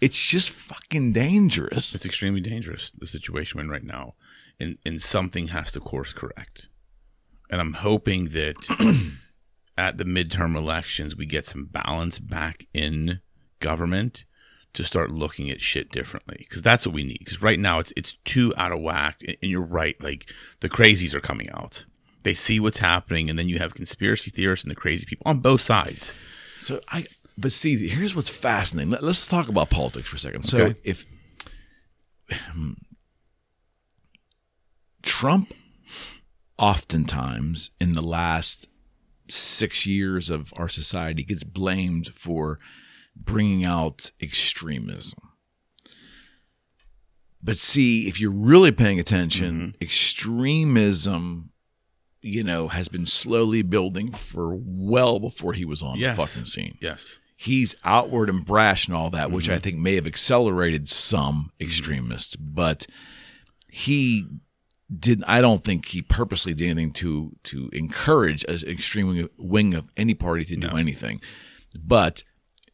It's 0.00 0.22
just 0.22 0.50
fucking 0.50 1.12
dangerous. 1.12 1.94
It's 1.94 2.06
extremely 2.06 2.40
dangerous, 2.40 2.90
the 2.92 3.06
situation 3.06 3.58
we're 3.58 3.64
in 3.64 3.70
right 3.70 3.84
now. 3.84 4.14
And, 4.58 4.78
and 4.86 5.00
something 5.00 5.48
has 5.48 5.72
to 5.72 5.80
course 5.80 6.12
correct. 6.12 6.68
And 7.50 7.60
I'm 7.60 7.74
hoping 7.74 8.26
that 8.26 9.12
at 9.76 9.98
the 9.98 10.04
midterm 10.04 10.56
elections, 10.56 11.16
we 11.16 11.26
get 11.26 11.46
some 11.46 11.66
balance 11.66 12.18
back 12.18 12.66
in 12.72 13.20
government 13.58 14.24
to 14.74 14.84
start 14.84 15.10
looking 15.10 15.50
at 15.50 15.60
shit 15.60 15.90
differently. 15.90 16.36
Because 16.38 16.62
that's 16.62 16.86
what 16.86 16.94
we 16.94 17.02
need. 17.04 17.18
Because 17.20 17.42
right 17.42 17.58
now, 17.58 17.78
it's, 17.78 17.92
it's 17.96 18.14
too 18.24 18.52
out 18.56 18.72
of 18.72 18.80
whack. 18.80 19.20
And 19.26 19.36
you're 19.42 19.60
right. 19.60 20.00
Like, 20.02 20.32
the 20.60 20.68
crazies 20.68 21.14
are 21.14 21.20
coming 21.20 21.50
out. 21.50 21.84
They 22.22 22.34
see 22.34 22.60
what's 22.60 22.78
happening, 22.78 23.30
and 23.30 23.38
then 23.38 23.48
you 23.48 23.58
have 23.58 23.74
conspiracy 23.74 24.30
theorists 24.30 24.64
and 24.64 24.70
the 24.70 24.74
crazy 24.76 25.06
people 25.06 25.24
on 25.26 25.38
both 25.38 25.62
sides. 25.62 26.14
So 26.58 26.80
I, 26.90 27.06
but 27.38 27.52
see, 27.52 27.88
here's 27.88 28.14
what's 28.14 28.28
fascinating. 28.28 28.90
Let, 28.90 29.02
us 29.02 29.26
talk 29.26 29.48
about 29.48 29.70
politics 29.70 30.08
for 30.08 30.16
a 30.16 30.18
second. 30.18 30.42
So 30.42 30.58
Okay. 30.58 30.74
if 30.84 31.06
hmm, 32.30 32.72
Trump, 35.02 35.54
oftentimes 36.58 37.70
in 37.80 37.92
the 37.92 38.02
last 38.02 38.68
six 39.28 39.86
years 39.86 40.28
of 40.28 40.52
our 40.56 40.68
society, 40.68 41.22
gets 41.22 41.44
blamed 41.44 42.08
for 42.08 42.58
bringing 43.16 43.64
out 43.66 44.12
extremism. 44.20 45.18
But 47.42 47.56
see, 47.56 48.06
if 48.06 48.20
you're 48.20 48.30
really 48.30 48.70
paying 48.72 49.00
attention, 49.00 49.74
extremism, 49.80 51.50
you 52.20 52.44
know, 52.44 52.68
has 52.68 52.88
been 52.88 53.06
slowly 53.06 53.62
building 53.62 54.12
for 54.12 54.54
well 54.54 55.18
before 55.18 55.54
he 55.54 55.64
was 55.64 55.82
on 55.82 55.96
Yes. 55.98 56.16
the 56.16 56.26
fucking 56.26 56.44
scene 56.44 56.76
Yes. 56.82 57.18
he's 57.36 57.74
outward 57.82 58.28
and 58.28 58.44
brash 58.44 58.86
and 58.86 58.94
all 58.94 59.08
that, 59.10 59.30
which 59.30 59.48
I 59.48 59.54
Mm-hmm. 59.54 59.62
think 59.62 59.76
may 59.78 59.94
have 59.94 60.06
accelerated 60.06 60.86
some 60.88 61.50
extremists, 61.58 62.36
but 62.36 62.86
he 63.70 64.26
did. 64.94 65.22
I 65.26 65.40
don't 65.40 65.64
think 65.64 65.86
he 65.86 66.02
purposely 66.02 66.52
did 66.52 66.66
anything 66.68 66.92
to 66.94 67.36
to 67.44 67.70
encourage 67.72 68.44
an 68.48 68.58
extreme 68.68 69.06
wing 69.06 69.20
of, 69.20 69.30
wing 69.38 69.74
of 69.74 69.88
any 69.96 70.12
party 70.14 70.44
to 70.46 70.56
do 70.56 70.76
anything. 70.76 71.22
But 71.74 72.24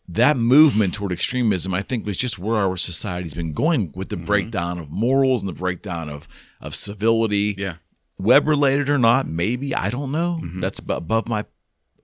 that 0.08 0.36
movement 0.36 0.94
toward 0.94 1.10
extremism, 1.12 1.74
I 1.74 1.82
think, 1.82 2.06
was 2.06 2.16
just 2.16 2.38
where 2.38 2.56
our 2.56 2.76
society's 2.76 3.34
been 3.34 3.52
going 3.52 3.92
with 3.94 4.08
Mm-hmm. 4.08 4.20
the 4.20 4.26
breakdown 4.26 4.78
of 4.78 4.90
morals 4.90 5.42
and 5.42 5.48
the 5.48 5.52
breakdown 5.52 6.08
of 6.08 6.28
of 6.60 6.74
civility 6.74 7.54
Yeah. 7.58 7.76
web 8.18 8.46
related 8.48 8.88
or 8.88 8.98
not, 8.98 9.26
maybe 9.26 9.74
I 9.74 9.90
don't 9.90 10.12
know. 10.12 10.38
Mm-hmm. 10.42 10.60
That's 10.60 10.78
above 10.78 11.28
my, 11.28 11.44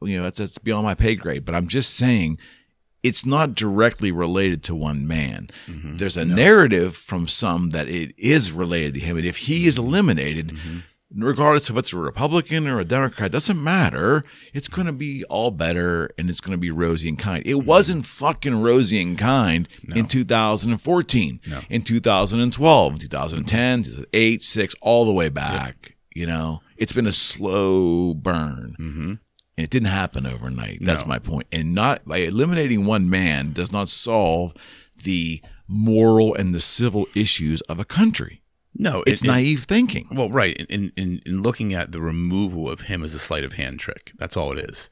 you 0.03 0.17
know, 0.19 0.25
that's 0.25 0.39
that's 0.39 0.59
beyond 0.59 0.85
my 0.85 0.95
pay 0.95 1.15
grade. 1.15 1.45
But 1.45 1.55
I'm 1.55 1.69
just 1.69 1.95
saying, 1.95 2.39
it's 3.03 3.25
not 3.27 3.55
directly 3.55 4.13
related 4.13 4.63
to 4.65 4.75
one 4.75 5.07
man. 5.09 5.49
Mm-hmm. 5.67 5.97
There's 5.97 6.17
a 6.17 6.25
narrative 6.25 6.97
from 6.97 7.27
some 7.29 7.71
that 7.71 7.89
it 7.89 8.15
is 8.19 8.53
related 8.53 8.95
to 8.95 9.01
him, 9.01 9.17
and 9.17 9.27
if 9.27 9.37
he 9.39 9.67
is 9.67 9.79
eliminated. 9.79 10.57
Regardless 11.15 11.69
of 11.69 11.77
it's 11.77 11.93
a 11.93 11.97
Republican 11.99 12.67
or 12.67 12.81
a 12.81 12.85
Democrat, 12.85 13.33
doesn't 13.33 13.63
matter. 13.63 14.23
It's 14.55 14.69
going 14.69 14.87
to 14.87 14.93
be 14.93 15.25
all 15.25 15.51
better 15.51 16.11
and 16.17 16.31
it's 16.31 16.41
going 16.41 16.53
to 16.53 16.59
be 16.59 16.71
rosy 16.71 17.09
and 17.09 17.19
kind. 17.19 17.43
It 17.47 17.65
wasn't 17.67 18.07
fucking 18.07 18.63
rosy 18.63 19.03
and 19.03 19.19
kind 19.19 19.69
in 19.95 20.07
2014, 20.07 21.41
in 21.69 21.83
2012, 21.83 22.99
2010, 22.99 23.83
2008, 23.83 24.43
6, 24.43 24.75
all 24.81 25.05
the 25.05 25.13
way 25.13 25.29
back. 25.29 25.97
You 26.15 26.27
know, 26.27 26.61
it's 26.77 26.93
been 26.93 27.07
a 27.07 27.13
slow 27.13 28.15
burn. 28.15 28.77
Mm-hmm. 28.79 29.11
And 29.57 29.65
it 29.65 29.71
didn't 29.71 29.89
happen 29.89 30.27
overnight. 30.27 30.79
That's 30.83 31.05
No. 31.05 31.09
my 31.09 31.19
point. 31.19 31.47
And 31.53 31.75
not 31.75 32.05
by 32.07 32.19
eliminating 32.19 32.85
one 32.87 33.09
man 33.09 33.53
does 33.53 33.71
not 33.73 33.89
solve 33.89 34.55
the 35.03 35.43
moral 35.69 36.35
and 36.35 36.55
the 36.55 36.61
civil 36.61 37.07
issues 37.15 37.61
of 37.63 37.79
a 37.79 37.85
country. 37.85 38.42
No, 38.75 39.03
It's 39.07 39.23
it- 39.23 39.27
it- 39.27 39.31
naive 39.31 39.65
thinking. 39.65 40.09
Well, 40.11 40.31
right. 40.31 40.57
In, 40.57 40.91
in 40.97 41.21
in 41.27 41.43
looking 41.43 41.75
at 41.75 41.93
the 41.93 42.01
removal 42.01 42.71
of 42.71 42.83
him 42.83 43.05
as 43.05 43.15
a 43.15 43.19
sleight 43.19 43.45
of 43.45 43.55
hand 43.55 43.81
trick, 43.81 44.13
that's 44.19 44.37
all 44.37 44.57
it 44.57 44.65
is. 44.71 44.89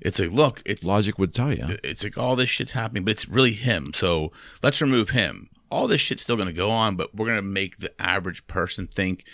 It's 0.00 0.18
like, 0.18 0.30
look, 0.30 0.62
it's 0.64 0.82
Logic 0.82 1.18
would 1.18 1.34
tell 1.34 1.52
you. 1.52 1.76
it's 1.84 2.02
like 2.02 2.16
all 2.16 2.34
this 2.34 2.48
shit's 2.48 2.72
happening, 2.72 3.04
but 3.04 3.10
it's 3.12 3.28
really 3.28 3.52
him. 3.52 3.92
So 3.94 4.32
let's 4.62 4.80
remove 4.80 5.10
him. 5.10 5.50
All 5.70 5.86
this 5.86 6.00
shit's 6.00 6.22
still 6.22 6.36
going 6.36 6.48
to 6.48 6.52
go 6.54 6.70
on, 6.70 6.96
but 6.96 7.14
we're 7.14 7.26
going 7.26 7.36
to 7.38 7.42
make 7.42 7.76
the 7.78 7.92
average 8.00 8.46
person 8.46 8.86
think 8.86 9.24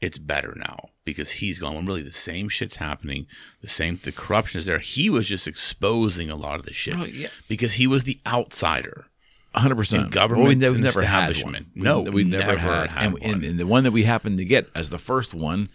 it's 0.00 0.18
better 0.18 0.54
now 0.56 0.90
because 1.04 1.32
he's 1.32 1.58
gone. 1.58 1.74
When 1.74 1.86
really 1.86 2.02
the 2.02 2.12
same 2.12 2.48
shit's 2.50 2.76
happening, 2.76 3.26
the 3.62 3.68
same 3.68 3.98
the 4.02 4.12
corruption 4.12 4.58
is 4.58 4.66
there. 4.66 4.78
He 4.78 5.08
was 5.10 5.26
just 5.26 5.48
exposing 5.48 6.30
a 6.30 6.36
lot 6.36 6.58
of 6.60 6.64
the 6.66 6.72
shit 6.72 6.96
Oh, 6.98 7.04
yeah. 7.06 7.28
because 7.48 7.74
he 7.74 7.86
was 7.86 8.04
the 8.04 8.20
outsider. 8.26 9.06
Hundred 9.54 9.76
percent. 9.76 10.10
Government 10.10 10.48
we 10.48 10.54
never, 10.54 10.74
and 10.74 10.84
never 10.84 11.02
had 11.02 11.20
one. 11.22 11.30
establishment. 11.30 11.66
We- 11.74 11.82
No, 11.82 12.00
we, 12.02 12.24
never, 12.24 12.46
never 12.46 12.58
had. 12.58 12.90
had 12.90 13.02
and, 13.04 13.12
one. 13.14 13.22
and, 13.22 13.44
and 13.44 13.58
the 13.60 13.66
one 13.66 13.84
that 13.84 13.90
we 13.92 14.04
happened 14.04 14.38
to 14.38 14.44
get 14.44 14.68
as 14.74 14.90
the 14.90 14.98
first 14.98 15.34
one 15.34 15.68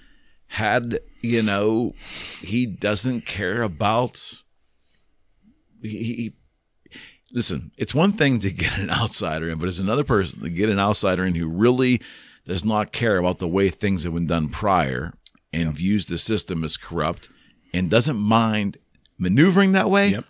had, 0.47 0.99
you 1.21 1.41
know, 1.41 1.93
he 2.41 2.65
doesn't 2.65 3.25
care 3.25 3.61
about. 3.61 4.41
He, 5.81 5.89
he 6.13 6.33
listen. 7.31 7.71
It's 7.77 7.93
one 7.95 8.13
thing 8.13 8.39
to 8.39 8.51
get 8.51 8.77
an 8.77 8.89
outsider 8.89 9.49
in, 9.49 9.57
but 9.59 9.67
it's 9.67 9.79
another 9.79 10.03
person 10.03 10.41
to 10.41 10.49
get 10.49 10.69
an 10.69 10.79
outsider 10.79 11.25
in 11.25 11.35
who 11.35 11.47
really 11.47 12.01
does 12.45 12.63
not 12.63 12.91
care 12.91 13.17
about 13.17 13.39
the 13.39 13.47
way 13.47 13.69
things 13.69 14.03
have 14.03 14.13
been 14.13 14.27
done 14.27 14.49
prior 14.49 15.13
and 15.51 15.73
views 15.73 16.05
the 16.05 16.17
system 16.17 16.63
as 16.63 16.77
corrupt 16.77 17.27
and 17.73 17.89
doesn't 17.89 18.17
mind 18.17 18.77
maneuvering 19.17 19.71
that 19.71 19.89
way 19.89 20.09
Yep. 20.09 20.25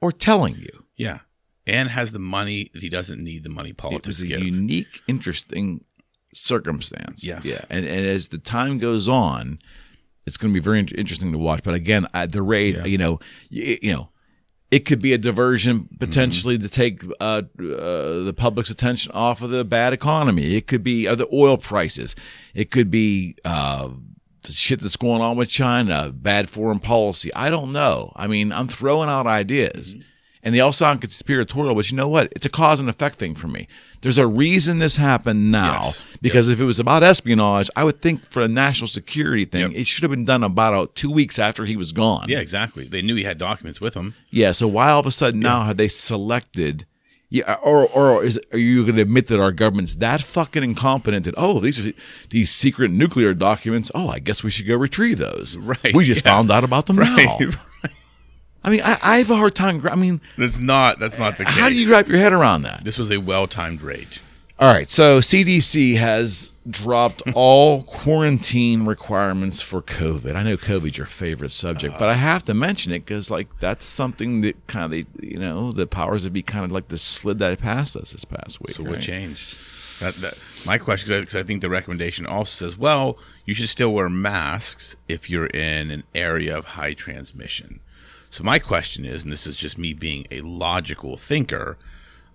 or 0.00 0.12
telling 0.12 0.54
you. 0.56 0.84
Yeah, 0.96 1.20
and 1.66 1.88
has 1.88 2.12
the 2.12 2.18
money. 2.18 2.70
that 2.72 2.82
He 2.82 2.88
doesn't 2.88 3.22
need 3.22 3.42
the 3.42 3.48
money 3.48 3.70
it 3.70 3.76
politics 3.76 4.06
was 4.06 4.22
a 4.22 4.26
give. 4.26 4.40
unique, 4.42 5.02
interesting 5.08 5.84
circumstance. 6.32 7.24
Yes. 7.24 7.44
Yeah. 7.44 7.64
And, 7.70 7.84
and 7.84 8.06
as 8.06 8.28
the 8.28 8.38
time 8.38 8.78
goes 8.78 9.08
on, 9.08 9.58
it's 10.26 10.36
going 10.36 10.52
to 10.52 10.58
be 10.60 10.62
very 10.62 10.80
interesting 10.80 11.32
to 11.32 11.38
watch. 11.38 11.62
But 11.62 11.74
again, 11.74 12.06
at 12.12 12.32
the 12.32 12.42
rate, 12.42 12.84
you 12.86 12.98
know, 12.98 13.20
you, 13.48 13.78
you 13.80 13.92
know, 13.92 14.08
it 14.70 14.80
could 14.80 15.00
be 15.00 15.12
a 15.12 15.18
diversion 15.18 15.88
potentially 16.00 16.58
to 16.58 16.68
take 16.68 17.02
uh, 17.20 17.42
uh, 17.42 17.42
the 17.58 18.34
public's 18.36 18.68
attention 18.68 19.12
off 19.12 19.40
of 19.40 19.50
the 19.50 19.64
bad 19.64 19.92
economy. 19.92 20.56
It 20.56 20.66
could 20.66 20.82
be 20.82 21.06
other 21.06 21.26
oil 21.32 21.56
prices. 21.56 22.16
It 22.52 22.72
could 22.72 22.90
be 22.90 23.36
uh, 23.44 23.90
the 24.42 24.52
shit 24.52 24.80
that's 24.80 24.96
going 24.96 25.22
on 25.22 25.36
with 25.36 25.48
China, 25.48 26.10
bad 26.12 26.48
foreign 26.50 26.80
policy. 26.80 27.32
I 27.34 27.48
don't 27.48 27.70
know. 27.70 28.12
I 28.16 28.26
mean, 28.26 28.50
I'm 28.50 28.66
throwing 28.66 29.08
out 29.08 29.28
ideas. 29.28 29.94
And 30.46 30.54
they 30.54 30.60
all 30.60 30.72
sound 30.72 31.00
conspiratorial, 31.00 31.74
but 31.74 31.90
you 31.90 31.96
know 31.96 32.06
what? 32.06 32.32
It's 32.36 32.46
a 32.46 32.48
cause 32.48 32.78
and 32.78 32.88
effect 32.88 33.18
thing 33.18 33.34
for 33.34 33.48
me. 33.48 33.66
There's 34.02 34.16
a 34.16 34.28
reason 34.28 34.78
this 34.78 34.96
happened 34.96 35.50
now. 35.50 35.80
Yes. 35.86 36.04
Because 36.22 36.48
if 36.48 36.60
it 36.60 36.64
was 36.64 36.78
about 36.78 37.02
espionage, 37.02 37.68
I 37.74 37.82
would 37.82 38.00
think 38.00 38.30
for 38.30 38.40
a 38.42 38.46
national 38.46 38.86
security 38.86 39.44
thing, 39.44 39.62
Yep. 39.62 39.70
it 39.74 39.86
should 39.88 40.02
have 40.02 40.10
been 40.12 40.24
done 40.24 40.44
about 40.44 40.72
uh, 40.74 40.86
two 40.94 41.10
weeks 41.10 41.40
after 41.40 41.64
he 41.64 41.74
was 41.76 41.90
gone. 41.90 42.26
yeah, 42.28 42.38
exactly. 42.38 42.84
They 42.86 43.02
knew 43.02 43.16
he 43.16 43.24
had 43.24 43.38
documents 43.38 43.80
with 43.80 43.94
him. 43.94 44.14
Yeah. 44.30 44.52
So 44.52 44.68
why 44.68 44.90
all 44.90 45.00
of 45.00 45.06
a 45.06 45.10
sudden 45.10 45.40
now 45.40 45.64
have 45.64 45.78
they 45.78 45.88
selected? 45.88 46.86
Yeah, 47.28 47.54
or 47.60 47.88
or 47.88 48.22
is 48.22 48.38
are 48.52 48.58
you 48.58 48.84
going 48.84 48.94
to 48.94 49.02
admit 49.02 49.26
that 49.26 49.40
our 49.40 49.50
government's 49.50 49.96
that 49.96 50.22
fucking 50.22 50.62
incompetent 50.62 51.24
that 51.24 51.34
oh 51.36 51.58
these 51.58 51.84
are 51.84 51.92
these 52.30 52.52
secret 52.52 52.92
nuclear 52.92 53.34
documents? 53.34 53.90
Oh, 53.96 54.08
I 54.08 54.20
guess 54.20 54.44
we 54.44 54.50
should 54.52 54.68
go 54.68 54.76
retrieve 54.76 55.18
those. 55.18 55.58
Right, 55.58 55.92
We 55.92 56.04
just 56.04 56.24
yeah. 56.24 56.30
found 56.30 56.52
out 56.52 56.62
about 56.62 56.86
them 56.86 56.96
now. 57.16 57.38
I 58.66 58.70
mean, 58.70 58.80
I, 58.84 58.98
I 59.00 59.18
have 59.18 59.30
a 59.30 59.36
hard 59.36 59.54
time. 59.54 59.86
I 59.88 59.94
mean, 59.94 60.20
That's 60.36 60.58
not. 60.58 60.98
That's 60.98 61.18
not 61.18 61.38
the 61.38 61.44
case. 61.44 61.54
how 61.54 61.68
do 61.68 61.76
you 61.76 61.90
wrap 61.90 62.08
your 62.08 62.18
head 62.18 62.32
around 62.32 62.62
that? 62.62 62.84
This 62.84 62.98
was 62.98 63.12
a 63.12 63.18
well-timed 63.18 63.80
raid. 63.80 64.08
All 64.58 64.72
right, 64.72 64.90
so 64.90 65.20
CDC 65.20 65.96
has 65.96 66.52
dropped 66.68 67.22
all 67.34 67.82
quarantine 67.82 68.86
requirements 68.86 69.60
for 69.60 69.82
COVID. 69.82 70.34
I 70.34 70.42
know 70.42 70.56
COVID's 70.56 70.96
your 70.96 71.06
favorite 71.06 71.52
subject, 71.52 71.98
but 71.98 72.08
I 72.08 72.14
have 72.14 72.42
to 72.44 72.54
mention 72.54 72.92
it 72.92 73.00
because, 73.00 73.30
like, 73.30 73.60
that's 73.60 73.84
something 73.84 74.40
that 74.40 74.66
kind 74.66 74.86
of, 74.86 74.90
they, 74.90 75.04
you 75.26 75.38
know, 75.38 75.72
the 75.72 75.86
powers 75.86 76.24
that 76.24 76.32
be 76.32 76.42
kind 76.42 76.64
of 76.64 76.72
like 76.72 76.88
the 76.88 76.96
slid 76.96 77.38
that 77.40 77.58
past 77.58 77.96
us 77.96 78.12
this 78.12 78.24
past 78.24 78.62
week. 78.62 78.76
So 78.76 78.82
right? 78.82 78.92
what 78.92 79.00
changed? 79.00 79.58
That, 80.00 80.14
that, 80.16 80.38
my 80.64 80.78
question, 80.78 81.20
because 81.20 81.36
I 81.36 81.42
think 81.42 81.60
the 81.60 81.70
recommendation 81.70 82.26
also 82.26 82.66
says, 82.66 82.78
well, 82.78 83.18
you 83.44 83.52
should 83.52 83.68
still 83.68 83.92
wear 83.92 84.08
masks 84.08 84.96
if 85.06 85.28
you're 85.28 85.46
in 85.46 85.90
an 85.90 86.02
area 86.14 86.56
of 86.56 86.64
high 86.64 86.94
transmission. 86.94 87.80
So 88.36 88.44
my 88.44 88.58
question 88.58 89.06
is, 89.06 89.22
and 89.22 89.32
this 89.32 89.46
is 89.46 89.56
just 89.56 89.78
me 89.78 89.94
being 89.94 90.26
a 90.30 90.42
logical 90.42 91.16
thinker, 91.16 91.78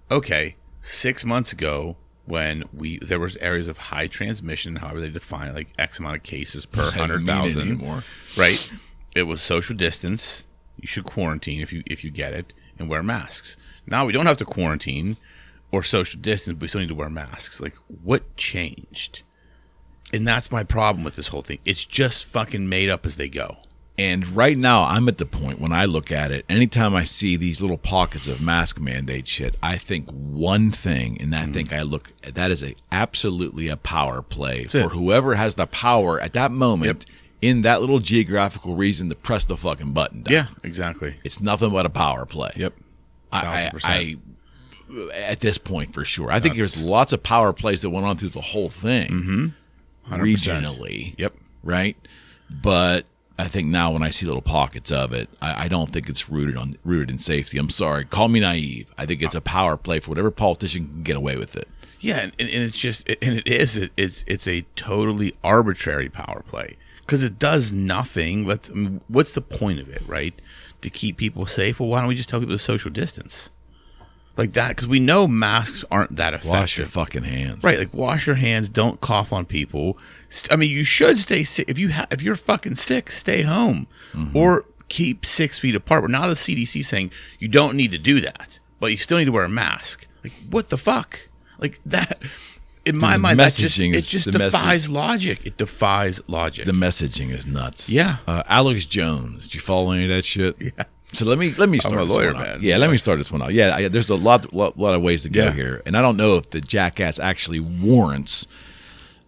okay, 0.09 0.55
six 0.81 1.23
months 1.23 1.53
ago 1.53 1.95
when 2.25 2.63
we 2.73 2.97
there 2.97 3.19
was 3.19 3.37
areas 3.37 3.67
of 3.67 3.77
high 3.77 4.07
transmission, 4.07 4.77
however 4.77 4.99
they 4.99 5.09
define 5.09 5.49
it, 5.49 5.53
like 5.53 5.67
X 5.77 5.99
amount 5.99 6.15
of 6.15 6.23
cases 6.23 6.65
per 6.65 6.89
hundred 6.89 7.23
thousand, 7.27 8.03
right? 8.35 8.73
It 9.13 9.23
was 9.23 9.43
social 9.43 9.75
distance. 9.75 10.47
You 10.79 10.87
should 10.87 11.03
quarantine 11.03 11.61
if 11.61 11.71
you 11.71 11.83
if 11.85 12.03
you 12.03 12.09
get 12.09 12.33
it 12.33 12.55
and 12.79 12.89
wear 12.89 13.03
masks. 13.03 13.55
Now 13.85 14.03
we 14.03 14.11
don't 14.11 14.25
have 14.25 14.37
to 14.37 14.45
quarantine 14.45 15.17
or 15.71 15.83
social 15.83 16.19
distance, 16.19 16.55
but 16.55 16.63
we 16.63 16.67
still 16.67 16.81
need 16.81 16.87
to 16.87 16.95
wear 16.95 17.11
masks. 17.11 17.61
Like 17.61 17.75
what 18.03 18.35
changed? 18.37 19.21
And 20.11 20.27
that's 20.27 20.51
my 20.51 20.63
problem 20.63 21.03
with 21.03 21.15
this 21.15 21.27
whole 21.27 21.43
thing. 21.43 21.59
It's 21.63 21.85
just 21.85 22.25
fucking 22.25 22.67
made 22.67 22.89
up 22.89 23.05
as 23.05 23.17
they 23.17 23.29
go. 23.29 23.57
And 23.97 24.27
right 24.35 24.57
now, 24.57 24.83
I'm 24.83 25.07
at 25.09 25.17
the 25.19 25.25
point 25.25 25.59
when 25.59 25.71
I 25.73 25.85
look 25.85 26.11
at 26.11 26.31
it, 26.31 26.45
anytime 26.49 26.95
I 26.95 27.03
see 27.03 27.35
these 27.35 27.61
little 27.61 27.77
pockets 27.77 28.25
of 28.27 28.41
mask 28.41 28.79
mandate 28.79 29.27
shit, 29.27 29.57
I 29.61 29.77
think 29.77 30.09
one 30.09 30.71
thing, 30.71 31.21
and 31.21 31.35
I 31.35 31.45
think 31.45 31.71
I 31.71 31.81
look 31.83 32.11
that 32.21 32.49
is 32.51 32.63
a 32.63 32.73
absolutely 32.91 33.67
a 33.67 33.77
power 33.77 34.21
play 34.21 34.63
for 34.65 34.77
it. 34.79 34.91
whoever 34.91 35.35
has 35.35 35.55
the 35.55 35.67
power 35.67 36.19
at 36.19 36.33
that 36.33 36.51
moment 36.51 37.05
in 37.41 37.61
that 37.63 37.81
little 37.81 37.99
geographical 37.99 38.75
reason 38.75 39.09
to 39.09 39.15
press 39.15 39.45
the 39.45 39.57
fucking 39.57 39.91
button. 39.93 40.23
Down. 40.23 40.33
Yeah, 40.33 40.45
exactly. 40.63 41.17
it's 41.23 41.39
nothing 41.41 41.71
but 41.71 41.85
a 41.85 41.89
power 41.89 42.25
play. 42.25 42.51
Yep. 42.55 42.73
I, 43.31 43.45
I, 43.45 43.71
I 43.83 44.17
at 45.13 45.39
this 45.41 45.57
point 45.57 45.93
for 45.93 46.05
sure. 46.05 46.31
I 46.31 46.39
think 46.39 46.55
there's 46.55 46.81
lots 46.81 47.13
of 47.13 47.21
power 47.23 47.53
plays 47.53 47.81
that 47.81 47.89
went 47.91 48.05
on 48.05 48.17
through 48.17 48.29
the 48.29 48.41
whole 48.41 48.69
thing 48.69 49.53
Mm-hmm. 50.09 50.13
regionally 50.21 51.13
Yep. 51.17 51.33
right? 51.63 51.95
But 52.49 53.05
I 53.39 53.47
think 53.47 53.67
now 53.69 53.91
when 53.91 54.03
I 54.03 54.09
see 54.11 54.25
little 54.25 54.41
pockets 54.41 54.91
of 54.91 55.13
it, 55.13 55.27
I, 55.41 55.65
I 55.65 55.67
don't 55.67 55.91
think 55.91 56.07
it's 56.09 56.29
rooted 56.29 56.55
on 56.57 56.77
rooted 56.83 57.09
in 57.09 57.19
safety. 57.19 57.57
I'm 57.57 57.69
sorry, 57.69 58.05
call 58.05 58.27
me 58.27 58.39
naive. 58.39 58.93
I 58.97 59.05
think 59.05 59.21
it's 59.23 59.35
a 59.35 59.41
power 59.41 59.77
play 59.77 59.99
for 59.99 60.09
whatever 60.09 60.29
politician 60.31 60.87
can 60.87 61.03
get 61.03 61.15
away 61.15 61.37
with 61.37 61.55
it. 61.55 61.67
Yeah, 61.99 62.19
and, 62.21 62.33
and 62.39 62.49
it's 62.49 62.79
just, 62.79 63.07
and 63.09 63.37
it 63.37 63.47
is, 63.47 63.77
it- 63.77 63.91
it's 63.97 64.23
it's 64.27 64.47
a 64.47 64.61
totally 64.75 65.33
arbitrary 65.43 66.09
power 66.09 66.43
play 66.47 66.75
because 67.01 67.23
it 67.23 67.37
does 67.39 67.71
nothing. 67.71 68.45
Let's, 68.45 68.69
I 68.69 68.73
mean, 68.73 69.01
what's 69.07 69.33
the 69.33 69.41
point 69.41 69.79
of 69.79 69.89
it, 69.89 70.01
right? 70.07 70.33
To 70.81 70.89
keep 70.89 71.17
people 71.17 71.45
safe. 71.45 71.79
Well, 71.79 71.89
why 71.89 71.99
don't 71.99 72.07
we 72.09 72.15
just 72.15 72.27
tell 72.29 72.39
people 72.39 72.55
to 72.55 72.59
social 72.59 72.89
distance, 72.91 73.49
like 74.37 74.53
that? 74.53 74.69
Because 74.69 74.87
we 74.87 74.99
know 74.99 75.27
masks 75.27 75.83
aren't 75.91 76.15
that 76.15 76.33
effective. 76.33 76.51
Wash 76.51 76.77
your 76.77 76.87
fucking 76.87 77.23
hands. 77.23 77.63
Right, 77.63 77.77
like 77.77 77.93
wash 77.93 78.27
your 78.27 78.35
hands. 78.35 78.69
Don't 78.69 79.01
cough 79.01 79.33
on 79.33 79.45
people. 79.45 79.97
I 80.49 80.55
mean, 80.55 80.69
you 80.69 80.83
should 80.83 81.17
stay 81.17 81.43
sick. 81.43 81.69
If 81.69 81.77
you 81.77 81.91
ha- 81.91 82.07
if 82.11 82.21
you're 82.21 82.35
fucking 82.35 82.75
sick, 82.75 83.11
stay 83.11 83.41
home 83.41 83.87
mm-hmm. 84.13 84.35
or 84.35 84.65
keep 84.89 85.25
six 85.25 85.59
feet 85.59 85.75
apart. 85.75 86.03
But 86.03 86.11
now 86.11 86.27
the 86.27 86.33
CDC 86.33 86.83
saying 86.85 87.11
you 87.39 87.47
don't 87.47 87.75
need 87.75 87.91
to 87.91 87.97
do 87.97 88.21
that, 88.21 88.59
but 88.79 88.91
you 88.91 88.97
still 88.97 89.17
need 89.17 89.25
to 89.25 89.31
wear 89.31 89.43
a 89.43 89.49
mask. 89.49 90.07
Like 90.23 90.33
what 90.49 90.69
the 90.69 90.77
fuck? 90.77 91.27
Like 91.59 91.79
that. 91.85 92.21
In 92.83 92.97
my 92.97 93.13
the 93.13 93.19
mind, 93.19 93.39
that 93.39 93.53
just 93.53 93.77
messaging 93.79 93.89
it 93.91 93.97
is- 93.97 94.09
just 94.09 94.31
defies 94.31 94.63
message- 94.63 94.89
logic. 94.89 95.39
It 95.45 95.57
defies 95.57 96.19
logic. 96.27 96.65
The 96.65 96.71
messaging 96.71 97.31
is 97.31 97.45
nuts. 97.45 97.89
Yeah. 97.91 98.17
Uh, 98.27 98.41
Alex 98.47 98.85
Jones. 98.85 99.43
Did 99.43 99.55
you 99.55 99.61
follow 99.61 99.91
any 99.91 100.03
of 100.05 100.09
that 100.09 100.25
shit? 100.25 100.55
Yeah. 100.59 100.69
So 100.99 101.25
let 101.25 101.37
me 101.37 101.53
let 101.57 101.67
me 101.69 101.77
start 101.77 102.01
a 102.01 102.05
this 102.05 102.13
lawyer, 102.15 102.33
one 102.33 102.41
out. 102.41 102.47
man. 102.47 102.59
Yeah, 102.63 102.77
let 102.77 102.89
me 102.89 102.97
start 102.97 103.17
this 103.19 103.31
one 103.31 103.41
out. 103.41 103.53
Yeah, 103.53 103.75
I, 103.75 103.87
there's 103.89 104.09
a 104.09 104.15
lot, 104.15 104.53
lot 104.53 104.79
lot 104.79 104.95
of 104.95 105.01
ways 105.01 105.23
to 105.23 105.29
go 105.29 105.43
Yeah. 105.45 105.51
here, 105.51 105.81
and 105.85 105.95
I 105.97 106.01
don't 106.01 106.15
know 106.17 106.37
if 106.37 106.49
the 106.49 106.61
jackass 106.61 107.19
actually 107.19 107.59
warrants 107.59 108.47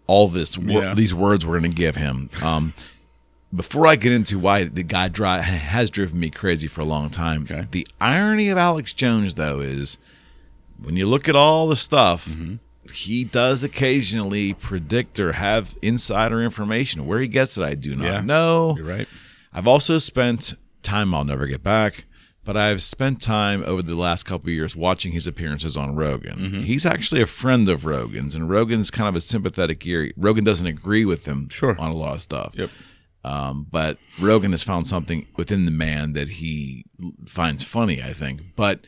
all 0.07 0.29
this 0.29 0.57
wor- 0.57 0.81
Yeah. 0.83 0.93
these 0.95 1.13
words 1.13 1.45
we're 1.45 1.59
going 1.59 1.71
to 1.71 1.77
give 1.77 1.95
him. 1.97 2.29
Um, 2.41 2.73
before 3.55 3.85
I 3.85 3.97
get 3.97 4.11
into 4.13 4.39
why 4.39 4.63
the 4.63 4.81
guy 4.83 5.09
dri- 5.09 5.27
has 5.41 5.89
driven 5.91 6.19
me 6.19 6.29
crazy 6.31 6.67
for 6.67 6.81
a 6.81 6.85
long 6.85 7.09
time, 7.11 7.43
Okay. 7.43 7.67
the 7.71 7.85
irony 8.01 8.49
of 8.49 8.57
Alex 8.57 8.93
Jones 8.93 9.35
though 9.35 9.59
is 9.59 9.97
when 10.81 10.95
you 10.97 11.05
look 11.05 11.27
at 11.29 11.35
all 11.35 11.67
the 11.67 11.75
stuff. 11.75 12.27
Mm-hmm. 12.29 12.55
He 12.91 13.23
does 13.23 13.63
occasionally 13.63 14.53
predict 14.53 15.19
or 15.19 15.33
have 15.33 15.77
insider 15.81 16.41
information. 16.41 17.05
Where 17.05 17.19
he 17.19 17.27
gets 17.27 17.57
it, 17.57 17.63
I 17.63 17.75
do 17.75 17.95
not 17.95 18.05
Yeah. 18.05 18.21
know. 18.21 18.75
You're 18.77 18.85
right. 18.85 19.07
I've 19.53 19.67
also 19.67 19.97
spent 19.99 20.53
time 20.81 21.13
I'll 21.13 21.23
never 21.23 21.45
get 21.47 21.63
back, 21.63 22.05
but 22.43 22.57
I've 22.57 22.81
spent 22.83 23.21
time 23.21 23.63
over 23.65 23.81
the 23.81 23.95
last 23.95 24.23
couple 24.23 24.49
of 24.49 24.53
years 24.53 24.75
watching 24.75 25.13
his 25.13 25.27
appearances 25.27 25.77
on 25.77 25.95
Rogan. 25.95 26.39
Mm-hmm. 26.39 26.63
He's 26.63 26.85
actually 26.85 27.21
a 27.21 27.25
friend 27.27 27.69
of 27.69 27.85
Rogan's, 27.85 28.35
and 28.35 28.49
Rogan's 28.49 28.91
kind 28.91 29.07
of 29.07 29.15
a 29.15 29.21
sympathetic 29.21 29.85
ear. 29.85 30.11
Rogan 30.17 30.43
doesn't 30.43 30.67
agree 30.67 31.05
with 31.05 31.25
him 31.25 31.47
Sure. 31.49 31.75
on 31.79 31.91
a 31.91 31.95
lot 31.95 32.15
of 32.15 32.21
stuff. 32.21 32.53
Yep. 32.55 32.69
Um, 33.25 33.65
but 33.71 33.97
Rogan 34.19 34.51
has 34.51 34.63
found 34.63 34.85
something 34.87 35.27
within 35.37 35.63
the 35.65 35.71
man 35.71 36.11
that 36.13 36.27
he 36.27 36.83
finds 37.25 37.63
funny, 37.63 38.01
I 38.03 38.11
think. 38.11 38.41
But 38.57 38.81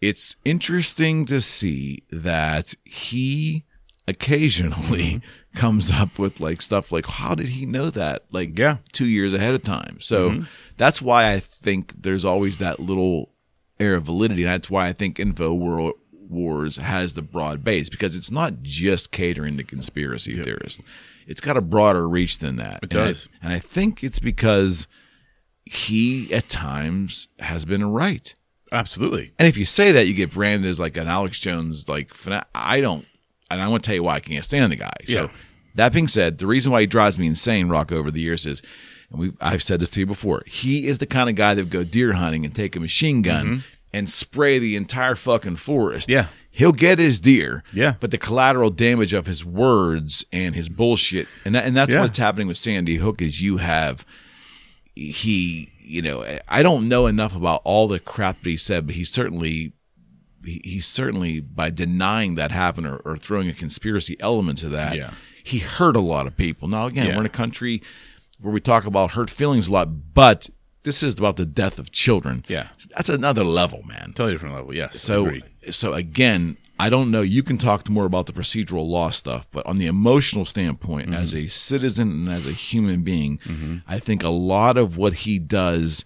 it's 0.00 0.36
interesting 0.44 1.26
to 1.26 1.40
see 1.40 2.04
that 2.10 2.74
he 2.84 3.64
occasionally 4.06 5.02
mm-hmm. 5.14 5.58
comes 5.58 5.90
up 5.90 6.18
with 6.18 6.40
like 6.40 6.62
stuff 6.62 6.90
like 6.90 7.06
how 7.06 7.34
did 7.34 7.48
he 7.48 7.66
know 7.66 7.90
that? 7.90 8.24
Like 8.32 8.58
Yeah. 8.58 8.78
two 8.92 9.06
years 9.06 9.32
ahead 9.34 9.54
of 9.54 9.62
time. 9.62 9.98
So 10.00 10.30
mm-hmm. 10.30 10.44
that's 10.76 11.02
why 11.02 11.32
i 11.32 11.40
think 11.40 12.02
there's 12.02 12.24
always 12.24 12.58
that 12.58 12.80
little 12.80 13.32
air 13.78 13.94
of 13.94 14.04
validity. 14.04 14.44
And 14.44 14.52
that's 14.52 14.70
why 14.70 14.86
i 14.88 14.92
think 14.92 15.18
info 15.20 15.52
world 15.52 15.94
wars 16.12 16.76
has 16.76 17.14
the 17.14 17.22
broad 17.22 17.64
base 17.64 17.88
because 17.88 18.14
it's 18.14 18.30
not 18.30 18.62
just 18.62 19.10
catering 19.12 19.56
to 19.56 19.64
conspiracy 19.64 20.42
theorists. 20.42 20.82
It's 21.26 21.40
got 21.40 21.56
a 21.56 21.62
broader 21.62 22.08
reach 22.08 22.38
than 22.38 22.56
that. 22.56 22.80
It 22.82 22.94
And 22.94 23.02
I- 23.02 23.06
does. 23.08 23.28
and 23.42 23.52
I 23.52 23.58
think 23.58 24.02
it's 24.04 24.18
because 24.18 24.88
he 25.64 26.32
at 26.32 26.48
times 26.48 27.28
has 27.40 27.64
been 27.66 27.84
right 27.90 28.34
Absolutely. 28.72 29.32
and 29.38 29.48
if 29.48 29.56
you 29.56 29.64
say 29.64 29.92
that, 29.92 30.06
you 30.06 30.14
get 30.14 30.30
branded 30.32 30.68
as 30.70 30.78
like 30.80 30.96
an 30.96 31.08
Alex 31.08 31.40
Jones 31.40 31.88
like 31.88 32.12
I 32.54 32.80
don't, 32.80 33.06
and 33.50 33.62
I'm 33.62 33.68
going 33.70 33.80
to 33.80 33.86
tell 33.86 33.94
you 33.94 34.02
why 34.02 34.16
I 34.16 34.20
can't 34.20 34.44
stand 34.44 34.72
the 34.72 34.76
guy. 34.76 34.92
So 35.06 35.22
Yeah. 35.24 35.28
that 35.76 35.92
being 35.92 36.08
said, 36.08 36.38
the 36.38 36.46
reason 36.46 36.70
why 36.72 36.82
he 36.82 36.86
drives 36.86 37.18
me 37.18 37.26
insane, 37.26 37.68
Rock, 37.68 37.92
over 37.92 38.10
the 38.10 38.20
years 38.20 38.44
is, 38.46 38.62
and 39.10 39.20
we 39.20 39.32
I've 39.40 39.62
said 39.62 39.80
this 39.80 39.90
to 39.90 40.00
you 40.00 40.06
before, 40.06 40.42
he 40.46 40.86
is 40.86 40.98
the 40.98 41.06
kind 41.06 41.30
of 41.30 41.34
guy 41.36 41.54
that 41.54 41.62
would 41.62 41.70
go 41.70 41.84
deer 41.84 42.12
hunting 42.14 42.44
and 42.44 42.54
take 42.54 42.76
a 42.76 42.80
machine 42.80 43.22
gun 43.22 43.64
and 43.94 44.10
spray 44.10 44.58
the 44.58 44.76
entire 44.76 45.14
fucking 45.16 45.56
forest. 45.56 46.08
Mm-hmm. 46.08 46.12
Yeah. 46.12 46.26
He'll 46.50 46.72
get 46.72 46.98
his 46.98 47.20
deer, 47.20 47.62
Yeah. 47.72 47.94
but 48.00 48.10
the 48.10 48.18
collateral 48.18 48.70
damage 48.70 49.12
of 49.14 49.26
his 49.26 49.44
words 49.44 50.24
and 50.32 50.54
his 50.56 50.68
bullshit, 50.68 51.28
and 51.44 51.54
that, 51.54 51.64
and 51.64 51.74
that's 51.76 51.94
Yeah. 51.94 52.00
what's 52.00 52.18
happening 52.18 52.48
with 52.48 52.56
Sandy 52.58 52.96
Hook 52.96 53.22
is 53.22 53.40
you 53.40 53.58
have 53.58 54.04
he 54.94 55.70
you 55.88 56.02
know 56.02 56.24
i 56.48 56.62
don't 56.62 56.86
know 56.88 57.06
enough 57.06 57.34
about 57.34 57.60
all 57.64 57.88
the 57.88 57.98
crap 57.98 58.42
that 58.42 58.50
he 58.50 58.56
said 58.56 58.86
but 58.86 58.94
he 58.94 59.04
certainly 59.04 59.72
he, 60.44 60.60
he 60.64 60.80
certainly 60.80 61.40
by 61.40 61.70
denying 61.70 62.34
that 62.36 62.50
happened 62.52 62.86
or, 62.86 62.96
or 63.04 63.16
throwing 63.16 63.48
a 63.48 63.52
conspiracy 63.52 64.16
element 64.20 64.58
to 64.58 64.68
that 64.68 64.94
Yeah. 64.96 65.12
he 65.42 65.58
hurt 65.58 65.96
a 65.96 66.00
lot 66.00 66.26
of 66.26 66.36
people 66.36 66.68
now 66.68 66.86
again 66.86 67.06
Yeah. 67.06 67.14
we're 67.14 67.20
in 67.22 67.26
a 67.26 67.30
country 67.30 67.82
where 68.40 68.52
we 68.52 68.60
talk 68.60 68.84
about 68.84 69.12
hurt 69.12 69.30
feelings 69.30 69.68
a 69.68 69.72
lot 69.72 70.14
but 70.14 70.48
this 70.84 71.02
is 71.02 71.14
about 71.14 71.36
the 71.36 71.44
death 71.46 71.78
of 71.78 71.90
children 71.90 72.44
Yeah. 72.48 72.68
that's 72.94 73.08
another 73.08 73.44
level 73.44 73.82
man 73.84 74.12
Totally 74.14 74.32
different 74.34 74.54
level. 74.54 74.74
Yes. 74.74 75.00
so 75.00 75.32
so 75.70 75.92
again, 75.92 76.56
I 76.80 76.88
don't 76.88 77.10
know. 77.10 77.22
You 77.22 77.42
can 77.42 77.58
talk 77.58 77.88
more 77.88 78.04
about 78.06 78.26
the 78.26 78.32
procedural 78.32 78.88
law 78.88 79.10
stuff, 79.10 79.48
but 79.50 79.66
on 79.66 79.78
the 79.78 79.86
emotional 79.86 80.44
standpoint, 80.44 81.12
as 81.14 81.34
Mm-hmm. 81.34 81.46
a 81.46 81.48
citizen 81.48 82.10
and 82.10 82.28
as 82.28 82.46
a 82.46 82.52
human 82.52 83.02
being, 83.02 83.40
I 83.86 83.98
think 83.98 84.22
a 84.22 84.28
lot 84.28 84.76
of 84.78 84.96
what 84.96 85.12
he 85.24 85.38
does, 85.38 86.04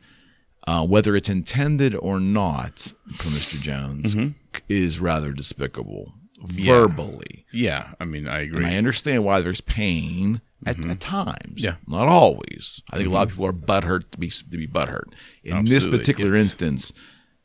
uh, 0.67 0.87
whether 0.87 1.15
it's 1.15 1.29
intended 1.29 1.95
or 1.95 2.19
not, 2.21 2.95
for 3.17 3.29
Mr. 3.29 3.61
Jones, 3.61 4.15
Mm-hmm. 4.15 4.31
is 4.69 4.99
rather 5.01 5.33
despicable 5.33 6.15
verbally. 6.43 7.47
yeah. 7.53 7.93
I 8.01 8.05
mean, 8.07 8.27
I 8.29 8.41
agree. 8.41 8.65
And 8.65 8.67
I 8.67 8.77
understand 8.77 9.25
why 9.25 9.41
there's 9.41 9.61
pain 9.61 10.41
at, 10.67 10.85
at 10.87 11.01
times. 11.01 11.37
Mm-hmm. 11.57 11.65
Yeah. 11.65 11.71
Mm-hmm. 11.73 11.93
Not 11.93 12.09
always. 12.09 12.83
I 12.91 12.97
think 12.97 13.09
a 13.09 13.13
lot 13.13 13.25
of 13.25 13.31
people 13.31 13.47
are 13.47 13.53
butthurt 13.53 14.11
to 14.13 14.19
be 14.19 14.29
to 14.31 14.45
be 14.57 14.67
butthurt. 14.67 15.13
In 15.45 15.65
this 15.67 15.87
particular 15.87 16.35
yes. 16.35 16.45
instance, 16.45 16.93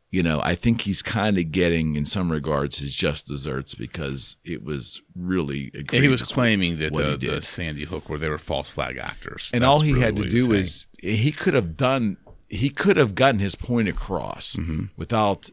you 0.10 0.24
know, 0.24 0.39
I 0.41 0.56
think 0.56 0.82
he's 0.82 1.02
kind 1.02 1.38
of 1.38 1.52
getting, 1.52 1.96
in 1.96 2.06
some 2.06 2.32
regards, 2.32 2.80
his 2.80 2.93
just 2.93 3.28
desserts 3.28 3.76
because 3.76 4.38
it 4.46 4.63
was 4.63 5.02
really. 5.15 5.72
Yeah, 5.91 6.00
he 6.00 6.08
was 6.08 6.22
claiming 6.24 6.78
that 6.80 6.93
the, 6.93 7.17
the. 7.17 7.41
Sandy 7.41 7.84
Hook 7.86 8.08
where 8.10 8.17
they 8.17 8.30
were 8.30 8.38
false 8.38 8.70
flag 8.70 8.98
actors, 8.98 9.50
and 9.54 9.63
That's 9.63 9.70
all 9.70 9.82
he 9.82 9.91
really 9.93 10.06
had 10.06 10.15
to 10.17 10.24
do 10.30 10.54
is 10.54 10.88
he 11.00 11.32
could 11.32 11.54
have 11.54 11.76
done. 11.76 12.17
He 12.50 12.70
could 12.70 12.96
have 12.96 13.13
gotten 13.15 13.39
his 13.39 13.56
point 13.56 13.89
across 13.89 14.58
without 14.96 15.50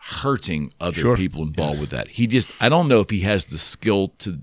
hurting 0.00 0.72
other 0.80 0.92
Mm-hmm. 1.00 1.00
Sure. 1.08 1.16
people 1.16 1.42
involved 1.42 1.80
with 1.80 1.90
that. 1.90 2.08
He 2.08 2.26
just. 2.26 2.48
I 2.60 2.68
don't 2.68 2.88
know 2.88 3.00
if 3.00 3.10
he 3.10 3.20
has 3.20 3.46
the 3.46 3.58
skill 3.58 4.08
to 4.18 4.38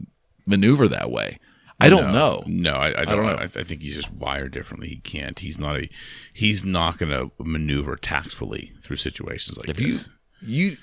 maneuver 0.46 0.88
that 0.89 1.10
way. 1.10 1.39
I 1.80 1.90
don't 1.90 2.14
know. 2.14 2.44
No, 2.48 2.74
I, 2.76 3.02
I 3.02 3.06
don't, 3.06 3.18
don't 3.18 3.26
know. 3.26 3.34
I, 3.34 3.44
I 3.44 3.48
think 3.48 3.82
he's 3.82 3.96
just 3.96 4.12
wired 4.12 4.54
differently. 4.54 4.88
He 4.88 4.98
can't. 4.98 5.38
He's 5.40 5.60
not 5.60 5.76
a. 5.78 5.90
He's 6.34 6.64
not 6.64 6.98
going 6.98 7.12
to 7.12 7.32
maneuver 7.44 7.96
tactfully 7.98 8.72
through 8.82 8.96
situations 8.98 9.58
like 9.58 9.68
If 9.70 9.80
you 9.82 9.92
this. 9.94 10.10
you 10.42 10.78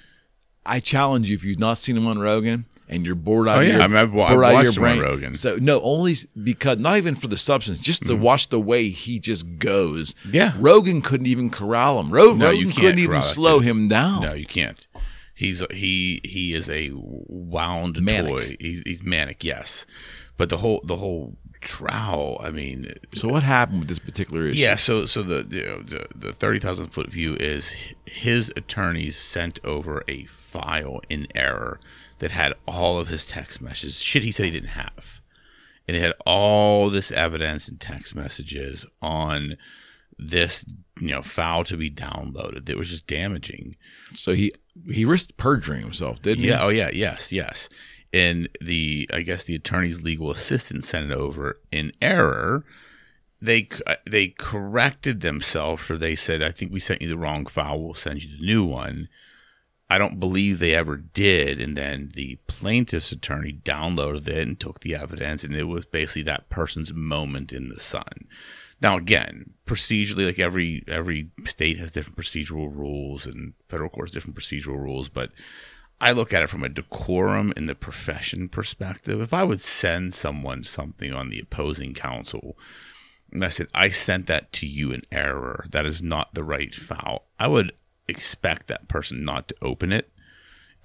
I 0.67 0.81
challenge 0.81 1.29
you 1.29 1.35
if 1.35 1.45
you've 1.45 1.59
not 1.59 1.79
seen 1.79 1.97
him 1.97 2.07
on 2.07 2.19
Rogan 2.19 2.67
and 2.89 3.07
you're 3.07 3.15
bored 3.15 3.49
out 3.49 3.59
Oh, 3.59 3.61
of 3.63 3.67
yeah. 3.67 3.73
your, 3.75 3.83
I 3.83 3.87
mean, 3.89 3.97
I've 3.97 4.13
bored 4.13 4.31
I've 4.31 4.37
out 4.39 4.53
watched 4.53 4.65
your 4.77 4.85
him 4.87 4.93
on 4.93 4.99
brain. 4.99 5.11
Rogan. 5.11 5.35
So 5.35 5.57
no, 5.57 5.81
only 5.81 6.15
because 6.45 6.79
not 6.79 6.99
even 6.99 7.15
for 7.15 7.27
the 7.27 7.39
substance, 7.39 7.79
just 7.79 8.03
to 8.07 8.13
mm-hmm. 8.13 8.23
watch 8.23 8.49
the 8.51 8.61
way 8.61 8.91
he 8.91 9.19
just 9.19 9.59
goes. 9.59 10.15
Yeah. 10.31 10.53
Rogan 10.59 11.01
couldn't 11.01 11.27
even 11.27 11.49
corral 11.51 11.99
him. 12.01 12.11
Ro- 12.11 12.35
No, 12.35 12.51
you 12.51 12.67
Rogan 12.67 12.73
couldn't 12.83 12.99
even 12.99 13.23
slow 13.23 13.59
dude. 13.61 13.69
him 13.69 13.89
down. 13.89 14.23
No, 14.23 14.35
you 14.35 14.47
can't. 14.47 14.87
He's 15.35 15.63
he 15.73 16.21
he 16.23 16.53
is 16.53 16.69
a 16.69 16.91
wound 16.93 18.01
Manic. 18.03 18.31
toy. 18.31 18.57
He's 18.61 18.83
he's 18.85 19.03
manic, 19.03 19.43
yes. 19.43 19.87
But 20.37 20.49
the 20.49 20.57
whole 20.59 20.81
the 20.85 20.97
whole 20.97 21.37
trial, 21.61 22.39
I 22.43 22.51
mean, 22.51 22.93
So 23.15 23.29
what 23.29 23.43
happened 23.45 23.81
with 23.81 23.89
this 23.89 23.99
particular 24.01 24.47
issue? 24.49 24.59
yeah. 24.61 24.77
So 24.77 25.07
so 25.07 25.23
the 25.23 25.43
the 25.43 25.83
the, 25.85 26.07
the 26.29 26.33
thirty 26.33 26.59
thousand 26.59 26.87
foot 26.87 27.11
view 27.11 27.37
is 27.39 27.75
his 28.07 28.53
attorneys 28.57 29.17
sent 29.17 29.61
over 29.65 30.03
a 30.09 30.25
file 30.25 31.01
in 31.09 31.27
error 31.35 31.79
that 32.19 32.31
had 32.33 32.55
all 32.67 32.99
of 32.99 33.09
his 33.09 33.27
text 33.27 33.61
messages, 33.61 34.01
shit 34.01 34.23
he 34.25 34.33
said 34.33 34.47
he 34.47 34.53
didn't 34.53 34.71
have, 34.71 35.21
and 35.87 35.97
it 35.97 36.01
had 36.01 36.15
all 36.27 36.89
this 36.91 37.11
evidence 37.13 37.69
and 37.69 37.81
text 37.81 38.15
messages 38.15 38.85
on 39.01 39.57
this 40.19 40.65
you 41.01 41.09
know 41.09 41.23
file 41.23 41.65
to 41.65 41.77
be 41.77 41.91
downloaded 41.91 42.67
that 42.67 42.77
was 42.77 42.91
just 42.91 43.07
damaging. 43.07 43.77
So 44.15 44.35
he 44.35 44.53
he 44.91 45.05
risked 45.05 45.37
perjuring 45.37 45.83
himself, 45.83 46.23
didn't 46.23 46.45
Yeah. 46.45 46.59
he? 46.59 46.63
Oh, 46.65 46.69
yeah. 46.69 46.91
Yes. 46.93 47.31
Yes. 47.33 47.69
And 48.13 48.49
the, 48.61 49.09
I 49.13 49.23
guess 49.23 49.45
the 49.45 49.55
attorney's 49.55 50.03
legal 50.03 50.31
assistant 50.31 50.85
sent 50.85 51.11
it 51.11 51.17
over 51.17 51.59
in 51.71 51.93
error. 52.03 52.65
They 53.41 53.69
uh, 53.87 53.97
they 54.07 54.29
corrected 54.29 55.21
themselves, 55.21 55.91
or 55.91 55.99
they 55.99 56.15
said, 56.15 56.43
"I 56.43 56.53
think 56.53 56.71
we 56.73 56.79
sent 56.79 57.03
you 57.03 57.09
the 57.09 57.19
wrong 57.19 57.47
file. 57.47 57.83
We'll 57.83 57.95
send 57.95 58.23
you 58.23 58.37
the 58.37 58.45
new 58.45 58.65
one." 58.65 59.09
I 59.93 59.99
don't 59.99 60.19
believe 60.19 60.59
they 60.59 60.75
ever 60.75 60.97
did. 60.97 61.61
And 61.61 61.77
then 61.77 62.13
the 62.15 62.39
plaintiff's 62.47 63.13
attorney 63.13 63.53
downloaded 63.53 64.27
it 64.27 64.49
and 64.49 64.59
took 64.59 64.81
the 64.81 64.95
evidence, 64.95 65.45
and 65.45 65.55
it 65.55 65.65
was 65.65 65.85
basically 65.85 66.23
that 66.23 66.49
person's 66.49 66.95
moment 66.95 67.53
in 67.53 67.69
the 67.69 67.79
sun. 67.79 68.27
Now, 68.81 68.97
again, 68.97 69.53
procedurally, 69.67 70.25
like 70.25 70.39
every 70.39 70.83
every 70.89 71.31
state 71.45 71.77
has 71.77 71.93
different 71.93 72.17
procedural 72.17 72.75
rules, 72.75 73.27
and 73.27 73.53
federal 73.69 73.91
courts 73.91 74.13
different 74.13 74.35
procedural 74.35 74.79
rules. 74.79 75.11
But 75.11 75.31
I 76.03 76.11
look 76.11 76.35
at 76.35 76.43
it 76.43 76.49
from 76.49 76.65
a 76.65 76.69
decorum 76.69 77.55
in 77.57 77.67
the 77.67 77.77
profession 77.77 78.49
perspective. 78.49 79.21
If 79.21 79.33
I 79.33 79.45
would 79.45 79.61
send 79.61 80.13
someone 80.13 80.65
something 80.65 81.13
on 81.13 81.29
the 81.29 81.39
opposing 81.39 81.95
counsel, 81.95 82.59
and 83.31 83.45
I 83.45 83.49
said 83.49 83.69
I 83.73 83.89
sent 83.89 84.27
that 84.27 84.53
to 84.55 84.67
you 84.67 84.91
in 84.91 85.03
error, 85.13 85.65
that 85.71 85.87
is 85.87 86.03
not 86.03 86.35
the 86.35 86.43
right 86.43 86.75
file. 86.75 87.27
I 87.39 87.47
would 87.47 87.71
expect 88.09 88.67
that 88.67 88.89
person 88.89 89.25
not 89.25 89.47
to 89.49 89.55
open 89.63 89.93
it 89.93 90.11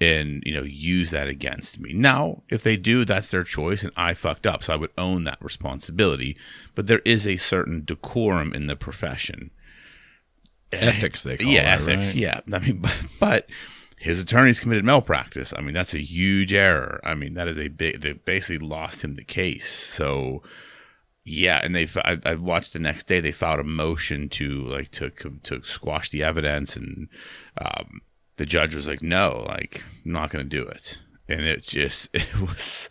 and 0.00 0.40
you 0.46 0.54
know 0.54 0.62
use 0.62 1.10
that 1.10 1.26
against 1.26 1.80
me. 1.80 1.92
Now, 1.92 2.44
if 2.48 2.62
they 2.62 2.76
do, 2.76 3.04
that's 3.04 3.32
their 3.32 3.42
choice, 3.42 3.82
and 3.82 3.92
I 3.96 4.14
fucked 4.14 4.46
up, 4.46 4.62
so 4.62 4.72
I 4.72 4.76
would 4.76 4.92
own 4.96 5.24
that 5.24 5.42
responsibility. 5.42 6.36
But 6.76 6.86
there 6.86 7.02
is 7.04 7.26
a 7.26 7.36
certain 7.36 7.84
decorum 7.84 8.54
in 8.54 8.68
the 8.68 8.76
profession. 8.76 9.50
Ethics, 10.70 11.24
they 11.24 11.38
call 11.38 11.50
yeah, 11.50 11.74
it, 11.74 11.80
ethics. 11.80 12.06
right? 12.06 12.14
Yeah, 12.14 12.40
I 12.52 12.58
mean, 12.60 12.78
but, 12.82 12.96
but 13.18 13.46
his 13.98 14.20
attorneys 14.20 14.60
committed 14.60 14.84
malpractice. 14.84 15.52
I 15.56 15.60
mean, 15.60 15.74
that's 15.74 15.94
a 15.94 16.02
huge 16.02 16.52
error. 16.52 17.00
I 17.04 17.14
mean, 17.14 17.34
that 17.34 17.48
is 17.48 17.58
a 17.58 17.68
big. 17.68 18.00
They 18.00 18.12
basically 18.12 18.66
lost 18.66 19.02
him 19.02 19.14
the 19.14 19.24
case. 19.24 19.68
So. 19.68 20.42
Yeah, 21.30 21.60
and 21.62 21.76
they. 21.76 21.86
I, 22.06 22.18
I 22.24 22.34
watched 22.36 22.72
the 22.72 22.78
next 22.78 23.06
day. 23.06 23.20
They 23.20 23.32
filed 23.32 23.60
a 23.60 23.64
motion 23.64 24.30
to 24.30 24.64
like 24.64 24.90
to 24.92 25.10
to 25.10 25.62
squash 25.62 26.08
the 26.08 26.22
evidence, 26.22 26.74
and 26.74 27.08
um, 27.60 28.00
the 28.38 28.46
judge 28.46 28.74
was 28.74 28.86
like, 28.86 29.02
"No, 29.02 29.44
like, 29.46 29.84
I'm 30.06 30.12
not 30.12 30.30
going 30.30 30.48
to 30.48 30.48
do 30.48 30.66
it." 30.66 30.98
And 31.28 31.42
it 31.42 31.64
just 31.64 32.08
it 32.14 32.40
was 32.40 32.88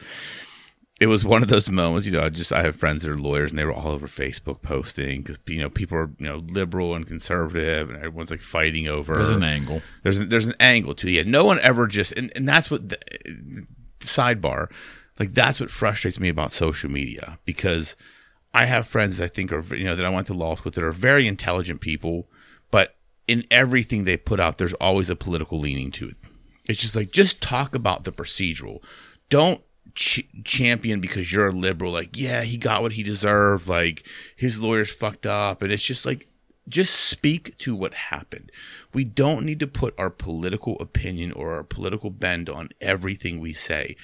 it 0.99 1.07
was 1.07 1.23
one 1.23 1.43
of 1.43 1.47
those 1.47 1.69
moments. 1.69 2.07
You 2.07 2.13
know, 2.13 2.23
I 2.23 2.29
just 2.29 2.51
I 2.51 2.63
have 2.63 2.75
friends 2.75 3.03
that 3.03 3.11
are 3.11 3.17
lawyers, 3.17 3.51
and 3.51 3.59
they 3.59 3.65
were 3.65 3.73
all 3.73 3.89
over 3.89 4.07
Facebook 4.07 4.61
posting 4.61 5.21
because 5.21 5.37
you 5.45 5.59
know 5.59 5.69
people 5.69 5.97
are 5.97 6.09
you 6.17 6.25
know 6.25 6.37
liberal 6.37 6.95
and 6.95 7.05
conservative, 7.05 7.89
and 7.89 7.97
everyone's 7.97 8.31
like 8.31 8.39
fighting 8.39 8.87
over. 8.87 9.15
There's 9.15 9.29
an 9.29 9.43
angle. 9.43 9.81
There's 10.03 10.17
an, 10.17 10.29
there's 10.29 10.47
an 10.47 10.55
angle 10.59 10.95
to 10.95 11.07
it. 11.07 11.11
Yeah, 11.11 11.23
no 11.25 11.45
one 11.45 11.59
ever 11.59 11.87
just 11.87 12.13
and, 12.13 12.31
and 12.35 12.47
that's 12.47 12.71
what 12.71 12.89
the, 12.89 12.97
sidebar, 13.99 14.71
like 15.19 15.33
that's 15.33 15.59
what 15.59 15.69
frustrates 15.69 16.19
me 16.19 16.29
about 16.29 16.51
social 16.51 16.89
media 16.89 17.37
because 17.45 17.95
I 18.53 18.65
have 18.65 18.87
friends 18.87 19.17
that 19.17 19.25
I 19.25 19.27
think 19.27 19.51
are 19.51 19.63
you 19.75 19.83
know 19.83 19.95
that 19.95 20.05
I 20.05 20.09
went 20.09 20.27
to 20.27 20.33
law 20.33 20.55
school 20.55 20.69
with 20.69 20.75
that 20.75 20.83
are 20.83 20.91
very 20.91 21.27
intelligent 21.27 21.79
people, 21.79 22.27
but 22.71 22.95
in 23.27 23.43
everything 23.51 24.03
they 24.03 24.17
put 24.17 24.39
out, 24.39 24.57
there's 24.57 24.73
always 24.73 25.11
a 25.11 25.15
political 25.15 25.59
leaning 25.59 25.91
to 25.91 26.07
it. 26.09 26.15
It's 26.65 26.79
just 26.79 26.95
like 26.95 27.11
just 27.11 27.39
talk 27.39 27.75
about 27.75 28.03
the 28.03 28.11
procedural. 28.11 28.81
Don't 29.29 29.61
ch- 29.97 30.25
champion 30.45 31.01
because 31.01 31.33
you're 31.33 31.47
a 31.47 31.51
liberal. 31.51 31.91
Like, 31.91 32.17
yeah, 32.17 32.43
he 32.43 32.55
got 32.57 32.81
what 32.81 32.93
he 32.93 33.03
deserved. 33.03 33.67
Like 33.67 34.07
his 34.35 34.61
lawyers 34.61 34.93
fucked 34.93 35.25
up, 35.25 35.61
and 35.61 35.71
it's 35.73 35.83
just 35.83 36.05
like 36.05 36.27
just 36.69 36.93
speak 36.95 37.57
to 37.59 37.75
what 37.75 37.93
happened. 37.93 38.51
We 38.93 39.03
don't 39.05 39.45
need 39.45 39.59
to 39.61 39.67
put 39.67 39.93
our 39.97 40.09
political 40.09 40.77
opinion 40.79 41.31
or 41.31 41.53
our 41.55 41.63
political 41.63 42.09
bend 42.09 42.49
on 42.49 42.69
everything 42.81 43.39
we 43.39 43.53
say. 43.53 43.95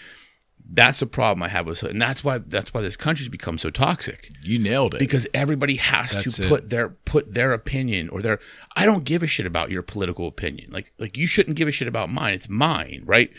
That's 0.65 1.01
the 1.01 1.05
problem 1.05 1.43
I 1.43 1.49
have 1.49 1.67
with, 1.67 1.83
and 1.83 2.01
that's 2.01 2.23
why 2.23 2.37
that's 2.37 2.73
why 2.73 2.79
this 2.81 2.95
country's 2.95 3.27
become 3.27 3.57
so 3.57 3.69
toxic 3.69 4.29
You 4.41 4.57
nailed 4.57 4.95
it. 4.95 4.99
because 4.99 5.27
everybody 5.33 5.75
has 5.75 6.13
That's 6.13 6.37
to 6.37 6.43
it. 6.45 6.47
put 6.47 6.69
their 6.69 6.87
put 6.89 7.33
their 7.33 7.51
opinion 7.51 8.07
or 8.07 8.21
their 8.21 8.39
I 8.77 8.85
don't 8.85 9.03
give 9.03 9.23
a 9.23 9.27
shit 9.27 9.45
about 9.45 9.71
your 9.71 9.81
political 9.81 10.25
opinion. 10.25 10.71
Like 10.71 10.93
like 10.97 11.17
you 11.17 11.27
shouldn't 11.27 11.57
give 11.57 11.67
a 11.67 11.71
shit 11.71 11.89
about 11.89 12.09
mine. 12.09 12.33
It's 12.33 12.47
mine, 12.47 13.03
right? 13.05 13.29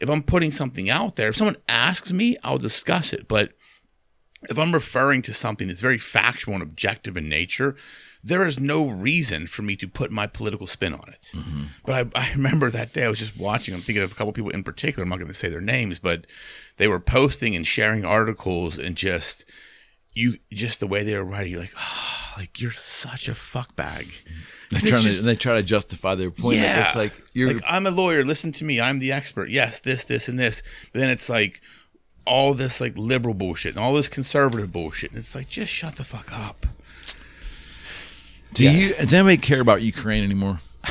If 0.00 0.08
I'm 0.08 0.22
putting 0.22 0.50
something 0.50 0.88
out 0.88 1.16
there, 1.16 1.28
if 1.28 1.36
someone 1.36 1.56
asks 1.68 2.12
me, 2.12 2.36
I'll 2.44 2.58
discuss 2.58 3.12
it. 3.12 3.28
But 3.28 3.52
if 4.48 4.58
I'm 4.58 4.72
referring 4.72 5.22
to 5.22 5.34
something 5.34 5.68
that's 5.68 5.80
very 5.80 5.98
factual 5.98 6.54
and 6.54 6.62
objective 6.62 7.16
in 7.16 7.28
nature, 7.28 7.74
there 8.22 8.44
is 8.44 8.58
no 8.58 8.88
reason 8.88 9.46
for 9.46 9.62
me 9.62 9.76
to 9.76 9.88
put 9.88 10.10
my 10.10 10.26
political 10.26 10.66
spin 10.66 10.92
on 10.92 11.08
it. 11.08 11.32
Mm-hmm. 11.34 11.64
But 11.84 12.12
I, 12.14 12.20
I 12.20 12.32
remember 12.32 12.70
that 12.70 12.92
day 12.92 13.04
I 13.04 13.08
was 13.08 13.18
just 13.18 13.36
watching. 13.36 13.74
I'm 13.74 13.80
thinking 13.80 14.02
of 14.02 14.12
a 14.12 14.14
couple 14.14 14.32
people 14.32 14.50
in 14.50 14.64
particular. 14.64 15.02
I'm 15.02 15.08
not 15.08 15.18
going 15.18 15.28
to 15.28 15.34
say 15.34 15.48
their 15.48 15.60
names, 15.60 15.98
but 15.98 16.26
they 16.76 16.88
were 16.88 17.00
posting 17.00 17.54
and 17.54 17.66
sharing 17.66 18.04
articles 18.04 18.78
and 18.78 18.96
just 18.96 19.44
you 20.14 20.38
just 20.52 20.80
the 20.80 20.86
way 20.86 21.02
they 21.04 21.14
were 21.16 21.24
writing. 21.24 21.52
You're 21.52 21.60
like, 21.60 21.74
oh, 21.78 22.32
like 22.36 22.60
you're 22.60 22.70
such 22.72 23.28
a 23.28 23.32
fuckbag. 23.32 24.10
Just- 24.70 25.18
to, 25.18 25.22
they 25.22 25.34
try 25.34 25.56
to 25.56 25.62
justify 25.62 26.14
their 26.14 26.30
point. 26.30 26.56
yeah, 26.58 26.88
It's 26.88 26.96
like 26.96 27.12
you're 27.32 27.52
like 27.54 27.62
I'm 27.66 27.86
a 27.86 27.90
lawyer. 27.90 28.22
Listen 28.24 28.52
to 28.52 28.64
me. 28.64 28.80
I'm 28.80 28.98
the 28.98 29.12
expert. 29.12 29.48
Yes, 29.50 29.80
this, 29.80 30.04
this, 30.04 30.28
and 30.28 30.38
this. 30.38 30.62
But 30.92 31.00
then 31.00 31.08
it's 31.10 31.28
like 31.28 31.60
all 32.26 32.52
this 32.52 32.78
like 32.80 32.96
liberal 32.98 33.32
bullshit 33.34 33.74
and 33.76 33.82
all 33.82 33.94
this 33.94 34.08
conservative 34.08 34.70
bullshit. 34.72 35.10
And 35.12 35.18
it's 35.18 35.34
like 35.34 35.48
just 35.48 35.72
shut 35.72 35.96
the 35.96 36.04
fuck 36.04 36.30
up. 36.38 36.66
Do 38.54 38.64
Yeah. 38.64 38.70
you 38.72 38.94
does 38.94 39.12
anybody 39.14 39.36
care 39.38 39.60
about 39.60 39.82
Ukraine 39.82 40.22
anymore? 40.24 40.60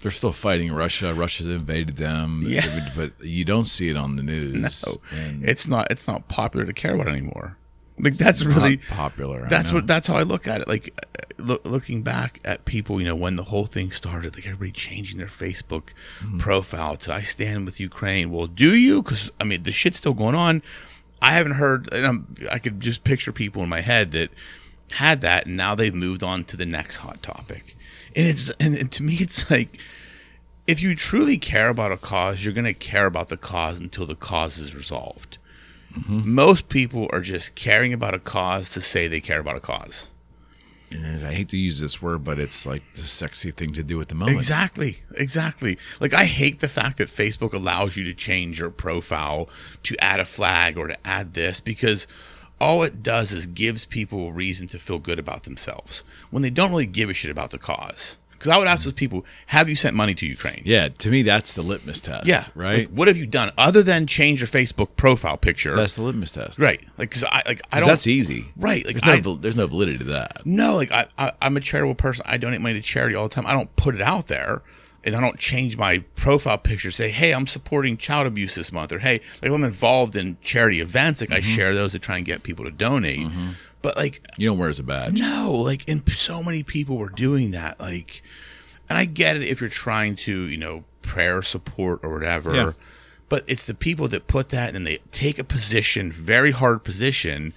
They're 0.00 0.10
still 0.10 0.32
fighting 0.32 0.72
Russia. 0.72 1.12
Russia's 1.14 1.48
invaded 1.48 1.96
them. 1.96 2.40
Yeah. 2.44 2.88
But 2.96 3.12
you 3.22 3.44
don't 3.44 3.66
see 3.66 3.88
it 3.88 3.96
on 3.96 4.16
the 4.16 4.22
news. 4.22 4.82
No, 4.86 4.96
And 5.16 5.48
it's 5.48 5.66
not. 5.66 5.88
It's 5.90 6.06
not 6.06 6.28
popular 6.28 6.64
to 6.66 6.72
care 6.72 6.94
about 6.94 7.08
anymore. 7.08 7.56
Like 7.98 8.14
that's 8.14 8.42
really 8.44 8.78
popular. 8.78 9.46
That's 9.48 9.72
what. 9.72 9.86
That's 9.86 10.08
how 10.08 10.16
I 10.16 10.22
look 10.22 10.48
at 10.48 10.62
it. 10.62 10.68
Like 10.68 10.98
uh, 10.98 11.42
loo- 11.42 11.60
looking 11.64 12.02
back 12.02 12.40
at 12.44 12.64
people, 12.64 13.00
you 13.00 13.06
know, 13.06 13.14
when 13.14 13.36
the 13.36 13.44
whole 13.44 13.66
thing 13.66 13.92
started, 13.92 14.34
like 14.34 14.46
everybody 14.46 14.72
changing 14.72 15.18
their 15.18 15.26
Facebook 15.26 15.90
Mm-hmm. 16.20 16.38
profile 16.38 16.96
to 16.96 17.12
"I 17.12 17.20
stand 17.22 17.66
with 17.66 17.78
Ukraine." 17.78 18.30
Well, 18.30 18.46
do 18.46 18.74
you? 18.76 19.02
Because 19.02 19.30
I 19.38 19.44
mean, 19.44 19.62
the 19.62 19.72
shit's 19.72 19.98
still 19.98 20.14
going 20.14 20.34
on. 20.34 20.62
I 21.20 21.32
haven't 21.32 21.52
heard. 21.52 21.92
And 21.92 22.06
I'm, 22.06 22.34
I 22.50 22.58
could 22.58 22.80
just 22.80 23.04
picture 23.04 23.30
people 23.30 23.62
in 23.62 23.68
my 23.68 23.80
head 23.82 24.10
that 24.12 24.30
had 24.92 25.20
that, 25.20 25.46
and 25.46 25.56
now 25.56 25.74
they've 25.74 25.94
moved 25.94 26.22
on 26.22 26.44
to 26.44 26.56
the 26.56 26.66
next 26.66 26.96
hot 26.96 27.22
topic. 27.22 27.76
And 28.16 28.26
it's 28.26 28.50
and, 28.58 28.74
and 28.74 28.90
to 28.92 29.02
me, 29.02 29.16
it's 29.20 29.50
like 29.50 29.78
if 30.66 30.80
you 30.80 30.94
truly 30.94 31.36
care 31.38 31.68
about 31.68 31.92
a 31.92 31.96
cause, 31.96 32.44
you're 32.44 32.54
going 32.54 32.64
to 32.64 32.74
care 32.74 33.06
about 33.06 33.28
the 33.28 33.36
cause 33.36 33.78
until 33.80 34.06
the 34.06 34.14
cause 34.14 34.58
is 34.58 34.74
resolved. 34.74 35.38
Mm-hmm. 35.92 36.34
Most 36.34 36.68
people 36.68 37.08
are 37.12 37.20
just 37.20 37.54
caring 37.54 37.92
about 37.92 38.14
a 38.14 38.18
cause 38.18 38.70
to 38.70 38.80
say 38.80 39.08
they 39.08 39.20
care 39.20 39.40
about 39.40 39.56
a 39.56 39.60
cause. 39.60 40.08
And 40.94 41.26
I 41.26 41.32
hate 41.32 41.48
to 41.50 41.56
use 41.56 41.80
this 41.80 42.02
word, 42.02 42.24
but 42.24 42.38
it's 42.38 42.66
like 42.66 42.82
the 42.94 43.02
sexy 43.02 43.50
thing 43.50 43.72
to 43.74 43.82
do 43.82 44.00
at 44.00 44.08
the 44.08 44.14
moment. 44.14 44.36
Exactly. 44.36 44.98
Exactly. 45.16 45.78
Like 46.00 46.12
I 46.12 46.24
hate 46.24 46.60
the 46.60 46.68
fact 46.68 46.98
that 46.98 47.08
Facebook 47.08 47.52
allows 47.52 47.96
you 47.96 48.04
to 48.04 48.14
change 48.14 48.60
your 48.60 48.70
profile 48.70 49.48
to 49.84 49.96
add 50.02 50.20
a 50.20 50.24
flag 50.24 50.76
or 50.76 50.88
to 50.88 51.06
add 51.06 51.34
this 51.34 51.60
because 51.60 52.06
all 52.60 52.82
it 52.82 53.02
does 53.02 53.32
is 53.32 53.46
gives 53.46 53.86
people 53.86 54.28
a 54.28 54.32
reason 54.32 54.68
to 54.68 54.78
feel 54.78 54.98
good 54.98 55.18
about 55.18 55.44
themselves 55.44 56.04
when 56.30 56.42
they 56.42 56.50
don't 56.50 56.70
really 56.70 56.86
give 56.86 57.10
a 57.10 57.14
shit 57.14 57.30
about 57.30 57.50
the 57.50 57.58
cause. 57.58 58.18
Because 58.42 58.56
I 58.56 58.58
would 58.58 58.66
ask 58.66 58.82
those 58.82 58.92
people, 58.92 59.24
have 59.46 59.68
you 59.68 59.76
sent 59.76 59.94
money 59.94 60.14
to 60.16 60.26
Ukraine? 60.26 60.62
Yeah, 60.64 60.88
to 60.88 61.10
me 61.10 61.22
that's 61.22 61.52
the 61.52 61.62
litmus 61.62 62.00
test. 62.00 62.26
Yeah. 62.26 62.44
right. 62.56 62.80
Like, 62.80 62.88
what 62.88 63.06
have 63.06 63.16
you 63.16 63.26
done 63.26 63.52
other 63.56 63.84
than 63.84 64.08
change 64.08 64.40
your 64.40 64.48
Facebook 64.48 64.96
profile 64.96 65.36
picture? 65.36 65.76
that's 65.76 65.94
the 65.94 66.02
litmus 66.02 66.32
test. 66.32 66.58
right. 66.58 66.80
Like, 66.98 67.12
cause 67.12 67.22
I, 67.24 67.42
like, 67.46 67.62
I 67.70 67.78
don't, 67.78 67.88
That's 67.88 68.08
easy. 68.08 68.46
right. 68.56 68.84
Like, 68.84 69.00
There's 69.00 69.24
no 69.24 69.32
I, 69.32 69.36
there's 69.36 69.56
no 69.56 69.66
validity 69.68 69.98
to 69.98 70.04
that. 70.04 70.42
No, 70.44 70.74
like 70.74 70.90
I, 70.90 71.06
I, 71.16 71.32
I'm 71.40 71.56
a 71.56 71.60
charitable 71.60 71.94
person. 71.94 72.24
I 72.28 72.36
donate 72.36 72.60
money 72.60 72.74
to 72.74 72.82
charity 72.82 73.14
all 73.14 73.28
the 73.28 73.34
time. 73.34 73.46
I 73.46 73.52
don't 73.52 73.74
put 73.76 73.94
it 73.94 74.02
out 74.02 74.26
there. 74.26 74.62
And 75.04 75.16
I 75.16 75.20
don't 75.20 75.38
change 75.38 75.76
my 75.76 75.98
profile 76.14 76.58
picture. 76.58 76.90
Say, 76.90 77.10
hey, 77.10 77.32
I'm 77.32 77.46
supporting 77.46 77.96
child 77.96 78.26
abuse 78.26 78.54
this 78.54 78.72
month, 78.72 78.92
or 78.92 78.98
hey, 78.98 79.20
like 79.42 79.50
I'm 79.50 79.64
involved 79.64 80.16
in 80.16 80.36
charity 80.40 80.80
events. 80.80 81.20
Like 81.20 81.32
I 81.32 81.40
mm-hmm. 81.40 81.48
share 81.48 81.74
those 81.74 81.92
to 81.92 81.98
try 81.98 82.16
and 82.16 82.26
get 82.26 82.42
people 82.42 82.64
to 82.64 82.70
donate. 82.70 83.20
Mm-hmm. 83.20 83.50
But 83.82 83.96
like 83.96 84.24
You 84.38 84.48
don't 84.48 84.58
wear 84.58 84.68
as 84.68 84.78
a 84.78 84.84
badge. 84.84 85.18
no, 85.18 85.52
like, 85.52 85.88
and 85.88 86.08
so 86.10 86.42
many 86.42 86.62
people 86.62 86.96
were 86.96 87.08
doing 87.08 87.50
that. 87.50 87.80
Like, 87.80 88.22
and 88.88 88.96
I 88.96 89.04
get 89.04 89.36
it 89.36 89.42
if 89.42 89.60
you're 89.60 89.68
trying 89.68 90.16
to, 90.16 90.42
you 90.42 90.56
know, 90.56 90.84
prayer 91.02 91.42
support 91.42 92.00
or 92.02 92.12
whatever. 92.12 92.54
Yeah. 92.54 92.72
But 93.28 93.44
it's 93.48 93.66
the 93.66 93.74
people 93.74 94.08
that 94.08 94.28
put 94.28 94.50
that 94.50 94.68
and 94.68 94.76
then 94.76 94.84
they 94.84 94.98
take 95.10 95.38
a 95.38 95.44
position, 95.44 96.12
very 96.12 96.50
hard 96.50 96.84
position. 96.84 97.54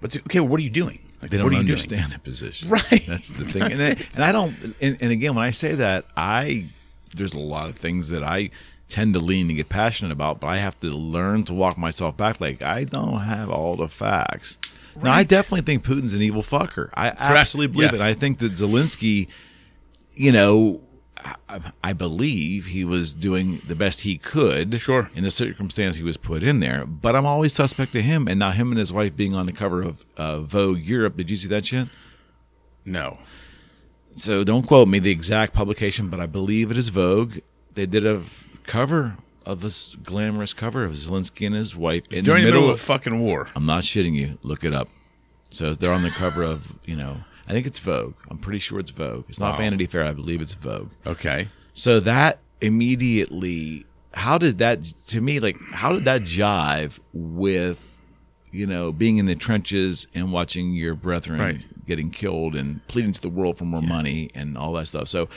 But 0.00 0.16
okay, 0.16 0.40
what 0.40 0.58
are 0.58 0.62
you 0.64 0.70
doing? 0.70 1.00
Like, 1.22 1.30
They 1.30 1.40
what 1.40 1.50
don't 1.52 1.60
understand 1.60 2.12
the 2.12 2.18
position. 2.18 2.68
Right. 2.68 3.04
That's 3.06 3.30
the 3.30 3.44
thing. 3.44 3.62
and, 3.62 3.76
That's 3.78 4.18
I, 4.18 4.22
and 4.22 4.24
I 4.24 4.32
don't. 4.32 4.74
And, 4.80 4.98
and 5.00 5.12
again, 5.12 5.34
when 5.36 5.44
I 5.44 5.52
say 5.52 5.74
that, 5.76 6.04
I 6.16 6.66
there's 7.14 7.34
a 7.34 7.38
lot 7.40 7.68
of 7.68 7.76
things 7.76 8.08
that 8.08 8.22
I 8.24 8.50
tend 8.88 9.14
to 9.14 9.20
lean 9.20 9.48
and 9.48 9.56
get 9.56 9.68
passionate 9.68 10.12
about, 10.12 10.40
but 10.40 10.48
I 10.48 10.58
have 10.58 10.78
to 10.80 10.88
learn 10.90 11.44
to 11.44 11.54
walk 11.54 11.78
myself 11.78 12.16
back. 12.16 12.40
Like 12.40 12.60
I 12.62 12.84
don't 12.84 13.20
have 13.20 13.48
all 13.50 13.76
the 13.76 13.88
facts. 13.88 14.58
Now, 15.00 15.12
I 15.12 15.22
definitely 15.24 15.62
think 15.62 15.84
Putin's 15.86 16.12
an 16.12 16.20
evil 16.20 16.42
fucker. 16.42 16.90
I 16.92 17.08
absolutely 17.16 17.72
believe 17.72 17.92
Yes. 17.92 18.00
it. 18.02 18.04
I 18.04 18.12
think 18.12 18.40
that 18.40 18.52
Zelensky, 18.52 19.28
you 20.14 20.32
know, 20.32 20.82
I, 21.48 21.60
I 21.84 21.92
believe 21.92 22.66
he 22.66 22.84
was 22.84 23.14
doing 23.14 23.62
the 23.68 23.74
best 23.76 24.00
he 24.00 24.18
could 24.18 24.80
Sure. 24.80 25.10
in 25.14 25.22
the 25.24 25.30
circumstance 25.30 25.96
he 25.96 26.02
was 26.02 26.16
put 26.16 26.42
in 26.42 26.60
there. 26.60 26.84
But 26.86 27.14
I'm 27.14 27.26
always 27.26 27.52
suspect 27.52 27.92
to 27.92 28.02
him. 28.02 28.26
And 28.26 28.38
now 28.38 28.50
him 28.50 28.70
and 28.72 28.78
his 28.78 28.92
wife 28.92 29.14
being 29.16 29.34
on 29.34 29.46
the 29.46 29.52
cover 29.52 29.82
of 29.82 30.04
uh, 30.16 30.40
Vogue 30.40 30.80
Europe. 30.82 31.16
Did 31.16 31.30
you 31.30 31.36
see 31.36 31.48
that 31.48 31.66
shit? 31.66 31.88
No. 32.84 33.18
So 34.16 34.42
don't 34.44 34.66
quote 34.66 34.88
me 34.88 34.98
the 34.98 35.10
exact 35.10 35.52
publication, 35.54 36.08
but 36.08 36.18
I 36.20 36.26
believe 36.26 36.70
it 36.70 36.76
is 36.76 36.88
Vogue. 36.88 37.38
They 37.74 37.86
did 37.86 38.04
a 38.04 38.22
cover 38.64 39.16
of 39.46 39.60
this 39.60 39.94
glamorous 39.96 40.52
cover 40.52 40.84
of 40.84 40.92
Zelensky 40.92 41.46
and 41.46 41.54
his 41.54 41.74
wife 41.76 42.04
in 42.10 42.24
During 42.24 42.42
the 42.42 42.46
the 42.50 42.52
middle 42.52 42.60
middle 42.62 42.70
of. 42.74 42.78
of 42.80 42.80
fucking 42.80 43.20
war. 43.20 43.48
I'm 43.56 43.64
not 43.64 43.84
shitting 43.84 44.14
you. 44.14 44.38
Look 44.42 44.64
it 44.64 44.74
up. 44.74 44.88
So 45.50 45.74
they're 45.74 45.92
on 45.92 46.02
the 46.02 46.10
cover 46.10 46.42
of 46.42 46.76
you 46.84 46.96
know. 46.96 47.18
I 47.48 47.52
think 47.52 47.66
it's 47.66 47.78
Vogue. 47.78 48.14
I'm 48.30 48.38
pretty 48.38 48.58
sure 48.60 48.78
it's 48.78 48.90
Vogue. 48.90 49.24
It's 49.28 49.40
not 49.40 49.52
Wow. 49.52 49.58
Vanity 49.58 49.86
Fair. 49.86 50.04
I 50.04 50.12
believe 50.12 50.40
it's 50.40 50.54
Vogue. 50.54 50.90
Okay. 51.06 51.48
So 51.74 52.00
that 52.00 52.38
immediately, 52.60 53.86
how 54.14 54.38
did 54.38 54.58
that 54.58 54.82
to 55.08 55.20
me 55.20 55.40
like 55.40 55.56
how 55.72 55.92
did 55.92 56.04
that 56.04 56.22
jive 56.22 56.98
with 57.12 57.98
you 58.50 58.66
know 58.66 58.92
being 58.92 59.16
in 59.16 59.24
the 59.26 59.34
trenches 59.34 60.06
and 60.14 60.30
watching 60.32 60.74
your 60.74 60.94
brethren 60.94 61.40
Right. 61.40 61.86
getting 61.86 62.10
killed 62.10 62.54
and 62.54 62.86
pleading 62.86 63.12
to 63.12 63.20
the 63.22 63.30
world 63.30 63.56
for 63.56 63.64
more 63.64 63.80
money 63.80 64.30
and 64.34 64.58
all 64.58 64.74
that 64.74 64.88
stuff. 64.88 65.08
So 65.08 65.28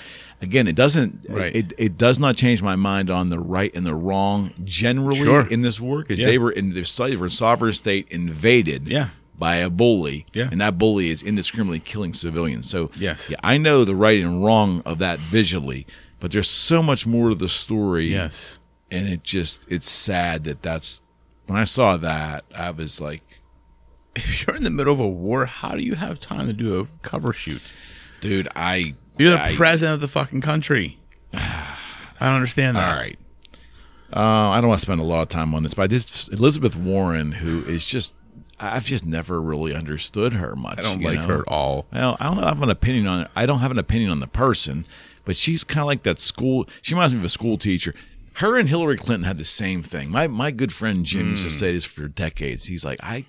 again, 0.42 0.68
it 0.68 0.76
doesn't 0.76 1.26
Right. 1.30 1.56
it 1.56 1.74
it 1.78 1.98
does 1.98 2.20
not 2.20 2.36
change 2.36 2.62
my 2.62 2.76
mind 2.76 3.10
on 3.10 3.30
the 3.30 3.40
right 3.40 3.74
and 3.74 3.86
the 3.86 3.96
wrong 3.96 4.52
generally 4.66 5.16
Sure. 5.24 5.48
in 5.48 5.62
this 5.62 5.80
war 5.80 6.00
because 6.02 6.20
Yeah. 6.20 6.26
they 6.26 6.38
were 6.38 6.52
in 6.52 6.74
the 6.74 6.82
they 7.08 7.16
were 7.16 7.28
a 7.28 7.32
sovereign 7.32 7.72
state 7.74 8.08
invaded 8.12 8.90
Yeah. 8.90 9.10
By 9.38 9.56
a 9.58 9.70
bully 9.70 10.26
Yeah. 10.34 10.48
and 10.52 10.62
that 10.62 10.78
bully 10.78 11.10
is 11.10 11.22
indiscriminately 11.24 11.80
killing 11.80 12.14
civilians. 12.14 12.70
So 12.70 12.90
Yes. 12.96 13.30
yeah, 13.30 13.38
I 13.44 13.58
know 13.58 13.84
the 13.84 13.96
right 13.96 14.22
and 14.24 14.44
wrong 14.44 14.82
of 14.86 14.98
that 15.00 15.20
visually, 15.20 15.86
but 16.20 16.32
there's 16.32 16.50
so 16.50 16.82
much 16.82 17.06
more 17.06 17.30
to 17.30 17.36
the 17.36 17.50
story. 17.50 18.12
Yes. 18.12 18.60
And 18.92 19.08
it 19.08 19.24
just, 19.24 19.66
it's 19.70 19.90
sad 19.90 20.44
that 20.46 20.62
that's, 20.62 21.02
when 21.48 21.60
I 21.60 21.64
saw 21.66 21.98
that, 21.98 22.46
I 22.56 22.70
was 22.72 23.02
like, 23.02 23.42
If 24.16 24.46
you're 24.48 24.56
in 24.56 24.64
the 24.64 24.72
middle 24.72 24.94
of 24.94 25.00
a 25.02 25.08
war, 25.08 25.46
how 25.46 25.72
do 25.76 25.84
you 25.84 25.96
have 25.96 26.20
time 26.20 26.48
to 26.48 26.54
do 26.54 26.80
a 26.80 26.88
cover 27.02 27.34
shoot? 27.34 27.62
dude, 28.22 28.48
I. 28.56 28.94
You're 29.18 29.32
the 29.32 29.42
I, 29.42 29.54
president 29.56 29.96
of 29.96 30.02
the 30.02 30.08
fucking 30.08 30.42
country. 30.42 30.98
I 31.34 31.76
don't 32.20 32.34
understand 32.36 32.78
that. 32.78 32.90
All 32.94 32.98
right. 33.02 33.20
Uh, 34.16 34.50
I 34.52 34.62
don't 34.62 34.70
want 34.70 34.80
to 34.80 34.86
spend 34.86 35.02
a 35.02 35.04
lot 35.04 35.22
of 35.22 35.28
time 35.30 35.54
on 35.54 35.64
this, 35.64 35.74
but 35.74 35.84
I 35.84 35.88
did. 35.88 36.06
Elizabeth 36.32 36.76
Warren, 36.76 37.34
who 37.34 37.64
is 37.66 37.86
just, 37.86 38.16
I've 38.60 38.86
just 38.86 39.06
never 39.06 39.42
really 39.42 39.76
understood 39.76 40.34
her 40.34 40.56
much. 40.56 40.80
I 40.80 40.82
don't 40.82 41.02
like 41.02 41.20
know? 41.20 41.28
her 41.28 41.40
at 41.40 41.48
all. 41.48 41.86
Well, 41.92 42.16
I 42.20 42.26
don't 42.26 42.42
have 42.42 42.62
an 42.62 42.70
opinion 42.70 43.08
on 43.08 43.22
it. 43.22 43.32
I 43.36 43.46
don't 43.46 43.60
have 43.60 43.72
an 43.72 43.80
opinion 43.80 44.12
on 44.12 44.20
the 44.22 44.28
person, 44.28 44.86
but 45.26 45.36
she's 45.36 45.64
kind 45.64 45.82
of 45.82 45.88
like 45.88 46.04
that 46.04 46.20
school. 46.20 46.68
She 46.82 46.94
reminds 46.94 47.14
me 47.14 47.20
of 47.20 47.26
a 47.26 47.30
school 47.30 47.58
teacher. 47.58 47.94
Her 48.36 48.58
and 48.58 48.70
Hillary 48.70 48.98
Clinton 48.98 49.26
had 49.26 49.38
the 49.38 49.46
same 49.46 49.84
thing. 49.84 50.10
My 50.10 50.28
my 50.28 50.52
good 50.52 50.74
friend 50.74 51.06
Jim 51.06 51.32
used 51.32 51.44
to 51.44 51.50
hmm. 51.50 51.56
say 51.58 51.74
this 51.74 51.86
for 51.86 52.08
decades. 52.08 52.66
He's 52.66 52.86
like, 52.86 53.00
I. 53.04 53.26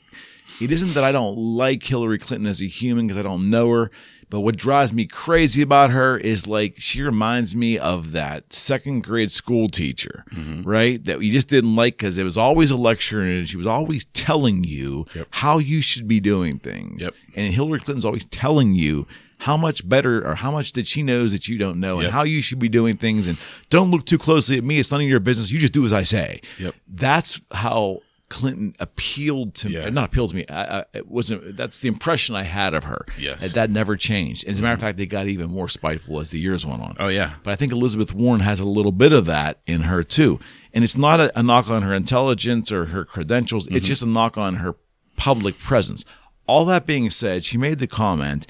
It 0.59 0.73
isn't 0.73 0.95
that 0.95 1.05
I 1.05 1.13
don't 1.13 1.37
like 1.37 1.83
Hillary 1.83 2.19
Clinton 2.19 2.47
as 2.47 2.63
a 2.63 2.67
human 2.67 3.07
because 3.07 3.19
I 3.19 3.23
don't 3.23 3.51
know 3.51 3.69
her, 3.71 3.91
but 4.29 4.41
what 4.41 4.57
drives 4.57 4.93
me 4.93 5.07
crazy 5.07 5.63
about 5.63 5.91
her 5.91 6.17
is 6.19 6.47
like 6.47 6.75
she 6.79 7.03
reminds 7.03 7.55
me 7.55 7.79
of 7.79 8.13
that 8.13 8.53
second 8.53 9.03
grade 9.05 9.31
school 9.31 9.69
teacher, 9.69 10.25
mm-hmm. 10.33 10.63
right? 10.63 11.05
That 11.05 11.23
you 11.23 11.33
just 11.33 11.49
didn't 11.49 11.77
like 11.77 11.97
because 11.97 12.19
it 12.19 12.25
was 12.25 12.37
always 12.37 12.71
a 12.71 12.77
lecture 12.77 13.23
and 13.23 13.49
she 13.49 13.57
was 13.57 13.67
always 13.67 14.05
telling 14.07 14.65
you 14.65 15.07
Yep. 15.15 15.29
how 15.31 15.59
you 15.59 15.81
should 15.81 16.09
be 16.09 16.21
doing 16.21 16.59
things. 16.59 17.01
Yep. 17.01 17.15
And 17.35 17.55
Hillary 17.55 17.81
Clinton's 17.81 18.05
always 18.05 18.25
telling 18.27 18.75
you 18.75 19.07
how 19.39 19.57
much 19.57 19.87
better 19.89 20.27
or 20.27 20.35
how 20.35 20.51
much 20.51 20.73
that 20.73 20.87
she 20.87 21.03
knows 21.03 21.33
that 21.33 21.47
you 21.47 21.59
don't 21.59 21.79
know 21.79 22.01
and 22.01 22.11
how 22.11 22.23
you 22.23 22.41
should 22.43 22.59
be 22.59 22.69
doing 22.69 22.97
things. 22.97 23.27
And 23.27 23.37
don't 23.69 23.91
look 23.91 24.07
too 24.07 24.19
closely 24.19 24.57
at 24.57 24.65
me. 24.65 24.79
It's 24.79 24.91
none 24.91 25.03
of 25.03 25.07
your 25.07 25.21
business. 25.21 25.51
You 25.51 25.59
just 25.59 25.75
do 25.75 25.85
as 25.85 25.93
I 25.93 26.03
say. 26.03 26.41
Yep. 26.59 26.75
That's 26.89 27.41
how 27.53 28.01
Clinton 28.29 28.75
appealed 28.81 29.55
to 29.57 29.71
Yeah. 29.71 29.85
me. 29.85 29.91
Not 29.93 30.07
appealed 30.07 30.31
to 30.31 30.37
me. 30.37 30.45
I, 30.49 30.81
I, 30.81 30.85
it 30.93 31.09
wasn't. 31.09 31.57
That's 31.57 31.79
the 31.79 31.89
impression 31.89 32.35
I 32.35 32.43
had 32.43 32.75
of 32.75 32.85
her. 32.85 33.07
Yes. 33.19 33.43
And 33.43 33.53
that 33.53 33.71
never 33.71 33.97
changed. 33.97 34.47
As 34.47 34.59
a 34.59 34.63
matter 34.63 34.75
of 34.75 34.81
fact, 34.81 34.99
they 34.99 35.07
got 35.07 35.29
even 35.29 35.51
more 35.51 35.69
spiteful 35.69 36.19
as 36.21 36.31
the 36.31 36.39
years 36.39 36.67
went 36.67 36.83
on. 36.83 36.97
Oh 36.99 37.09
yeah. 37.09 37.35
But 37.45 37.53
I 37.53 37.57
think 37.57 37.73
Elizabeth 37.73 38.13
Warren 38.13 38.41
has 38.41 38.59
a 38.59 38.65
little 38.65 38.93
bit 38.93 39.13
of 39.13 39.27
that 39.27 39.61
in 39.67 39.83
her 39.83 40.03
too. 40.03 40.41
And 40.73 40.83
it's 40.83 40.97
not 40.97 41.21
a, 41.21 41.39
a 41.39 41.43
knock 41.43 41.71
on 41.71 41.83
her 41.83 41.95
intelligence 41.95 42.73
or 42.73 42.87
her 42.87 43.05
credentials, 43.05 43.67
it's 43.67 43.77
mm-hmm. 43.77 43.85
just 43.85 44.03
a 44.03 44.07
knock 44.07 44.37
on 44.37 44.57
her 44.57 44.75
public 45.17 45.59
presence. 45.59 46.05
All 46.47 46.65
that 46.67 46.87
being 46.87 47.11
said, 47.11 47.45
she 47.45 47.59
made 47.59 47.79
the 47.79 47.87
comment. 47.87 48.47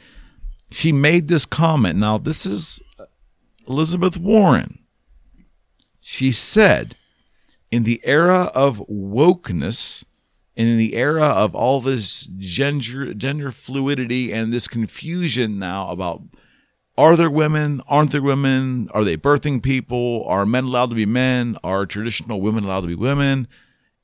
She 0.71 0.91
made 0.91 1.29
this 1.29 1.45
comment. 1.45 1.99
Now, 1.99 2.19
this 2.19 2.45
is 2.45 2.81
Elizabeth 3.69 4.17
Warren. 4.17 4.81
She 6.01 6.33
said, 6.33 6.97
in 7.77 7.83
the 7.83 8.01
era 8.05 8.51
of 8.55 8.79
wokeness 8.89 10.03
and 10.57 10.67
in 10.67 10.79
the 10.79 10.95
era 10.95 11.27
of 11.27 11.55
all 11.55 11.83
this 11.83 12.23
gender 12.39 13.13
gender 13.13 13.51
fluidity 13.51 14.33
and 14.33 14.51
this 14.51 14.67
confusion 14.67 15.59
now 15.59 15.91
about 15.91 16.23
are 16.97 17.15
there 17.15 17.31
women? 17.31 17.83
Aren't 17.87 18.13
there 18.13 18.23
women? 18.23 18.89
Are 18.95 19.05
they 19.05 19.19
birthing 19.19 19.63
people? 19.63 20.25
Are 20.27 20.47
men 20.47 20.65
allowed 20.65 20.89
to 20.89 20.97
be 20.97 21.05
men? 21.05 21.59
Are 21.63 21.85
traditional 21.85 22.41
women 22.41 22.65
allowed 22.65 22.81
to 22.81 22.87
be 22.87 22.95
women? 22.95 23.47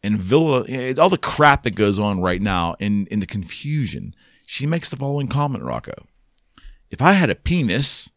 And 0.02 0.18
Villa, 0.18 0.66
eh, 0.68 0.92
all 0.98 1.08
the 1.08 1.16
crap 1.16 1.62
that 1.62 1.74
goes 1.74 1.98
on 1.98 2.20
right 2.20 2.42
now 2.42 2.76
in, 2.78 3.06
in 3.06 3.20
the 3.20 3.26
confusion, 3.26 4.14
she 4.44 4.66
makes 4.66 4.90
the 4.90 4.96
following 4.96 5.28
comment, 5.28 5.64
Rocco. 5.64 5.94
If 6.90 7.00
I 7.00 7.12
had 7.12 7.30
a 7.30 7.34
penis, 7.34 8.10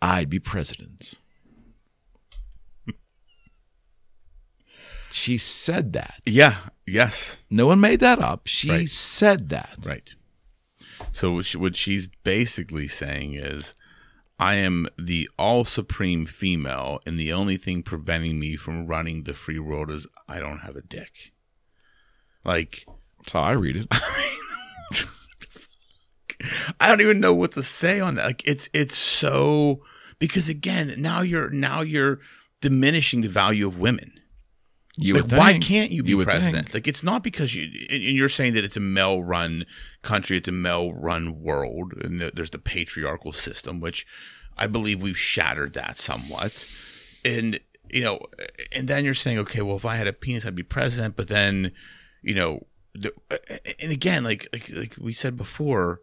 I'd 0.00 0.30
be 0.30 0.38
president. 0.38 1.18
She 5.12 5.38
said 5.38 5.92
that. 5.92 6.20
Yeah. 6.26 6.56
Yes. 6.86 7.42
No 7.50 7.66
one 7.66 7.80
made 7.80 8.00
that 8.00 8.18
up. 8.18 8.46
She 8.46 8.70
Right. 8.70 8.88
said 8.90 9.48
that. 9.50 9.76
Right. 9.82 10.14
So 11.12 11.32
what 11.32 11.46
what 11.56 11.76
she's 11.76 12.06
basically 12.24 12.88
saying 12.88 13.34
is, 13.34 13.74
I 14.38 14.54
am 14.56 14.88
the 14.98 15.28
all 15.38 15.64
supreme 15.64 16.26
female, 16.26 17.00
and 17.06 17.18
the 17.18 17.32
only 17.32 17.56
thing 17.56 17.82
preventing 17.82 18.38
me 18.40 18.56
from 18.56 18.86
running 18.86 19.22
the 19.24 19.34
free 19.34 19.58
world 19.58 19.90
is 19.90 20.06
I 20.28 20.40
don't 20.40 20.60
have 20.60 20.76
a 20.76 20.82
dick. 20.82 21.32
Like 22.44 22.86
That's 23.18 23.32
how 23.32 23.42
I 23.42 23.52
read 23.52 23.76
it. 23.76 23.86
I 26.80 26.88
don't 26.88 27.00
even 27.00 27.20
know 27.20 27.34
what 27.34 27.52
to 27.52 27.62
say 27.62 28.00
on 28.00 28.16
that. 28.16 28.26
Like 28.26 28.42
it's 28.46 28.68
it's 28.72 28.96
so 28.96 29.82
because 30.18 30.48
again, 30.48 30.94
now 30.98 31.20
you're 31.20 31.50
now 31.50 31.82
you're 31.82 32.18
diminishing 32.60 33.20
the 33.20 33.28
value 33.28 33.66
of 33.66 33.78
women. 33.78 34.12
You 34.96 35.14
Like, 35.14 35.32
why 35.32 35.58
can't 35.58 35.90
you 35.90 36.02
be 36.02 36.14
would 36.14 36.26
president? 36.26 36.66
think. 36.66 36.74
Like, 36.74 36.88
it's 36.88 37.02
not 37.02 37.22
because 37.22 37.54
you, 37.54 37.64
and 37.90 38.02
you're 38.02 38.28
saying 38.28 38.52
that 38.54 38.64
it's 38.64 38.76
a 38.76 38.80
male 38.80 39.22
run 39.22 39.64
country, 40.02 40.36
it's 40.36 40.48
a 40.48 40.52
male 40.52 40.92
run 40.92 41.42
world, 41.42 41.94
and 41.94 42.20
there's 42.20 42.50
the 42.50 42.58
patriarchal 42.58 43.32
system, 43.32 43.80
which 43.80 44.06
I 44.58 44.66
believe 44.66 45.00
we've 45.00 45.18
shattered 45.18 45.72
that 45.74 45.96
somewhat. 45.96 46.66
And, 47.24 47.58
you 47.88 48.02
know, 48.02 48.20
and 48.76 48.86
then 48.86 49.04
you're 49.04 49.14
saying, 49.14 49.38
okay, 49.38 49.62
well, 49.62 49.76
if 49.76 49.86
I 49.86 49.96
had 49.96 50.06
a 50.06 50.12
penis, 50.12 50.44
I'd 50.44 50.54
be 50.54 50.62
president, 50.62 51.16
but 51.16 51.28
then, 51.28 51.72
you 52.22 52.34
know, 52.34 52.66
the, 52.94 53.14
and 53.80 53.90
again, 53.90 54.24
like, 54.24 54.48
like, 54.52 54.70
like 54.70 54.96
we 55.00 55.14
said 55.14 55.36
before, 55.36 56.02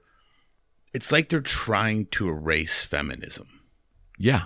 it's 0.94 1.12
like 1.12 1.30
they're 1.30 1.42
trying 1.42 2.08
to 2.08 2.28
erase 2.28 2.84
feminism. 2.84 3.48
Yeah. 4.18 4.46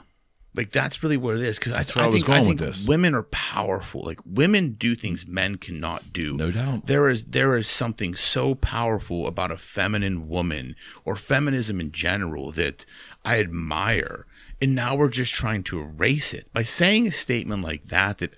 Like 0.56 0.70
that's 0.72 1.02
really 1.02 1.18
what 1.18 1.36
it 1.36 1.42
is. 1.42 1.58
Because 1.58 1.72
I, 1.72 1.78
That's 1.78 1.96
where 1.96 2.04
I 2.04 2.08
I 2.08 2.12
was 2.12 2.22
think, 2.22 2.28
going 2.28 2.46
I 2.46 2.48
with 2.50 2.60
this. 2.60 2.88
women 2.88 3.16
are 3.16 3.24
powerful. 3.24 4.02
Like 4.04 4.20
women 4.26 4.74
do 4.74 4.96
things 4.96 5.26
men 5.26 5.56
cannot 5.56 6.14
do. 6.14 6.38
No 6.38 6.52
doubt. 6.52 6.86
There 6.86 7.10
is 7.10 7.26
there 7.26 7.56
is 7.56 7.68
something 7.68 8.14
so 8.14 8.54
powerful 8.56 9.28
about 9.28 9.52
a 9.52 9.58
feminine 9.58 10.28
woman 10.30 10.76
or 11.06 11.16
feminism 11.16 11.80
in 11.80 11.92
general 11.92 12.52
that 12.52 12.86
I 13.26 13.40
admire. 13.40 14.28
And 14.62 14.76
now 14.76 14.96
we're 14.96 15.10
just 15.10 15.34
trying 15.34 15.64
to 15.64 15.82
erase 15.82 16.34
it 16.34 16.52
by 16.54 16.64
saying 16.64 17.08
a 17.08 17.12
statement 17.12 17.64
like 17.64 17.88
that 17.88 18.20
that 18.20 18.34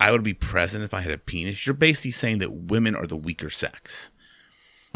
I 0.00 0.10
would 0.10 0.22
be 0.22 0.34
present 0.34 0.84
if 0.84 0.94
I 0.94 1.02
had 1.02 1.12
a 1.12 1.18
penis. 1.18 1.66
You're 1.66 1.74
basically 1.74 2.12
saying 2.12 2.38
that 2.38 2.52
women 2.52 2.96
are 2.96 3.06
the 3.06 3.16
weaker 3.16 3.50
sex. 3.50 4.10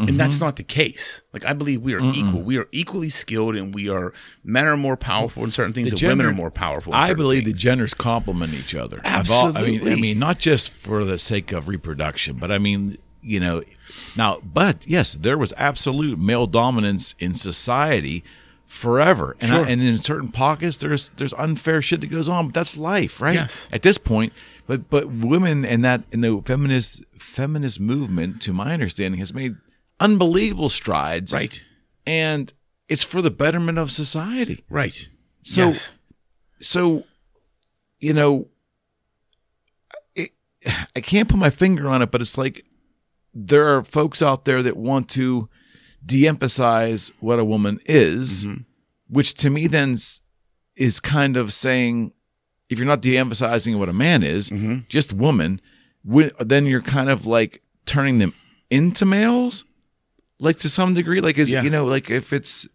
And 0.09 0.19
that's 0.19 0.35
Mm-hmm. 0.35 0.43
not 0.45 0.55
the 0.57 0.63
case. 0.63 1.21
Like 1.33 1.45
I 1.45 1.53
believe 1.53 1.81
we 1.81 1.93
are 1.93 1.99
equal. 2.01 2.41
We 2.41 2.57
are 2.57 2.67
equally 2.71 3.09
skilled, 3.09 3.55
and 3.55 3.73
we 3.73 3.89
are 3.89 4.13
men 4.43 4.65
are 4.65 4.77
more 4.77 4.97
powerful 4.97 5.43
in 5.43 5.51
certain 5.51 5.73
things, 5.73 5.89
The 5.91 5.95
and 6.07 6.19
women 6.19 6.25
are 6.25 6.33
more 6.35 6.51
powerful. 6.51 6.93
I 6.93 7.13
believe 7.13 7.43
things. 7.43 7.55
the 7.55 7.59
genders 7.59 7.93
complement 7.93 8.53
each 8.53 8.75
other. 8.75 9.01
I've 9.03 9.29
al- 9.31 9.57
I 9.57 9.61
mean, 9.65 9.87
I 9.87 9.95
mean, 9.95 10.19
not 10.19 10.39
just 10.39 10.71
for 10.71 11.03
the 11.05 11.17
sake 11.19 11.51
of 11.51 11.67
reproduction, 11.67 12.37
but 12.37 12.51
I 12.51 12.57
mean, 12.57 12.97
you 13.21 13.39
know, 13.39 13.63
now, 14.15 14.39
but 14.43 14.85
yes, 14.87 15.13
there 15.13 15.37
was 15.37 15.53
absolute 15.57 16.19
male 16.19 16.45
dominance 16.45 17.15
in 17.19 17.33
society 17.33 18.23
forever, 18.65 19.35
and, 19.39 19.51
I, 19.51 19.69
and 19.69 19.81
in 19.83 19.97
certain 19.97 20.29
pockets, 20.29 20.77
there's 20.77 21.09
there's 21.17 21.33
unfair 21.33 21.81
shit 21.81 22.01
that 22.01 22.07
goes 22.07 22.27
on, 22.27 22.47
but 22.47 22.53
that's 22.53 22.77
life, 22.77 23.21
right? 23.21 23.35
Yes. 23.35 23.69
At 23.71 23.81
this 23.83 23.97
point, 23.97 24.33
but 24.67 24.89
but 24.89 25.07
women 25.07 25.63
and 25.65 25.83
that 25.85 26.03
in 26.11 26.21
the 26.21 26.41
feminist 26.45 27.03
feminist 27.19 27.79
movement, 27.79 28.41
to 28.41 28.53
my 28.53 28.73
understanding, 28.73 29.19
has 29.19 29.33
made 29.33 29.55
unbelievable 29.99 30.69
strides, 30.69 31.33
right, 31.33 31.63
And 32.05 32.51
it's 32.89 33.03
for 33.03 33.21
the 33.21 33.31
betterment 33.31 33.77
of 33.77 33.91
society. 33.91 34.63
right. 34.69 35.09
So- 35.43 35.67
yes. 35.67 35.95
so 36.61 37.03
you 38.03 38.13
know 38.13 38.47
it, 40.15 40.31
i 40.95 41.01
can't 41.01 41.29
put 41.29 41.37
my 41.37 41.49
finger 41.49 41.87
on 41.89 42.01
it 42.01 42.11
but 42.11 42.21
it's 42.21 42.37
like 42.37 42.65
there 43.33 43.75
are 43.75 43.83
folks 43.83 44.21
out 44.21 44.45
there 44.45 44.61
that 44.61 44.77
want 44.77 45.09
to 45.09 45.49
de-emphasize 46.05 47.11
what 47.19 47.39
a 47.39 47.45
woman 47.45 47.79
is 47.85 48.45
mm-hmm. 48.45 48.61
which 49.07 49.33
to 49.33 49.49
me 49.49 49.67
then 49.67 49.97
is 50.75 50.99
kind 50.99 51.37
of 51.37 51.53
saying 51.53 52.11
if 52.69 52.77
you're 52.77 52.87
not 52.87 53.01
de-emphasizing 53.01 53.79
what 53.79 53.89
a 53.89 53.93
man 53.93 54.21
is 54.21 54.49
mm-hmm. 54.49 54.79
just 54.89 55.13
woman 55.13 55.61
then 56.39 56.65
you're 56.65 56.81
kind 56.81 57.09
of 57.09 57.25
like 57.25 57.61
turning 57.85 58.19
them 58.19 58.33
into 58.69 59.05
males 59.05 59.63
like 60.39 60.57
to 60.59 60.69
some 60.69 60.93
degree 60.93 61.21
like 61.21 61.37
is 61.37 61.49
Yeah. 61.51 61.61
you 61.63 61.69
know 61.69 61.85
like 61.85 62.09
if 62.09 62.33
it's 62.33 62.67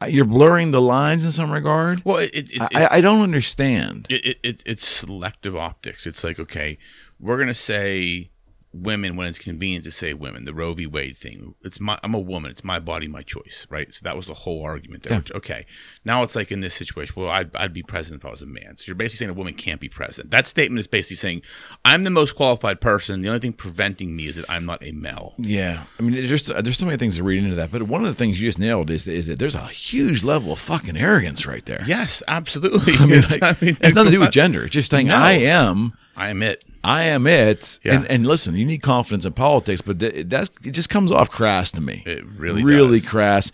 uh, 0.00 0.06
you're 0.06 0.24
blurring 0.24 0.72
the 0.72 0.80
lines 0.80 1.24
in 1.24 1.30
some 1.30 1.52
regard 1.52 2.02
well, 2.04 2.16
it, 2.16 2.30
it, 2.34 2.52
it, 2.54 2.62
I, 2.74 2.96
I 2.96 3.00
don't 3.00 3.22
understand. 3.22 4.06
it, 4.10 4.24
it, 4.24 4.38
it, 4.42 4.62
it's 4.66 4.84
selective 4.86 5.54
optics. 5.54 6.06
It's 6.08 6.24
like, 6.24 6.40
okay, 6.40 6.76
we're 7.20 7.38
gonna 7.38 7.54
say 7.54 8.31
women 8.72 9.16
when 9.16 9.26
it's 9.26 9.38
convenient 9.38 9.84
to 9.84 9.90
say 9.90 10.14
women. 10.14 10.44
The 10.44 10.54
Roe 10.54 10.72
v. 10.74 10.86
Wade 10.86 11.16
thing. 11.16 11.54
It's 11.62 11.80
my 11.80 11.98
I'm 12.02 12.14
a 12.14 12.18
woman. 12.20 12.50
It's 12.50 12.64
my 12.64 12.78
body, 12.78 13.08
my 13.08 13.22
choice. 13.22 13.66
Right. 13.70 13.92
So 13.92 14.00
that 14.04 14.16
was 14.16 14.26
the 14.26 14.34
whole 14.34 14.62
argument 14.62 15.02
there. 15.02 15.12
Yeah. 15.12 15.18
Which, 15.18 15.32
okay. 15.32 15.66
Now 16.04 16.22
it's 16.22 16.34
like 16.34 16.50
in 16.50 16.60
this 16.60 16.74
situation. 16.74 17.14
Well, 17.16 17.30
I'd, 17.30 17.54
I'd 17.56 17.72
be 17.72 17.82
president 17.82 18.22
if 18.22 18.26
I 18.26 18.30
was 18.30 18.42
a 18.42 18.46
man. 18.46 18.76
So 18.76 18.84
you're 18.86 18.94
basically 18.94 19.18
saying 19.18 19.30
a 19.30 19.34
woman 19.34 19.54
can't 19.54 19.80
be 19.80 19.88
president. 19.88 20.30
That 20.30 20.46
statement 20.46 20.80
is 20.80 20.86
basically 20.86 21.16
saying 21.16 21.42
I'm 21.84 22.04
the 22.04 22.10
most 22.10 22.34
qualified 22.34 22.80
person. 22.80 23.20
The 23.20 23.28
only 23.28 23.40
thing 23.40 23.52
preventing 23.52 24.16
me 24.16 24.26
is 24.26 24.36
that 24.36 24.46
I'm 24.48 24.64
not 24.64 24.82
a 24.82 24.92
male. 24.92 25.34
Yeah, 25.38 25.84
I 25.98 26.02
mean, 26.02 26.26
there's 26.26 26.46
there's 26.46 26.78
so 26.78 26.86
many 26.86 26.98
things 26.98 27.16
to 27.16 27.22
read 27.22 27.42
into 27.42 27.56
that, 27.56 27.70
but 27.70 27.82
one 27.82 28.04
of 28.04 28.10
the 28.10 28.16
things 28.16 28.40
you 28.40 28.48
just 28.48 28.58
nailed 28.58 28.90
is 28.90 29.06
is 29.06 29.26
that 29.26 29.38
there's 29.38 29.54
a 29.54 29.66
huge 29.66 30.24
level 30.24 30.52
of 30.52 30.58
fucking 30.58 30.96
arrogance 30.96 31.46
right 31.46 31.64
there. 31.66 31.82
Yes, 31.86 32.22
absolutely. 32.28 32.94
I 32.98 33.06
mean, 33.06 33.22
like, 33.22 33.62
it's 33.62 33.94
nothing 33.94 34.04
to 34.06 34.10
do 34.10 34.20
with 34.20 34.30
gender. 34.32 34.64
It's 34.64 34.72
just 34.72 34.90
saying 34.90 35.08
No. 35.08 35.16
I 35.16 35.32
am, 35.32 35.92
I 36.16 36.28
am 36.28 36.42
it. 36.42 36.64
I 36.84 37.04
am 37.04 37.26
it. 37.26 37.78
Yeah. 37.84 37.96
And, 37.96 38.06
and 38.10 38.26
listen, 38.26 38.54
you 38.56 38.64
need 38.66 38.82
confidence 38.82 39.24
in 39.24 39.32
politics, 39.32 39.80
but 39.80 39.98
that, 40.00 40.30
that 40.30 40.50
it 40.64 40.72
just 40.72 40.90
comes 40.90 41.10
off 41.12 41.30
crass 41.30 41.70
to 41.72 41.80
me. 41.80 42.02
It 42.06 42.24
really 42.26 42.62
really 42.64 43.00
does. 43.00 43.08
crass. 43.08 43.52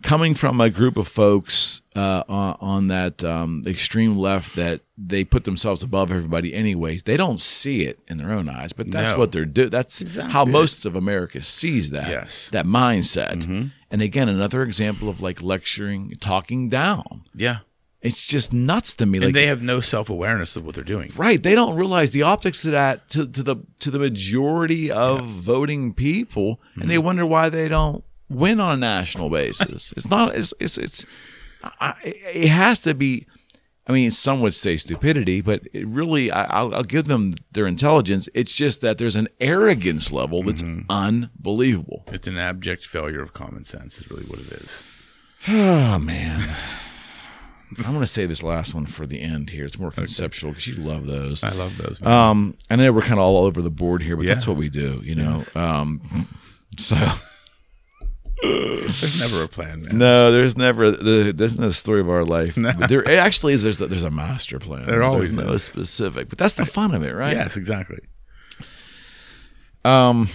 Coming 0.00 0.36
from 0.36 0.60
a 0.60 0.70
group 0.70 0.96
of 0.96 1.08
folks 1.08 1.82
uh, 1.96 2.22
on, 2.28 2.56
on 2.60 2.86
that 2.86 3.24
um, 3.24 3.64
extreme 3.66 4.14
left 4.16 4.54
that 4.54 4.82
they 4.96 5.24
put 5.24 5.42
themselves 5.42 5.82
above 5.82 6.12
everybody, 6.12 6.54
anyways. 6.54 7.02
They 7.02 7.16
don't 7.16 7.40
see 7.40 7.82
it 7.82 7.98
in 8.06 8.16
their 8.18 8.30
own 8.30 8.48
eyes, 8.48 8.72
but 8.72 8.92
that's 8.92 9.10
No. 9.14 9.18
what 9.18 9.32
they're 9.32 9.44
doing. 9.44 9.70
That's 9.70 10.00
Exactly 10.00 10.32
how 10.32 10.44
most 10.44 10.86
of 10.86 10.94
America 10.94 11.42
sees 11.42 11.90
that. 11.90 12.08
Yes. 12.10 12.44
Mm-hmm. 12.44 12.52
that 12.52 12.64
mindset. 12.66 13.70
And 13.90 14.00
again, 14.02 14.28
another 14.28 14.62
example 14.62 15.08
of 15.08 15.20
like 15.20 15.42
lecturing, 15.42 16.12
talking 16.20 16.68
down. 16.68 17.24
Yeah. 17.34 17.58
It's 18.00 18.24
just 18.24 18.52
nuts 18.52 18.94
to 18.96 19.06
me. 19.06 19.18
Like 19.18 19.26
And 19.26 19.34
they 19.34 19.46
have 19.46 19.60
no 19.60 19.80
self 19.80 20.08
awareness 20.08 20.54
of 20.54 20.64
what 20.64 20.74
they're 20.76 20.84
doing. 20.84 21.12
Right. 21.16 21.42
They 21.42 21.54
don't 21.56 21.74
realize 21.76 22.12
the 22.12 22.22
optics 22.22 22.64
of 22.64 22.70
that 22.72 23.08
to, 23.10 23.26
to 23.26 23.42
the 23.42 23.56
to 23.80 23.90
the 23.90 23.98
majority 23.98 24.90
of 24.90 25.24
voting 25.24 25.94
people, 25.94 26.60
and 26.74 26.82
Mm-hmm. 26.82 26.88
they 26.90 26.98
wonder 26.98 27.26
why 27.26 27.48
they 27.48 27.66
don't 27.68 28.04
win 28.28 28.60
on 28.60 28.74
a 28.74 28.76
national 28.76 29.30
basis. 29.30 29.92
it's 29.96 30.08
not. 30.08 30.36
It's 30.36 30.54
it's 30.60 30.78
it's. 30.78 31.06
I, 31.80 31.94
it 32.04 32.48
has 32.48 32.80
to 32.82 32.94
be. 32.94 33.26
I 33.88 33.92
mean, 33.92 34.10
some 34.10 34.40
would 34.42 34.54
say 34.54 34.76
stupidity, 34.76 35.40
but 35.40 35.62
it 35.72 35.86
really, 35.88 36.30
I, 36.30 36.44
I'll, 36.44 36.74
I'll 36.74 36.84
give 36.84 37.06
them 37.06 37.32
their 37.52 37.66
intelligence. 37.66 38.28
It's 38.34 38.52
just 38.52 38.82
that 38.82 38.98
there's 38.98 39.16
an 39.16 39.28
arrogance 39.40 40.12
level 40.12 40.42
that's 40.42 40.62
Mm-hmm. 40.62 40.90
unbelievable. 40.90 42.04
It's 42.12 42.28
an 42.28 42.36
abject 42.36 42.84
failure 42.86 43.22
of 43.22 43.32
common 43.32 43.64
sense, 43.64 43.98
is 43.98 44.10
really 44.10 44.24
what 44.24 44.38
it 44.40 44.52
is. 44.52 44.84
Oh 45.48 45.98
man. 45.98 46.54
I'm 47.84 47.92
going 47.92 48.00
to 48.00 48.06
say 48.06 48.24
this 48.26 48.42
last 48.42 48.74
one 48.74 48.86
for 48.86 49.06
the 49.06 49.20
end 49.20 49.50
here. 49.50 49.64
It's 49.64 49.78
more 49.78 49.90
conceptual 49.90 50.50
because 50.52 50.66
you 50.66 50.76
love 50.76 51.06
those. 51.06 51.44
I 51.44 51.50
love 51.50 51.76
those. 51.76 52.00
man. 52.00 52.10
Um, 52.12 52.56
I 52.70 52.76
know 52.76 52.90
we're 52.92 53.02
kind 53.02 53.20
of 53.20 53.26
all 53.26 53.44
over 53.44 53.60
the 53.62 53.70
board 53.70 54.02
here, 54.02 54.16
but 54.16 54.24
Yeah. 54.26 54.34
that's 54.34 54.46
what 54.46 54.56
we 54.56 54.68
do, 54.70 55.00
you 55.04 55.14
know. 55.14 55.40
Um, 55.54 56.26
so 56.78 56.96
There's 58.42 59.18
never 59.18 59.42
a 59.42 59.48
plan, 59.48 59.82
man. 59.82 59.98
no, 59.98 60.30
there's 60.32 60.56
never 60.56 60.92
the 60.92 61.32
there's 61.36 61.58
no 61.58 61.70
story 61.70 62.00
of 62.00 62.08
our 62.08 62.24
life. 62.24 62.56
But 62.56 62.88
there 62.88 63.02
it 63.02 63.18
actually 63.18 63.52
is. 63.52 63.62
There's 63.64 63.78
there's 63.78 64.02
a 64.04 64.10
master 64.10 64.58
plan. 64.60 64.86
There 64.86 65.02
always 65.02 65.34
there's 65.34 65.46
no 65.46 65.52
is. 65.54 65.64
specific, 65.64 66.28
but 66.28 66.38
that's 66.38 66.54
the 66.54 66.64
fun 66.64 66.94
of 66.94 67.02
it, 67.02 67.12
right? 67.14 67.36
Yes, 67.36 67.56
exactly. 67.56 67.98
Um, 69.84 70.28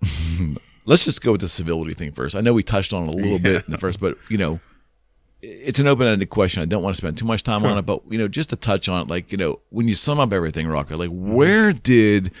let's 0.86 1.04
just 1.04 1.22
go 1.22 1.32
with 1.32 1.40
the 1.42 1.48
civility 1.48 1.94
thing 1.94 2.12
first. 2.12 2.34
I 2.36 2.40
know 2.40 2.52
we 2.52 2.62
touched 2.62 2.92
on 2.92 3.04
it 3.04 3.08
a 3.08 3.16
little 3.16 3.38
bit 3.50 3.64
in 3.66 3.70
the 3.72 3.78
first, 3.78 4.00
but 4.00 4.16
you 4.28 4.38
know, 4.38 4.60
it's 5.44 5.78
an 5.78 5.86
open-ended 5.86 6.30
question. 6.30 6.62
I 6.62 6.66
don't 6.66 6.82
want 6.82 6.94
to 6.94 6.98
spend 6.98 7.18
too 7.18 7.24
much 7.24 7.42
time 7.42 7.64
on 7.64 7.78
it, 7.78 7.82
but 7.82 8.02
you 8.08 8.18
know, 8.18 8.28
just 8.28 8.50
to 8.50 8.56
touch 8.56 8.88
on 8.88 9.02
it, 9.02 9.08
like 9.08 9.32
you 9.32 9.38
know, 9.38 9.60
when 9.70 9.88
you 9.88 9.94
sum 9.94 10.20
up 10.20 10.32
everything, 10.32 10.66
Rocco, 10.66 10.96
like 10.96 11.10
mm-hmm. 11.10 11.34
where 11.34 11.72
did 11.72 12.32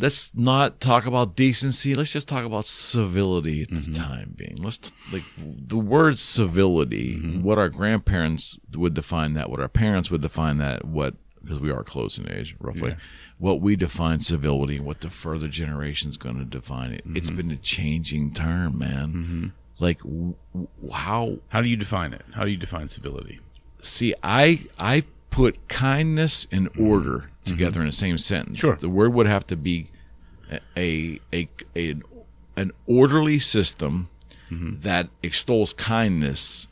let's 0.00 0.34
not 0.34 0.80
talk 0.80 1.06
about 1.06 1.36
decency. 1.36 1.94
Let's 1.94 2.12
just 2.12 2.28
talk 2.28 2.44
about 2.44 2.66
civility 2.66 3.62
at 3.62 3.70
the 3.70 3.76
mm-hmm. 3.76 3.94
time 3.94 4.34
being. 4.36 4.56
Let's 4.58 4.78
t- 4.78 4.90
like 5.12 5.24
the 5.38 5.78
word 5.78 6.18
civility. 6.18 7.16
Mm-hmm. 7.16 7.42
What 7.42 7.58
our 7.58 7.68
grandparents 7.68 8.58
would 8.74 8.94
define 8.94 9.34
that. 9.34 9.50
What 9.50 9.60
our 9.60 9.68
parents 9.68 10.10
would 10.10 10.22
define 10.22 10.58
that. 10.58 10.84
What 10.84 11.14
because 11.42 11.60
we 11.60 11.70
are 11.70 11.84
close 11.84 12.18
in 12.18 12.30
age, 12.30 12.56
roughly. 12.60 12.96
What 13.38 13.60
we 13.60 13.76
define 13.76 14.20
civility 14.20 14.76
and 14.76 14.84
what 14.84 15.00
the 15.00 15.08
further 15.08 15.48
generation's 15.48 16.16
going 16.16 16.36
to 16.38 16.44
define 16.44 16.92
it. 16.92 17.02
It's 17.14 17.30
been 17.30 17.50
a 17.50 17.56
changing 17.56 18.32
term, 18.32 18.78
man. 18.78 19.52
Like 19.78 19.98
w- 20.00 20.34
how 20.92 21.38
How 21.48 21.62
do 21.62 21.68
you 21.68 21.76
define 21.76 22.12
it? 22.12 22.24
How 22.34 22.44
do 22.44 22.50
you 22.50 22.56
define 22.56 22.88
civility? 22.88 23.40
see 23.82 24.14
i 24.22 24.66
i 24.78 25.04
put 25.30 25.68
kindness 25.68 26.46
and 26.50 26.70
mm-hmm. 26.72 26.86
order 26.86 27.10
mm-hmm. 27.18 27.44
together 27.44 27.80
in 27.80 27.86
the 27.86 27.92
same 27.92 28.18
sentence. 28.18 28.58
Sure. 28.58 28.76
the 28.76 28.88
word 28.88 29.12
would 29.14 29.26
have 29.26 29.46
to 29.48 29.56
be 29.56 29.88
a 30.76 31.20
a, 31.32 31.48
a 31.76 31.96
an 32.56 32.72
orderly 32.86 33.38
system 33.38 34.08
mm-hmm. 34.50 34.80
that 34.80 35.08
extols 35.22 35.72
kindness 35.72 36.66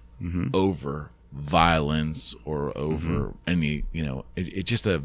over 0.55 1.11
violence 1.33 2.35
or 2.47 2.77
over 2.79 3.35
any 3.47 3.85
you 3.93 4.03
know 4.03 4.25
it, 4.35 4.49
it's 4.49 4.71
just 4.71 4.87
a 4.87 5.03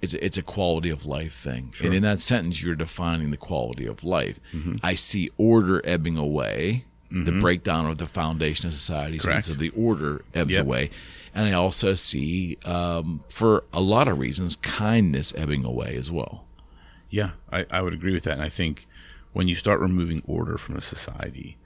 it's 0.00 0.14
it's 0.14 0.38
a 0.38 0.42
quality 0.42 0.88
of 0.88 1.04
life 1.04 1.34
thing. 1.34 1.74
And 1.82 1.92
in 1.92 2.02
that 2.04 2.20
sentence 2.20 2.62
you're 2.62 2.74
defining 2.74 3.30
the 3.30 3.36
quality 3.36 3.86
of 3.86 4.02
life. 4.02 4.40
I 4.82 4.94
see 4.94 5.28
order 5.36 5.84
ebbing 5.84 6.16
away 6.16 6.84
the 7.10 7.32
breakdown 7.32 7.86
of 7.86 7.96
the 7.98 8.06
foundation 8.06 8.66
of 8.66 8.72
society 8.74 9.18
Correct. 9.18 9.44
sense 9.46 9.48
of 9.48 9.58
the 9.58 9.70
order 9.70 10.22
ebbs 10.34 10.50
Yep. 10.50 10.62
away 10.66 10.90
and 11.34 11.46
i 11.46 11.52
also 11.52 11.94
see 11.94 12.58
um, 12.66 13.24
for 13.30 13.64
a 13.72 13.80
lot 13.80 14.08
of 14.08 14.18
reasons 14.18 14.56
kindness 14.56 15.32
ebbing 15.36 15.64
away 15.64 15.96
as 15.96 16.10
well 16.10 16.44
Yeah, 17.10 17.30
I, 17.50 17.64
I 17.70 17.80
would 17.80 17.94
agree 17.94 18.12
with 18.12 18.24
that. 18.24 18.34
And 18.34 18.42
I 18.42 18.50
think 18.50 18.86
when 19.32 19.48
you 19.48 19.54
start 19.56 19.80
removing 19.80 20.20
order 20.26 20.58
from 20.58 20.76
a 20.76 20.82
society, 20.82 21.56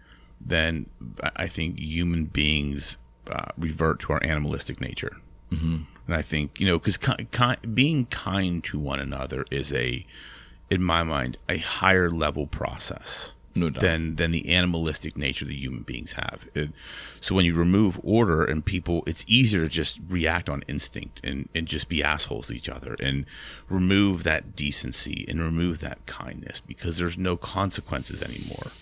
then 0.40 0.86
I 1.22 1.30
I 1.44 1.48
think 1.48 1.80
human 1.80 2.26
beings 2.26 2.96
uh, 3.26 3.50
revert 3.58 3.98
to 4.00 4.12
our 4.12 4.22
animalistic 4.24 4.80
nature. 4.80 5.16
Mm-hmm. 5.50 5.76
And 6.06 6.14
I 6.16 6.22
think, 6.22 6.60
you 6.60 6.66
know, 6.68 6.78
because 6.78 6.96
ki- 6.96 7.26
ki- 7.32 7.66
being 7.74 8.06
kind 8.06 8.62
to 8.64 8.78
one 8.78 9.00
another 9.00 9.44
is 9.50 9.72
a, 9.72 10.06
in 10.70 10.82
my 10.82 11.02
mind, 11.02 11.38
a 11.48 11.58
higher 11.58 12.08
level 12.10 12.46
process. 12.46 13.34
No 13.54 13.68
than 13.68 14.16
than 14.16 14.30
the 14.30 14.48
animalistic 14.48 15.16
nature 15.16 15.44
that 15.44 15.54
human 15.54 15.82
beings 15.82 16.14
have. 16.14 16.48
It, 16.54 16.70
so 17.20 17.34
when 17.34 17.44
you 17.44 17.54
remove 17.54 18.00
order 18.02 18.44
and 18.44 18.64
people, 18.64 19.02
it's 19.06 19.24
easier 19.28 19.62
to 19.62 19.68
just 19.68 20.00
react 20.08 20.48
on 20.48 20.62
instinct 20.68 21.20
and, 21.22 21.48
and 21.54 21.66
just 21.66 21.88
be 21.88 22.02
assholes 22.02 22.46
to 22.46 22.54
each 22.54 22.68
other 22.68 22.96
and 22.98 23.26
remove 23.68 24.24
that 24.24 24.56
decency 24.56 25.24
and 25.28 25.40
remove 25.40 25.80
that 25.80 26.04
kindness 26.06 26.60
because 26.60 26.96
there's 26.96 27.18
no 27.18 27.36
consequences 27.36 28.22
anymore. 28.22 28.72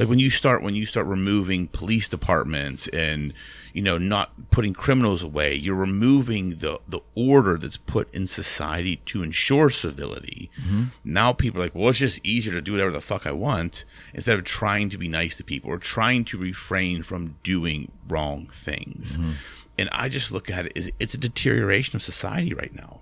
Like 0.00 0.08
when 0.08 0.18
you 0.18 0.30
start 0.30 0.62
when 0.62 0.74
you 0.74 0.86
start 0.86 1.06
removing 1.06 1.68
police 1.68 2.08
departments 2.08 2.88
and 2.88 3.34
you 3.74 3.82
know 3.82 3.98
not 3.98 4.50
putting 4.50 4.72
criminals 4.72 5.22
away, 5.22 5.54
you're 5.54 5.74
removing 5.74 6.56
the 6.56 6.80
the 6.88 7.00
order 7.14 7.58
that's 7.58 7.76
put 7.76 8.12
in 8.14 8.26
society 8.26 8.96
to 9.04 9.22
ensure 9.22 9.68
civility. 9.68 10.50
Mm-hmm. 10.58 10.84
Now 11.04 11.34
people 11.34 11.60
are 11.60 11.64
like, 11.64 11.74
well, 11.74 11.90
it's 11.90 11.98
just 11.98 12.26
easier 12.26 12.54
to 12.54 12.62
do 12.62 12.72
whatever 12.72 12.90
the 12.90 13.02
fuck 13.02 13.26
I 13.26 13.32
want 13.32 13.84
instead 14.14 14.38
of 14.38 14.44
trying 14.44 14.88
to 14.88 14.96
be 14.96 15.06
nice 15.06 15.36
to 15.36 15.44
people 15.44 15.70
or 15.70 15.76
trying 15.76 16.24
to 16.24 16.38
refrain 16.38 17.02
from 17.02 17.36
doing 17.42 17.92
wrong 18.08 18.46
things. 18.46 19.18
Mm-hmm. 19.18 19.32
And 19.78 19.88
I 19.92 20.08
just 20.08 20.32
look 20.32 20.50
at 20.50 20.64
it 20.64 20.72
as 20.76 20.90
it's 20.98 21.12
a 21.12 21.18
deterioration 21.18 21.94
of 21.96 22.02
society 22.02 22.54
right 22.54 22.74
now. 22.74 23.00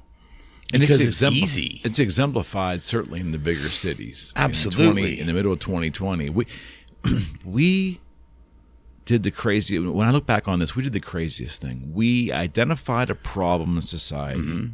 and 0.72 0.80
because 0.80 1.00
it's, 1.00 1.22
it's 1.22 1.32
easy. 1.32 1.80
It's 1.84 2.00
exemplified 2.00 2.82
certainly 2.82 3.20
in 3.20 3.30
the 3.32 3.38
bigger 3.38 3.68
cities. 3.68 4.32
In 4.36 4.42
Absolutely. 4.42 5.02
20 5.02 5.20
in 5.20 5.26
the 5.28 5.32
middle 5.32 5.52
of 5.52 5.60
2020, 5.60 6.30
we 6.30 6.46
we 7.44 8.00
did 9.04 9.22
the 9.22 9.30
crazy. 9.30 9.78
When 9.78 10.06
I 10.06 10.10
look 10.10 10.26
back 10.26 10.46
on 10.48 10.58
this, 10.58 10.76
we 10.76 10.82
did 10.82 10.92
the 10.92 11.00
craziest 11.00 11.60
thing. 11.60 11.92
We 11.94 12.30
identified 12.32 13.10
a 13.10 13.14
problem 13.14 13.76
in 13.76 13.82
society, 13.82 14.40
Mm-hmm. 14.40 14.66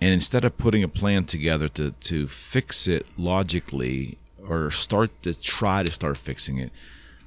and 0.00 0.14
instead 0.14 0.44
of 0.44 0.56
putting 0.58 0.82
a 0.82 0.88
plan 0.88 1.24
together 1.26 1.68
to 1.68 1.92
to 1.92 2.26
fix 2.28 2.86
it 2.88 3.06
logically 3.16 4.18
or 4.48 4.70
start 4.70 5.10
to 5.22 5.34
try 5.34 5.82
to 5.82 5.92
start 5.92 6.16
fixing 6.16 6.58
it, 6.58 6.72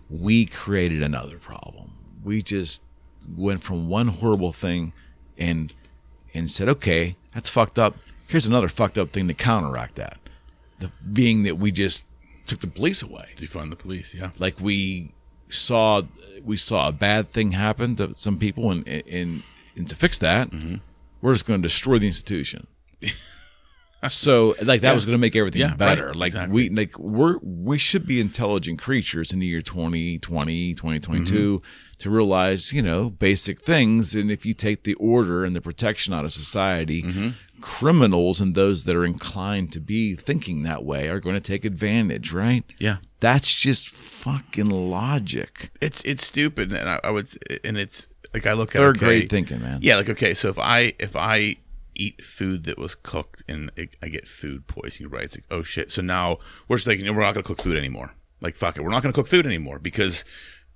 we 0.10 0.46
created 0.46 1.02
another 1.04 1.38
problem. 1.38 1.92
We 2.24 2.42
just 2.42 2.82
went 3.38 3.64
from 3.64 3.88
one 3.88 4.08
horrible 4.10 4.52
thing 4.52 4.92
and 5.38 5.74
and 6.34 6.50
said, 6.52 6.68
okay, 6.68 7.16
that's 7.34 7.50
fucked 7.50 7.78
up. 7.80 7.96
Here's 8.28 8.48
another 8.48 8.68
fucked 8.68 8.98
up 8.98 9.12
thing 9.12 9.28
to 9.28 9.34
counteract 9.36 9.96
that. 9.96 10.18
The 10.80 10.90
being 11.12 11.44
that 11.44 11.58
we 11.60 11.72
just 11.72 12.06
took 12.46 12.60
the 12.60 12.68
police 12.68 13.02
away. 13.02 13.30
Defund 13.36 13.70
the 13.70 13.76
police, 13.76 14.14
yeah. 14.14 14.32
Like 14.40 14.60
we 14.60 15.12
saw 15.50 16.04
we 16.44 16.58
saw 16.58 16.88
a 16.88 16.92
bad 16.92 17.30
thing 17.30 17.52
happen 17.52 17.96
to 17.98 18.14
some 18.16 18.38
people 18.38 18.72
and 18.72 18.88
and, 18.88 19.44
and 19.76 19.90
to 19.90 19.96
fix 19.96 20.18
that, 20.20 20.52
mm-hmm. 20.52 20.76
we're 21.22 21.34
just 21.34 21.46
going 21.46 21.62
to 21.62 21.68
destroy 21.68 21.98
the 22.00 22.08
institution. 22.08 22.68
so 24.10 24.56
like 24.62 24.82
that 24.82 24.94
was 24.96 25.06
going 25.06 25.14
to 25.14 25.20
make 25.22 25.36
everything 25.36 25.62
Yeah, 25.62 25.76
better. 25.76 26.08
right, 26.08 26.16
like 26.16 26.28
exactly. 26.30 26.70
we 26.70 26.76
like 26.76 26.98
we're 27.00 27.38
we 27.42 27.78
should 27.78 28.06
be 28.06 28.20
intelligent 28.20 28.80
creatures 28.80 29.32
in 29.34 29.40
the 29.40 29.46
year 29.48 29.62
2020, 29.62 30.74
2022 30.74 31.60
Mm-hmm. 31.60 31.98
to 32.00 32.10
realize, 32.10 32.74
you 32.74 32.82
know, 32.82 33.10
basic 33.10 33.62
things 33.62 34.16
and 34.16 34.32
if 34.32 34.46
you 34.46 34.54
take 34.54 34.84
the 34.84 34.94
order 34.96 35.44
and 35.46 35.56
the 35.56 35.62
protection 35.62 36.14
out 36.14 36.26
of 36.26 36.32
society, 36.34 37.04
Mm-hmm. 37.04 37.30
criminals 37.62 38.42
and 38.42 38.56
those 38.56 38.84
that 38.84 38.96
are 38.96 39.06
inclined 39.06 39.72
to 39.72 39.80
be 39.80 40.16
thinking 40.16 40.64
that 40.64 40.84
way 40.84 41.08
are 41.08 41.20
going 41.20 41.36
to 41.36 41.42
take 41.42 41.64
advantage, 41.66 42.32
right? 42.34 42.64
Yeah. 42.80 42.98
That's 43.22 43.54
just 43.54 43.88
fucking 43.90 44.70
logic. 44.70 45.72
It's 45.80 46.04
it's 46.04 46.28
stupid, 46.28 46.74
and 46.74 46.90
I, 46.90 47.00
I 47.06 47.10
would, 47.12 47.30
and 47.64 47.78
it's 47.78 48.08
like 48.34 48.46
I 48.46 48.52
look 48.52 48.76
at 48.76 48.80
Third 48.80 48.98
okay, 48.98 49.06
grade 49.06 49.30
thinking, 49.30 49.62
man. 49.62 49.80
Yeah, 49.82 49.96
like 49.96 50.10
okay, 50.10 50.34
so 50.34 50.50
if 50.50 50.60
I 50.60 50.94
if 51.00 51.16
I 51.16 51.56
eat 51.96 52.24
food 52.24 52.64
that 52.66 52.78
was 52.78 52.96
cooked 52.96 53.44
and 53.48 53.72
it, 53.76 53.96
I 54.02 54.08
get 54.08 54.28
food 54.28 54.68
poisoning, 54.68 55.12
right? 55.12 55.26
It's 55.26 55.38
like 55.38 55.46
oh 55.52 55.64
shit. 55.64 55.92
So 55.92 56.02
now 56.02 56.40
we're 56.68 56.78
just 56.78 56.88
like 56.88 57.00
we're 57.02 57.22
not 57.22 57.34
gonna 57.34 57.44
cook 57.44 57.62
food 57.62 57.78
anymore. 57.78 58.14
Like 58.42 58.56
fuck 58.56 58.78
it, 58.78 58.82
we're 58.82 58.90
not 58.90 59.04
gonna 59.04 59.14
cook 59.14 59.28
food 59.28 59.46
anymore 59.46 59.80
because 59.80 60.26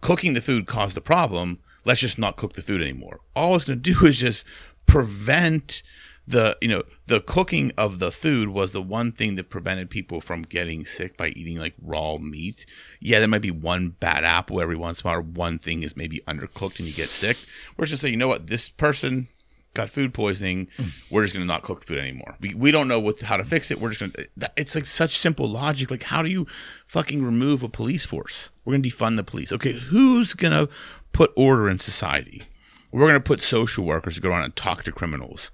cooking 0.02 0.34
the 0.34 0.42
food 0.42 0.68
caused 0.68 0.96
the 0.96 1.02
problem. 1.02 1.60
Let's 1.86 2.02
just 2.02 2.18
not 2.18 2.36
cook 2.36 2.54
the 2.54 2.62
food 2.62 2.82
anymore. 2.82 3.20
All 3.36 3.56
it's 3.56 3.66
gonna 3.66 3.78
do 3.78 3.98
is 4.06 4.20
just 4.20 4.46
prevent 4.86 5.84
the 6.28 6.58
you 6.62 6.68
know 6.68 6.84
the 7.06 7.22
cooking 7.22 7.72
of 7.78 8.00
the 8.00 8.12
food 8.12 8.50
was 8.50 8.74
the 8.74 8.82
one 8.82 9.12
thing 9.12 9.36
that 9.36 9.50
prevented 9.50 9.90
people 9.90 10.20
from 10.20 10.42
getting 10.42 10.84
sick 10.84 11.16
by 11.16 11.30
eating 11.30 11.58
like 11.58 11.74
raw 11.82 12.18
meat 12.18 12.66
yeah 13.00 13.20
there 13.20 13.30
might 13.30 13.42
be 13.42 13.52
one 13.52 13.90
bad 13.90 14.26
apple 14.26 14.60
every 14.60 14.76
once 14.76 15.02
in 15.02 15.08
a 15.08 15.14
while 15.14 15.22
one 15.22 15.58
thing 15.58 15.84
is 15.84 15.96
maybe 15.96 16.20
undercooked 16.28 16.80
and 16.80 16.88
you 16.88 16.94
get 16.94 17.08
sick 17.08 17.38
we're 17.78 17.86
just 17.86 18.02
gonna 18.02 18.10
say 18.10 18.10
you 18.10 18.18
know 18.18 18.28
what 18.28 18.48
this 18.48 18.68
person 18.68 19.30
got 19.78 19.90
food 19.90 20.14
poisoning 20.14 20.68
hmm. 20.78 20.88
we're 21.10 21.24
just 21.24 21.34
gonna 21.34 21.46
not 21.46 21.62
cook 21.62 21.80
the 21.80 21.86
food 21.86 21.98
anymore 21.98 22.36
we, 22.40 22.54
we 22.54 22.72
don't 22.72 22.88
know 22.88 23.00
what 23.00 23.22
how 23.22 23.38
to 23.38 23.44
fix 23.44 23.72
it 23.72 23.80
we're 23.80 23.92
just 23.92 24.00
gonna 24.00 24.50
it's 24.58 24.76
like 24.76 24.86
such 24.86 25.18
simple 25.18 25.48
logic 25.48 25.90
like 25.90 26.04
how 26.04 26.22
do 26.22 26.30
you 26.30 26.46
fucking 26.86 27.24
remove 27.24 27.64
a 27.64 27.70
police 27.70 28.06
force 28.06 28.50
we're 28.66 28.74
gonna 28.74 28.84
defund 28.84 29.16
the 29.16 29.24
police 29.24 29.52
okay 29.52 29.74
who's 29.74 30.34
gonna 30.34 30.68
put 31.14 31.32
order 31.36 31.70
in 31.70 31.80
society 31.80 32.44
we're 32.92 33.08
gonna 33.08 33.20
put 33.20 33.42
social 33.42 33.86
workers 33.86 34.16
to 34.16 34.22
go 34.22 34.30
around 34.30 34.44
and 34.44 34.56
talk 34.56 34.84
to 34.84 34.92
criminals 34.92 35.52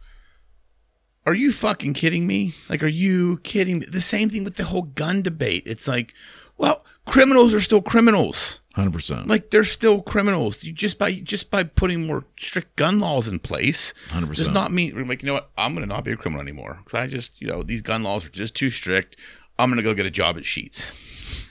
are 1.26 1.34
you 1.34 1.52
fucking 1.52 1.94
kidding 1.94 2.28
me? 2.28 2.54
Like, 2.70 2.84
are 2.84 2.88
you 2.88 3.38
kidding 3.44 3.80
me? 3.80 3.86
The 3.86 4.02
same 4.02 4.30
thing 4.30 4.44
with 4.44 4.56
the 4.56 4.66
whole 4.66 4.82
gun 4.82 5.22
debate. 5.22 5.64
It's 5.66 5.88
like, 5.88 6.14
well, 6.58 6.84
criminals 7.06 7.54
are 7.54 7.62
still 7.62 7.82
criminals. 7.82 8.60
Hundred 8.74 8.94
percent. 8.94 9.28
Like 9.28 9.52
they're 9.52 9.64
still 9.64 10.02
criminals. 10.02 10.64
You 10.64 10.74
just 10.74 10.98
by 10.98 11.14
just 11.14 11.52
by 11.52 11.64
putting 11.64 12.08
more 12.08 12.26
strict 12.38 12.76
gun 12.76 13.00
laws 13.00 13.28
in 13.28 13.38
place 13.38 13.94
100%. 14.10 14.36
does 14.36 14.50
not 14.50 14.72
mean 14.72 15.08
like, 15.08 15.22
you 15.22 15.28
know 15.28 15.34
what? 15.34 15.52
I'm 15.56 15.76
gonna 15.76 15.86
not 15.86 16.04
be 16.04 16.12
a 16.12 16.18
criminal 16.18 16.42
anymore 16.42 16.80
because 16.84 16.98
I 16.98 17.06
just, 17.06 17.40
you 17.40 17.48
know, 17.48 17.62
these 17.62 17.84
gun 17.84 18.02
laws 18.02 18.26
are 18.26 18.30
just 18.30 18.56
too 18.56 18.72
strict. 18.72 19.16
I'm 19.60 19.70
gonna 19.70 19.84
go 19.84 19.94
get 19.94 20.08
a 20.08 20.12
job 20.12 20.38
at 20.38 20.44
Sheetz. 20.44 20.92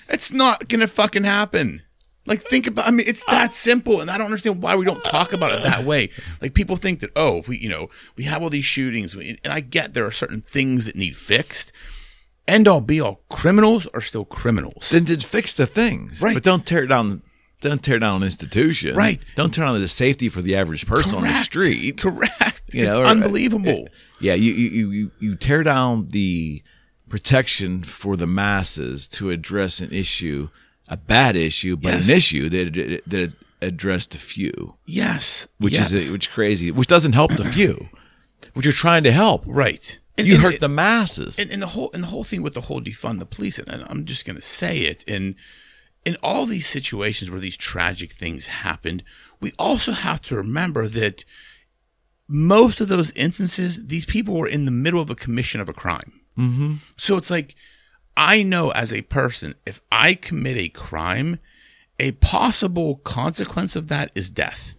It's 0.09 0.33
not 0.33 0.68
gonna 0.68 0.89
fucking 0.89 1.23
happen. 1.23 1.83
Like 2.27 2.41
think 2.41 2.66
about. 2.66 2.87
I 2.87 2.91
mean, 2.91 3.07
it's 3.09 3.25
that 3.27 3.53
simple, 3.53 4.01
and 4.01 4.11
I 4.11 4.16
don't 4.16 4.27
understand 4.27 4.62
why 4.62 4.77
we 4.77 4.85
don't 4.85 5.03
talk 5.05 5.33
about 5.33 5.53
it 5.53 5.62
that 5.62 5.85
way. 5.85 6.09
Like 6.41 6.55
people 6.55 6.77
think 6.77 7.01
that 7.01 7.11
oh, 7.16 7.39
if 7.39 7.49
we, 7.49 7.59
you 7.59 7.68
know, 7.68 7.89
we 8.16 8.25
have 8.25 8.43
all 8.43 8.51
these 8.51 8.64
shootings, 8.64 9.14
and 9.14 9.39
I 9.45 9.61
get 9.61 9.95
there 9.95 10.07
are 10.07 10.12
certain 10.12 10.41
things 10.41 10.87
that 10.87 10.95
need 10.95 11.16
fixed. 11.16 11.73
End 12.49 12.66
all 12.66 12.80
be 12.80 13.01
all, 13.01 13.20
criminals 13.30 13.86
are 13.95 14.01
still 14.01 14.24
criminals. 14.24 14.88
then 14.90 15.05
just 15.07 15.26
fix 15.26 15.55
the 15.55 15.66
things, 15.66 16.20
Right. 16.20 16.34
But 16.34 16.43
don't 16.43 16.66
tear 16.66 16.86
down. 16.86 17.22
Don't 17.61 17.80
tear 17.82 18.01
down 18.01 18.16
an 18.16 18.22
institution, 18.24 18.97
Right. 18.97 19.20
Don't 19.36 19.55
tear 19.55 19.64
down 19.64 19.80
the 19.80 19.86
safety 19.86 20.28
for 20.28 20.43
the 20.43 20.57
average 20.57 20.84
person 20.86 21.18
on 21.18 21.24
the 21.24 21.34
street. 21.45 21.99
Correct. 21.99 22.61
You 22.74 22.82
it's 22.88 22.97
know, 22.97 23.03
or- 23.03 23.07
uh, 23.07 23.11
unbelievable. 23.11 23.84
Uh, 23.86 23.90
yeah, 24.20 24.34
you 24.34 24.53
you, 24.53 24.68
you 24.70 24.90
you 24.90 25.11
you 25.20 25.36
tear 25.36 25.62
down 25.62 26.09
the 26.09 26.62
protection 27.09 27.82
for 27.84 28.16
the 28.16 28.26
masses 28.26 29.07
to 29.09 29.30
address 29.30 29.80
an 29.80 29.93
issue, 29.93 30.49
a 30.88 30.97
bad 30.97 31.36
issue, 31.36 31.76
but 31.76 31.93
Yes. 31.95 32.09
an 32.09 32.14
issue 32.16 32.49
that 32.49 33.03
that 33.07 33.34
addressed 33.61 34.14
a 34.16 34.18
few, 34.18 34.74
yes. 34.86 35.47
which 35.59 35.74
yes. 35.74 35.93
is 35.93 36.11
which 36.11 36.26
is 36.26 36.32
crazy, 36.32 36.70
which 36.72 36.88
doesn't 36.88 37.12
help 37.12 37.36
the 37.36 37.45
few, 37.45 37.88
which 38.55 38.66
you're 38.66 38.72
trying 38.72 39.05
to 39.05 39.12
help. 39.12 39.45
right. 39.47 39.99
And, 40.19 40.27
You 40.27 40.35
and- 40.35 40.43
hurt 40.43 40.61
the 40.61 40.69
masses. 40.69 41.39
and, 41.39 41.51
and 41.51 41.63
the 41.63 41.69
whole 41.69 41.91
and 41.95 42.03
the 42.03 42.09
whole 42.09 42.25
thing 42.25 42.43
with 42.43 42.55
the 42.55 42.63
whole 42.63 42.81
defund 42.83 43.19
the 43.19 43.27
police 43.27 43.59
and, 43.59 43.85
I'm 43.89 44.05
just 44.05 44.25
going 44.25 44.37
to 44.37 44.43
say 44.43 44.81
it 44.81 45.03
in 45.05 45.37
in 46.05 46.17
all 46.23 46.47
these 46.47 46.67
situations 46.67 47.31
where 47.31 47.41
these 47.41 47.57
tragic 47.57 48.13
things 48.13 48.47
happened 48.47 49.05
we 49.41 49.53
also 49.59 49.93
have 49.93 50.21
to 50.23 50.37
remember 50.37 50.87
that 50.89 51.25
most 52.29 52.81
of 52.81 52.89
those 52.89 53.11
instances 53.13 53.87
these 53.87 54.05
people 54.05 54.35
were 54.35 54.49
in 54.49 54.65
the 54.65 54.71
middle 54.71 55.01
of 55.01 55.11
a 55.11 55.15
commission 55.15 55.61
of 55.61 55.69
a 55.69 55.73
crime 55.73 56.21
mm-hmm. 56.37 56.75
so 56.97 57.17
it's 57.17 57.31
like 57.31 57.55
I 58.17 58.43
know 58.43 58.71
as 58.71 58.93
a 58.93 59.03
person 59.03 59.55
if 59.65 59.81
I 59.91 60.15
commit 60.15 60.57
a 60.59 60.69
crime 60.69 61.39
a 61.99 62.13
possible 62.13 62.97
consequence 62.97 63.77
of 63.77 63.89
that 63.89 64.11
is 64.15 64.29
death 64.29 64.75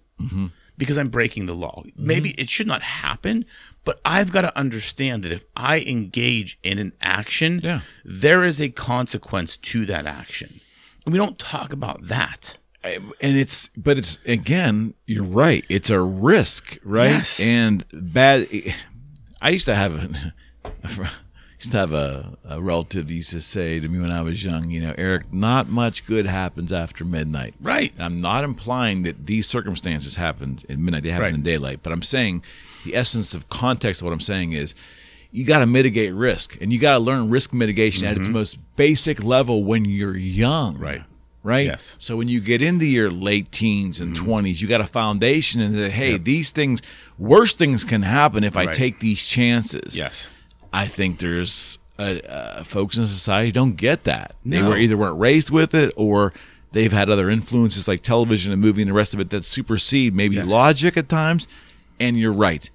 because 0.77 0.97
I'm 0.97 1.09
breaking 1.09 1.45
the 1.45 1.53
law. 1.53 1.83
Maybe 1.95 2.31
it 2.31 2.49
should 2.49 2.67
not 2.67 2.81
happen, 2.81 3.45
but 3.85 3.99
I've 4.05 4.31
got 4.31 4.41
to 4.41 4.57
understand 4.57 5.23
that 5.23 5.31
if 5.31 5.43
I 5.55 5.79
engage 5.81 6.57
in 6.63 6.79
an 6.79 6.93
action, 7.01 7.59
Yeah. 7.63 7.81
there 8.05 8.43
is 8.43 8.61
a 8.61 8.69
consequence 8.69 9.57
to 9.57 9.85
that 9.87 10.05
action. 10.05 10.59
And 11.05 11.11
we 11.13 11.17
don't 11.19 11.37
talk 11.37 11.73
about 11.73 12.05
that. 12.07 12.57
and 12.83 13.13
it's 13.21 13.69
but 13.77 13.97
it's 13.97 14.19
again 14.25 14.93
you're 15.05 15.23
right 15.23 15.63
it's 15.69 15.89
a 15.89 16.01
risk 16.01 16.77
right 16.83 17.11
Yes. 17.11 17.39
and 17.39 17.85
bad 17.93 18.45
i 19.41 19.51
used 19.51 19.63
to 19.67 19.75
have 19.75 19.93
a, 20.83 20.87
fr- 20.89 21.03
used 21.59 21.71
to 21.71 21.77
have 21.77 21.93
a, 21.93 22.37
a 22.43 22.61
relative 22.61 23.07
that 23.07 23.13
used 23.13 23.29
to 23.29 23.39
say 23.39 23.79
to 23.79 23.87
me 23.87 23.99
when 24.01 24.11
i 24.11 24.21
was 24.21 24.43
young 24.43 24.69
you 24.69 24.81
know 24.81 24.93
eric 24.97 25.31
not 25.31 25.69
much 25.69 26.05
good 26.05 26.25
happens 26.25 26.73
after 26.73 27.05
midnight 27.05 27.53
Right. 27.61 27.93
and 27.95 28.03
i'm 28.03 28.19
not 28.19 28.43
implying 28.43 29.03
that 29.03 29.27
these 29.27 29.47
circumstances 29.47 30.15
happened 30.17 30.65
at 30.67 30.77
midnight 30.77 31.03
they 31.03 31.09
happen 31.11 31.23
Right. 31.23 31.33
in 31.35 31.41
daylight 31.41 31.79
but 31.83 31.93
i'm 31.93 32.01
saying 32.03 32.43
the 32.83 32.95
essence 32.95 33.33
of 33.33 33.49
context 33.49 34.01
of 34.01 34.05
what 34.05 34.13
i'm 34.13 34.19
saying 34.21 34.51
is 34.53 34.73
you 35.31 35.43
got 35.45 35.59
to 35.59 35.65
mitigate 35.65 36.13
risk 36.13 36.57
and 36.61 36.71
you 36.71 36.79
got 36.79 36.93
to 36.93 36.99
learn 36.99 37.29
risk 37.29 37.53
mitigation 37.53 38.05
at 38.05 38.17
its 38.17 38.29
most 38.29 38.57
basic 38.75 39.23
level 39.23 39.63
when 39.63 39.83
you're 39.85 40.15
young 40.15 40.73
Mm-hmm. 40.75 40.83
Right. 40.83 41.03
right? 41.41 41.65
Yes. 41.65 41.83
Mm-hmm. 41.83 41.99
So 41.99 42.17
when 42.17 42.27
you 42.27 42.39
get 42.39 42.61
into 42.61 42.85
your 42.85 43.09
late 43.09 43.51
teens 43.51 43.99
and 43.99 44.15
20s, 44.15 44.61
you 44.61 44.67
got 44.67 44.79
a 44.79 44.85
foundation 44.85 45.59
and 45.59 45.75
that, 45.75 45.91
hey, 45.91 46.17
these 46.17 46.51
things, 46.51 46.81
worse 47.17 47.55
things 47.55 47.83
can 47.83 48.03
happen 48.03 48.43
if 48.43 48.55
I 48.55 48.67
take 48.67 48.99
these 48.99 49.23
chances. 49.23 49.97
Yes. 49.97 50.31
I 50.71 50.85
think 50.85 51.17
there's 51.19 51.79
uh, 51.99 52.01
uh, 52.27 52.63
folks 52.63 52.97
in 52.97 53.05
society 53.07 53.51
don't 53.51 53.75
get 53.75 54.03
that. 54.05 54.35
They 54.45 54.61
No. 54.61 54.69
were 54.69 54.77
either 54.77 54.95
weren't 54.95 55.19
raised 55.19 55.49
with 55.49 55.73
it 55.73 55.91
or 55.97 56.31
they've 56.73 56.93
had 56.93 57.09
other 57.09 57.29
influences 57.29 57.87
like 57.87 58.01
television 58.03 58.53
and 58.53 58.61
movie 58.61 58.83
and 58.83 58.89
the 58.89 58.93
rest 58.95 59.13
of 59.15 59.19
it 59.19 59.29
that 59.31 59.45
supersede 59.45 60.13
maybe 60.15 60.35
Yes. 60.35 60.45
logic 60.45 60.95
at 60.95 61.09
times. 61.09 61.47
And 62.03 62.19
you're 62.19 62.33
right. 62.33 62.69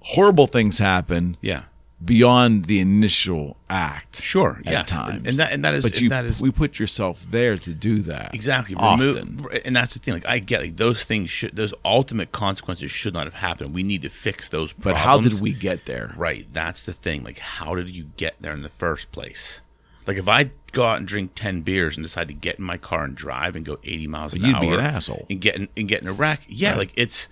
Horrible 0.00 0.46
things 0.46 0.78
happen 0.78 1.36
Yeah. 1.42 1.64
beyond 2.04 2.66
the 2.66 2.78
initial 2.80 3.56
act. 3.68 4.22
Sure, 4.22 4.60
at 4.64 4.72
yes, 4.72 4.88
times. 4.88 5.26
and, 5.26 5.36
that 5.36 5.52
and 5.52 5.64
that 5.64 5.74
is 5.74 5.82
but 5.82 6.00
you 6.00 6.08
that 6.10 6.24
is 6.24 6.40
we 6.40 6.50
put 6.52 6.78
yourself 6.78 7.26
there 7.30 7.56
to 7.58 7.74
do 7.74 7.98
that 8.02 8.34
exactly 8.34 8.76
often. 8.76 9.38
remove, 9.38 9.60
and 9.64 9.74
that's 9.74 9.94
the 9.94 9.98
thing. 9.98 10.14
Like 10.14 10.26
I 10.26 10.38
get 10.38 10.60
like 10.60 10.76
those 10.76 11.02
things 11.04 11.28
should 11.30 11.56
those 11.56 11.74
ultimate 11.84 12.30
consequences 12.32 12.90
should 12.90 13.12
not 13.14 13.24
have 13.26 13.34
happened. 13.34 13.74
We 13.74 13.82
need 13.82 14.02
to 14.02 14.08
fix 14.08 14.48
those. 14.48 14.72
But 14.72 14.96
how 14.96 15.20
did 15.20 15.40
we 15.40 15.52
get 15.52 15.86
there? 15.86 16.14
Right, 16.16 16.46
that's 16.52 16.84
the 16.86 16.92
thing. 16.92 17.24
Like, 17.24 17.38
how 17.40 17.74
did 17.74 17.90
you 17.90 18.10
get 18.16 18.36
there 18.40 18.52
in 18.54 18.62
the 18.62 18.68
first 18.68 19.10
place? 19.12 19.60
Like, 20.06 20.16
if 20.16 20.28
I 20.28 20.50
go 20.72 20.84
out 20.86 20.98
and 20.98 21.06
drink 21.06 21.32
ten 21.34 21.60
beers 21.62 21.96
and 21.96 22.04
decide 22.04 22.28
to 22.28 22.34
get 22.34 22.58
in 22.58 22.64
my 22.64 22.76
car 22.78 23.04
and 23.04 23.14
drive 23.16 23.56
and 23.56 23.66
go 23.66 23.78
eighty 23.84 24.06
miles 24.06 24.34
an 24.34 24.44
hour, 24.44 24.50
You'd 24.52 24.60
be 24.60 24.74
an 24.74 24.80
asshole. 24.80 25.26
and 25.28 25.40
get 25.40 25.56
in, 25.56 25.68
and 25.76 25.88
get 25.88 26.00
in 26.00 26.08
a 26.08 26.12
wreck. 26.12 26.42
Yeah, 26.48 26.76
like 26.76 26.92
it's 26.96 27.28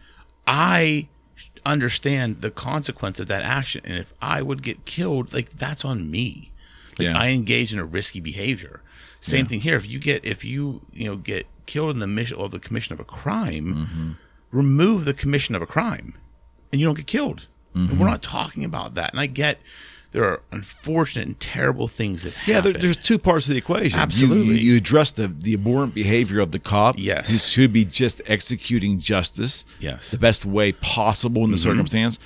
I 0.46 1.08
understand 1.72 2.40
the 2.40 2.50
consequence 2.50 3.20
of 3.20 3.26
that 3.28 3.42
action, 3.42 3.82
and 3.84 3.98
if 3.98 4.12
I 4.22 4.42
would 4.42 4.62
get 4.62 4.84
killed, 4.84 5.32
like 5.34 5.50
that's 5.58 5.84
on 5.84 6.10
me. 6.10 6.52
Like 6.98 7.06
Yeah. 7.08 7.18
I 7.18 7.28
engaged 7.28 7.72
in 7.72 7.78
a 7.78 7.84
risky 7.84 8.20
behavior. 8.20 8.80
Same 9.20 9.46
thing 9.46 9.60
here. 9.60 9.76
If 9.76 9.88
you 9.88 9.98
get 9.98 10.24
if 10.24 10.44
you 10.44 10.82
you 10.92 11.06
know 11.06 11.16
get 11.16 11.46
killed 11.66 11.90
in 11.90 11.98
the 11.98 12.06
mission 12.06 12.38
of 12.38 12.50
the 12.52 12.58
commission 12.60 12.92
of 12.94 13.00
a 13.00 13.04
crime, 13.04 13.74
Mm-hmm. 13.74 14.10
remove 14.52 15.04
the 15.04 15.14
commission 15.14 15.54
of 15.54 15.62
a 15.62 15.66
crime, 15.66 16.14
and 16.72 16.80
you 16.80 16.86
don't 16.86 16.96
get 16.96 17.06
killed. 17.06 17.48
Mm-hmm. 17.74 17.98
we're 17.98 18.08
not 18.08 18.22
talking 18.22 18.64
about 18.64 18.94
that. 18.94 19.10
And 19.12 19.20
I 19.20 19.26
get 19.26 19.58
there 20.12 20.24
are 20.24 20.42
unfortunate 20.50 21.26
and 21.26 21.40
terrible 21.40 21.88
things 21.88 22.22
that 22.22 22.34
happen. 22.34 22.54
Yeah, 22.54 22.60
there, 22.60 22.72
there's 22.72 22.96
two 22.96 23.18
parts 23.18 23.46
of 23.46 23.52
the 23.52 23.58
equation. 23.58 23.98
Absolutely. 23.98 24.54
You, 24.56 24.72
you 24.72 24.76
address 24.78 25.10
the, 25.10 25.28
the 25.28 25.54
abhorrent 25.54 25.94
behavior 25.94 26.40
of 26.40 26.52
the 26.52 26.58
cop. 26.58 26.94
Yes. 26.98 27.30
Who 27.30 27.38
should 27.38 27.72
be 27.72 27.84
just 27.84 28.22
executing 28.26 28.98
justice 28.98 29.64
Yes. 29.78 30.10
the 30.10 30.18
best 30.18 30.44
way 30.46 30.72
possible 30.72 31.44
in 31.44 31.50
the 31.50 31.56
mm-hmm. 31.56 31.70
circumstance. 31.70 32.18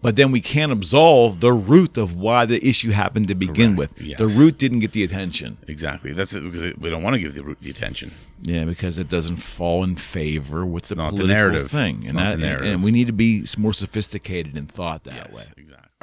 But 0.00 0.16
then 0.16 0.32
we 0.32 0.42
can't 0.42 0.70
absolve 0.70 1.40
the 1.40 1.54
root 1.54 1.96
of 1.96 2.14
why 2.14 2.44
the 2.44 2.62
issue 2.66 2.90
happened 2.90 3.26
to 3.28 3.34
begin 3.34 3.74
Correct. 3.74 3.96
with. 3.96 4.02
Yes. 4.02 4.18
The 4.18 4.28
root 4.28 4.58
didn't 4.58 4.80
get 4.80 4.92
the 4.92 5.02
attention. 5.02 5.56
exactly. 5.66 6.12
That's 6.12 6.34
it 6.34 6.44
because 6.44 6.76
we 6.76 6.90
don't 6.90 7.02
want 7.02 7.14
to 7.14 7.20
give 7.20 7.34
the, 7.34 7.42
root 7.42 7.58
the 7.62 7.70
attention. 7.70 8.12
Yeah, 8.42 8.64
because 8.64 8.98
it 8.98 9.08
doesn't 9.08 9.38
fall 9.38 9.82
in 9.82 9.96
favor 9.96 10.66
with 10.66 10.88
the 10.88 10.96
not 10.96 11.16
the 11.16 11.24
narrative. 11.24 11.70
thing, 11.70 12.00
It's 12.00 12.08
and 12.08 12.18
not 12.18 12.32
that, 12.32 12.36
the 12.36 12.46
narrative. 12.46 12.74
and 12.74 12.82
we 12.82 12.90
need 12.90 13.06
to 13.06 13.14
be 13.14 13.46
more 13.56 13.72
sophisticated 13.72 14.58
in 14.58 14.66
thought 14.66 15.04
that 15.04 15.32
way. 15.32 15.44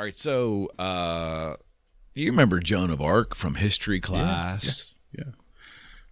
All 0.01 0.05
right, 0.05 0.17
so 0.17 0.71
uh, 0.79 1.57
you 2.15 2.31
remember 2.31 2.59
Joan 2.59 2.89
of 2.89 2.99
Arc 3.03 3.35
from 3.35 3.53
history 3.53 3.99
class? 3.99 4.63
Yes. 4.63 4.99
Yeah. 5.15 5.31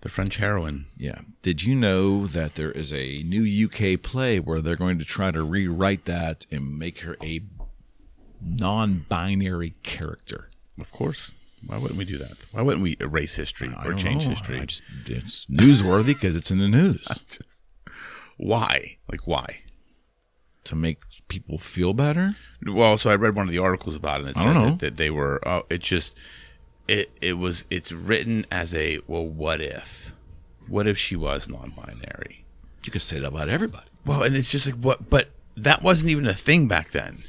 The 0.01 0.09
French 0.09 0.35
heroine. 0.35 0.85
Yeah. 0.95 1.21
Did 1.41 1.63
you 1.63 1.73
know 1.73 2.27
that 2.27 2.53
there 2.53 2.71
is 2.71 2.93
a 2.93 3.23
new 3.23 3.65
UK 3.65 3.99
play 3.99 4.39
where 4.39 4.61
they're 4.61 4.75
going 4.75 4.99
to 4.99 5.05
try 5.05 5.31
to 5.31 5.43
rewrite 5.43 6.05
that 6.05 6.45
and 6.51 6.77
make 6.77 6.99
her 6.99 7.17
a 7.23 7.41
non-binary 8.39 9.73
character? 9.81 10.51
Of 10.79 10.91
course. 10.91 11.31
Why 11.65 11.79
wouldn't 11.79 11.97
we 11.97 12.05
do 12.05 12.19
that? 12.19 12.37
Why 12.51 12.61
wouldn't 12.61 12.83
we 12.83 12.95
erase 12.99 13.37
history 13.37 13.73
I 13.75 13.87
or 13.87 13.95
change 13.95 14.25
know. 14.25 14.29
history? 14.29 14.63
Just, 14.67 14.83
it's 15.07 15.47
newsworthy 15.47 16.05
because 16.05 16.35
it's 16.35 16.51
in 16.51 16.59
the 16.59 16.67
news 16.67 17.07
why? 18.37 18.97
Like 19.09 19.25
why? 19.25 19.61
To 20.65 20.75
make 20.75 20.99
people 21.27 21.57
feel 21.57 21.93
better. 21.93 22.35
Well, 22.65 22.97
so 22.97 23.09
I 23.09 23.15
read 23.15 23.35
one 23.35 23.47
of 23.47 23.51
the 23.51 23.59
articles 23.59 23.95
about 23.95 24.21
it. 24.21 24.27
and 24.27 24.35
It 24.35 24.39
I 24.39 24.43
said 24.43 24.53
don't 24.53 24.63
know. 24.63 24.69
that, 24.71 24.79
that 24.79 24.97
they 24.97 25.09
were. 25.09 25.41
Oh, 25.47 25.63
it 25.69 25.79
just 25.81 26.17
it 26.87 27.11
it 27.21 27.33
was 27.37 27.65
it's 27.69 27.91
written 27.91 28.45
as 28.51 28.73
a 28.75 28.99
well. 29.07 29.25
What 29.25 29.61
if? 29.61 30.13
What 30.67 30.87
if 30.87 30.97
she 30.97 31.15
was 31.15 31.49
non-binary? 31.49 32.45
You 32.85 32.91
could 32.91 33.01
say 33.01 33.19
that 33.19 33.27
about 33.27 33.49
everybody. 33.49 33.85
Well, 34.05 34.23
and 34.23 34.35
it's 34.35 34.51
just 34.51 34.65
like 34.67 34.75
what, 34.75 35.09
but 35.09 35.29
that 35.57 35.81
wasn't 35.81 36.11
even 36.11 36.27
a 36.27 36.33
thing 36.33 36.67
back 36.67 36.91
then. 36.91 37.23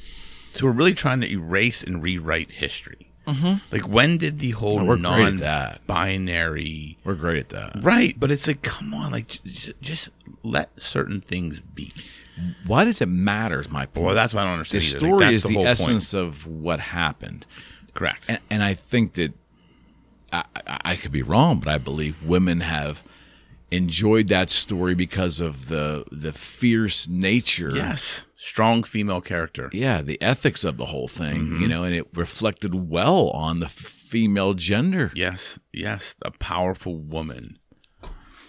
So 0.54 0.66
we're 0.66 0.72
really 0.72 0.94
trying 0.94 1.20
to 1.22 1.30
erase 1.30 1.82
and 1.82 2.02
rewrite 2.02 2.50
history. 2.52 3.10
Mm-hmm. 3.26 3.54
Like 3.70 3.86
when 3.88 4.16
did 4.18 4.38
the 4.40 4.50
whole 4.50 4.84
we're 4.84 4.96
great 4.96 5.34
at 5.34 5.38
that. 5.38 5.80
non-binary? 5.88 6.98
We're 7.04 7.14
great 7.14 7.38
at 7.38 7.48
that. 7.50 7.82
Right, 7.82 8.14
but 8.18 8.30
it's 8.30 8.46
like, 8.48 8.62
come 8.62 8.92
on, 8.94 9.12
like 9.12 9.26
just, 9.28 9.80
just 9.80 10.08
let 10.42 10.70
certain 10.80 11.20
things 11.20 11.60
be. 11.60 11.92
Why 12.66 12.84
does 12.84 13.00
it 13.00 13.06
matter? 13.08 13.60
Is 13.60 13.68
my 13.70 13.86
point. 13.86 14.06
Well, 14.06 14.14
that's 14.14 14.32
what 14.34 14.40
I 14.40 14.44
don't 14.44 14.52
the 14.52 14.54
understand. 14.58 14.82
either. 14.84 14.98
story 14.98 15.24
Like, 15.26 15.34
is 15.34 15.42
the, 15.42 15.54
whole 15.54 15.66
essence 15.66 16.14
of 16.14 16.46
what 16.46 16.80
happened, 16.80 17.46
Correct. 17.94 18.26
and, 18.28 18.38
and 18.50 18.62
I 18.62 18.74
think 18.74 19.14
that 19.14 19.32
I, 20.32 20.44
I, 20.66 20.78
I 20.84 20.96
could 20.96 21.12
be 21.12 21.22
wrong, 21.22 21.60
but 21.60 21.68
I 21.68 21.78
believe 21.78 22.22
women 22.22 22.60
have 22.60 23.02
enjoyed 23.72 24.26
that 24.28 24.50
story 24.50 24.94
because 24.94 25.40
of 25.40 25.68
the 25.68 26.04
the 26.10 26.32
fierce 26.32 27.06
nature. 27.08 27.70
yes, 27.70 28.26
strong 28.34 28.82
female 28.82 29.20
character. 29.20 29.70
Yeah, 29.72 30.02
the 30.02 30.20
ethics 30.20 30.64
of 30.64 30.76
the 30.76 30.86
whole 30.86 31.06
thing, 31.08 31.36
Mm-hmm. 31.42 31.60
you 31.62 31.68
know, 31.68 31.84
and 31.84 31.94
it 31.94 32.08
reflected 32.14 32.74
well 32.90 33.30
on 33.30 33.60
the 33.60 33.68
female 33.68 34.54
gender. 34.54 35.12
Yes, 35.14 35.60
yes, 35.72 36.16
a 36.24 36.32
powerful 36.32 36.96
woman. 36.96 37.58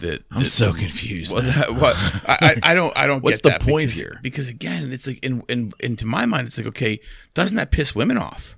That 0.02 0.24
I'm 0.32 0.44
that- 0.44 0.50
so 0.50 0.74
confused. 0.74 1.34
Man. 1.34 1.46
that, 1.46 1.74
what 1.76 1.96
I, 2.28 2.56
I 2.64 2.74
don't 2.76 2.96
I 2.98 3.08
don't 3.08 3.24
What's 3.24 3.42
get 3.42 3.44
the 3.44 3.50
that 3.52 3.62
point 3.62 3.88
because, 3.90 4.00
here? 4.02 4.20
Because 4.22 4.50
again, 4.50 4.92
it's 4.92 5.08
like 5.08 5.24
in 5.26 5.44
in 5.50 5.72
into 5.80 6.06
my 6.06 6.26
mind, 6.26 6.48
it's 6.48 6.58
like 6.58 6.68
okay, 6.68 7.00
doesn't 7.34 7.58
that 7.58 7.72
piss 7.72 7.96
women 7.96 8.18
off? 8.18 8.58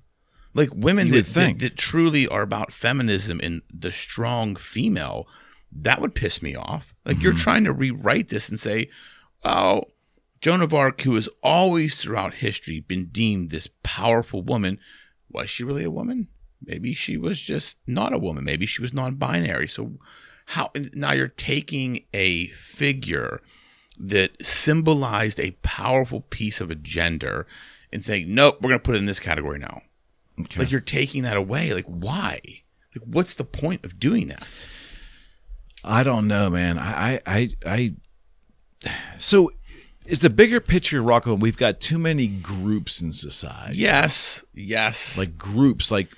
Like 0.55 0.69
women 0.75 1.09
that, 1.11 1.25
think. 1.25 1.59
that 1.59 1.65
that 1.69 1.77
truly 1.77 2.27
are 2.27 2.41
about 2.43 2.71
feminism 2.71 3.39
and 3.41 3.61
the 3.73 3.91
strong 3.91 4.55
female, 4.55 5.27
that 5.71 5.99
would 6.01 6.13
piss 6.15 6.41
me 6.41 6.55
off. 6.55 6.93
Like 7.05 7.21
you're 7.21 7.33
Mm-hmm. 7.33 7.41
trying 7.41 7.63
to 7.65 7.73
rewrite 7.73 8.29
this 8.29 8.49
and 8.49 8.59
say, 8.59 8.89
oh, 9.43 9.83
Joan 10.41 10.61
of 10.61 10.73
Arc, 10.73 11.01
who 11.01 11.15
has 11.15 11.27
always 11.41 11.95
throughout 11.95 12.35
history 12.35 12.79
been 12.81 13.05
deemed 13.07 13.49
this 13.49 13.67
powerful 13.81 14.43
woman, 14.43 14.77
was 15.29 15.49
she 15.49 15.63
really 15.63 15.83
a 15.85 15.89
woman? 15.91 16.27
Maybe 16.65 16.93
she 16.93 17.17
was 17.17 17.39
just 17.41 17.77
not 17.87 18.13
a 18.13 18.19
woman. 18.19 18.43
Maybe 18.43 18.65
she 18.67 18.81
was 18.81 18.93
non-binary. 18.93 19.67
So 19.67 19.93
how 20.45 20.71
now 20.93 21.13
you're 21.13 21.27
taking 21.27 22.05
a 22.13 22.47
figure 22.47 23.41
that 23.99 24.45
symbolized 24.45 25.39
a 25.39 25.51
powerful 25.61 26.21
piece 26.21 26.59
of 26.59 26.71
a 26.71 26.75
gender 26.75 27.47
and 27.91 28.03
saying, 28.03 28.33
nope, 28.33 28.57
we're 28.61 28.69
going 28.69 28.79
to 28.79 28.83
put 28.83 28.95
it 28.95 28.99
in 28.99 29.05
this 29.05 29.19
category 29.19 29.59
now. 29.59 29.81
Okay. 30.39 30.61
Like 30.61 30.71
you're 30.71 30.81
taking 30.81 31.23
that 31.23 31.37
away. 31.37 31.73
Like 31.73 31.85
why? 31.85 32.39
Like 32.95 33.05
what's 33.05 33.35
the 33.35 33.43
point 33.43 33.85
of 33.85 33.99
doing 33.99 34.27
that? 34.29 34.47
I 35.83 36.03
don't 36.03 36.27
know, 36.27 36.49
man. 36.49 36.79
I, 36.79 37.15
I, 37.15 37.19
I, 37.25 37.49
I 37.65 37.95
so 39.17 39.51
is 40.05 40.19
the 40.19 40.29
bigger 40.29 40.59
picture, 40.59 41.01
Rocco? 41.01 41.35
We've 41.35 41.57
got 41.57 41.79
too 41.79 41.97
many 41.97 42.27
groups 42.27 43.01
in 43.01 43.11
society. 43.11 43.79
Yes, 43.79 44.43
yes. 44.53 45.17
Like 45.17 45.37
groups, 45.37 45.91
like 45.91 46.09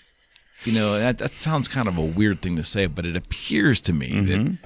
you 0.66 0.74
know, 0.74 0.97
that, 0.99 1.18
that 1.20 1.36
sounds 1.36 1.68
kind 1.68 1.88
of 1.88 1.97
a 1.97 2.03
weird 2.05 2.41
thing 2.41 2.55
to 2.55 2.63
say, 2.63 2.86
but 2.88 3.05
it 3.05 3.16
appears 3.16 3.82
to 3.82 3.93
me 3.93 4.07
that 4.22 4.57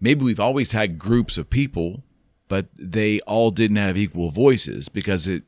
maybe 0.00 0.24
we've 0.24 0.40
always 0.40 0.72
had 0.72 0.98
groups 0.98 1.38
of 1.38 1.48
people, 1.50 2.02
but 2.48 2.66
they 2.78 3.20
all 3.20 3.50
didn't 3.50 3.76
have 3.76 3.96
equal 3.96 4.30
voices 4.30 4.88
because 4.88 5.26
it 5.26 5.42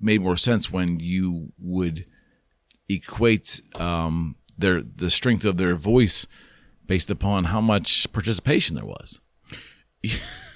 made 0.00 0.20
more 0.20 0.36
sense 0.36 0.70
when 0.72 0.98
you 1.00 1.52
would 1.58 2.06
equate 2.88 3.60
um, 3.80 4.36
their 4.58 4.82
the 4.82 5.10
strength 5.10 5.44
of 5.44 5.56
their 5.56 5.74
voice 5.76 6.26
based 6.86 7.10
upon 7.10 7.44
how 7.44 7.60
much 7.60 8.10
participation 8.12 8.76
there 8.76 8.84
was. 8.84 9.20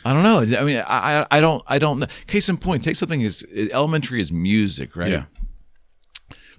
I 0.05 0.13
don't 0.13 0.23
know. 0.23 0.41
I 0.59 0.65
mean, 0.65 0.77
I 0.87 1.21
I- 1.23 1.27
I 1.31 1.41
don't 1.41 1.63
I 1.67 1.79
don't 1.79 1.99
know. 2.01 2.07
Case 2.27 2.49
in 2.49 2.57
point, 2.59 2.85
take 2.85 2.97
something 2.97 3.23
as 3.25 3.45
elementary 3.73 4.21
as 4.21 4.31
music, 4.33 4.95
right? 4.97 5.11
yeah. 5.11 5.25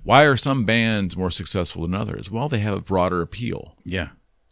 Why 0.04 0.24
are 0.24 0.38
some 0.38 0.66
bands 0.66 1.16
more 1.18 1.32
successful 1.32 1.84
than 1.84 1.94
others? 1.94 2.32
Well, 2.32 2.50
they 2.50 2.60
have 2.60 2.78
a 2.78 2.82
broader 2.82 3.22
appeal. 3.22 3.76
Yeah. 3.86 4.10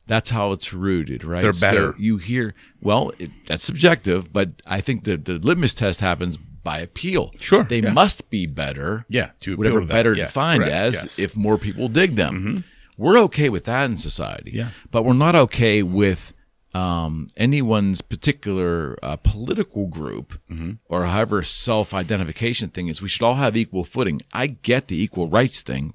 That's 0.07 0.29
how 0.29 0.51
it's 0.53 0.73
rooted, 0.73 1.23
right? 1.23 1.41
They're 1.41 1.51
better. 1.53 1.91
So 1.91 1.95
you 1.97 2.17
hear, 2.17 2.53
well, 2.81 3.11
it, 3.19 3.29
that's 3.45 3.63
subjective, 3.63 4.31
but 4.31 4.61
I 4.65 4.79
think 4.79 5.03
that 5.03 5.25
the 5.25 5.33
litmus 5.33 5.73
test 5.73 5.99
happens 5.99 6.37
by 6.37 6.79
appeal. 6.79 7.31
Sure, 7.41 7.63
They 7.63 7.79
yeah. 7.81 7.91
must 7.91 8.29
be 8.29 8.45
better. 8.45 9.05
Yeah, 9.09 9.31
to 9.41 9.57
whatever 9.57 9.81
to 9.81 9.85
better 9.87 10.13
Yes, 10.13 10.29
defined 10.29 10.63
correct, 10.63 10.73
as 10.73 10.93
yes. 10.93 11.03
Mm-hmm. 11.13 11.21
if 11.23 11.37
more 11.37 11.57
people 11.57 11.87
dig 11.89 12.15
them. 12.15 12.63
We're 12.97 13.19
okay 13.19 13.49
with 13.49 13.65
that 13.65 13.85
in 13.89 13.97
society. 13.97 14.51
Yeah. 14.53 14.69
But 14.91 15.03
we're 15.03 15.13
not 15.13 15.35
okay 15.35 15.83
with 15.83 16.33
um, 16.77 17.27
anyone's 17.37 18.01
particular 18.01 18.97
uh, 19.03 19.15
political 19.33 19.87
group 19.87 20.27
Mm-hmm. 20.51 20.71
or 20.91 21.05
however 21.05 21.41
self 21.43 21.93
identification 21.93 22.69
thing 22.69 22.87
is. 22.87 23.01
We 23.01 23.07
should 23.11 23.25
all 23.27 23.35
have 23.35 23.55
equal 23.57 23.83
footing. 23.83 24.17
I 24.33 24.47
get 24.47 24.87
the 24.87 25.01
equal 25.05 25.27
rights 25.39 25.61
thing, 25.61 25.93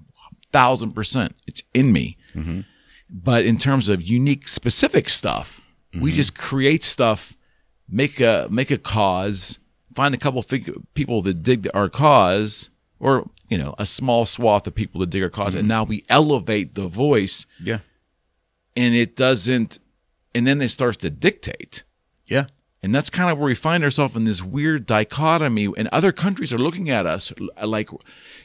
thousand 0.52 0.92
percent. 0.92 1.30
It's 1.46 1.62
in 1.72 1.92
me. 1.92 2.16
Mm-hmm. 2.34 2.60
But 3.10 3.44
in 3.44 3.58
terms 3.58 3.88
of 3.88 4.00
unique, 4.18 4.48
specific 4.48 5.08
stuff, 5.08 5.60
we 5.92 5.98
Mm-hmm. 6.10 6.16
just 6.16 6.32
create 6.48 6.82
stuff, 6.84 7.20
make 7.88 8.18
a 8.20 8.46
make 8.50 8.70
a 8.70 8.78
cause, 8.78 9.58
find 9.94 10.14
a 10.14 10.18
couple 10.24 10.42
fig- 10.42 10.72
people 10.94 11.20
that 11.22 11.42
dig 11.42 11.68
our 11.74 11.88
cause, 11.90 12.70
or 12.98 13.28
you 13.50 13.58
know, 13.58 13.74
a 13.78 13.84
small 13.84 14.24
swath 14.24 14.66
of 14.66 14.74
people 14.74 14.98
that 15.00 15.10
dig 15.10 15.22
our 15.22 15.28
because 15.28 15.52
Mm-hmm. 15.52 15.58
and 15.60 15.68
now 15.68 15.84
we 15.84 15.98
elevate 16.08 16.74
the 16.74 16.88
voice, 16.88 17.44
Yeah. 17.60 17.80
and 18.74 18.94
it 18.94 19.14
doesn't, 19.16 19.78
and 20.34 20.46
then 20.46 20.60
it 20.62 20.68
starts 20.70 20.96
to 20.98 21.10
dictate. 21.10 21.82
Yeah. 22.26 22.46
And 22.84 22.92
that's 22.92 23.10
kind 23.10 23.30
of 23.30 23.38
where 23.38 23.46
we 23.46 23.54
find 23.54 23.84
ourselves 23.84 24.16
in 24.16 24.24
this 24.24 24.42
weird 24.42 24.86
dichotomy. 24.86 25.68
And 25.76 25.88
other 25.92 26.10
countries 26.10 26.52
are 26.52 26.58
looking 26.58 26.90
at 26.90 27.06
us 27.06 27.32
uh, 27.56 27.66
like, 27.66 27.90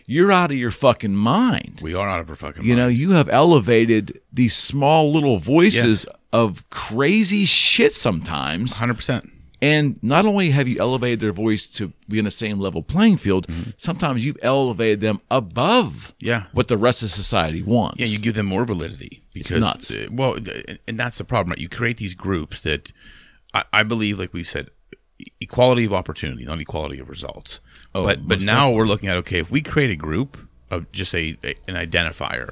you're 0.06 0.32
out 0.32 0.52
of 0.52 0.58
your 0.58 0.70
fucking 0.70 1.16
mind. 1.16 1.80
We 1.82 1.96
are 1.96 2.08
out 2.08 2.20
of 2.20 2.30
our 2.30 2.36
fucking 2.36 2.64
You 2.64 2.76
mind. 2.76 2.78
know, 2.80 2.88
you 2.88 3.12
have 3.12 3.30
elevated 3.30 4.22
these 4.32 4.56
small 4.56 5.12
little 5.12 5.40
voices 5.40 6.06
of 6.32 6.70
crazy 6.70 7.46
shit 7.46 7.96
sometimes. 7.96 8.76
100%. 8.76 9.32
And 9.62 9.98
not 10.04 10.26
only 10.26 10.52
have 10.52 10.68
you 10.68 10.78
elevated 10.80 11.20
their 11.20 11.34
voice 11.34 11.66
to 11.78 11.92
be 12.08 12.20
in 12.20 12.26
the 12.26 12.32
same 12.32 12.60
level 12.60 12.84
playing 12.84 13.18
field, 13.18 13.48
sometimes 13.78 14.24
you've 14.24 14.38
elevated 14.44 15.02
them 15.02 15.20
above 15.32 16.14
Yeah. 16.20 16.44
what 16.54 16.68
the 16.68 16.78
rest 16.78 17.02
of 17.02 17.10
society 17.10 17.64
wants. 17.64 18.00
Yeah, 18.00 18.06
you 18.06 18.20
give 18.20 18.36
them 18.36 18.46
more 18.46 18.66
validity 18.66 19.24
because 19.34 19.60
nuts. 19.60 19.92
uh, 19.92 20.08
well, 20.12 20.38
and 20.88 21.00
that's 21.00 21.18
the 21.18 21.24
problem, 21.24 21.52
right? 21.52 21.60
You 21.60 21.70
create 21.70 21.98
these 21.98 22.14
groups 22.14 22.62
that 22.64 22.92
I, 23.54 23.64
I 23.74 23.84
believe, 23.84 24.20
like 24.20 24.32
we 24.34 24.44
said, 24.44 24.70
equality 25.42 25.86
of 25.86 25.94
opportunity, 25.94 26.46
not 26.46 26.60
equality 26.62 27.00
of 27.00 27.10
results. 27.10 27.60
Oh, 27.96 28.04
but 28.04 28.28
but 28.28 28.42
now 28.42 28.70
we're 28.70 28.86
looking 28.86 29.10
at 29.10 29.18
okay, 29.18 29.40
if 29.40 29.50
we 29.50 29.62
create 29.62 29.90
a 29.90 29.96
group 29.96 30.38
of 30.70 30.92
just 30.92 31.16
a, 31.16 31.36
a 31.44 31.56
an 31.68 31.74
identifier, 31.76 32.52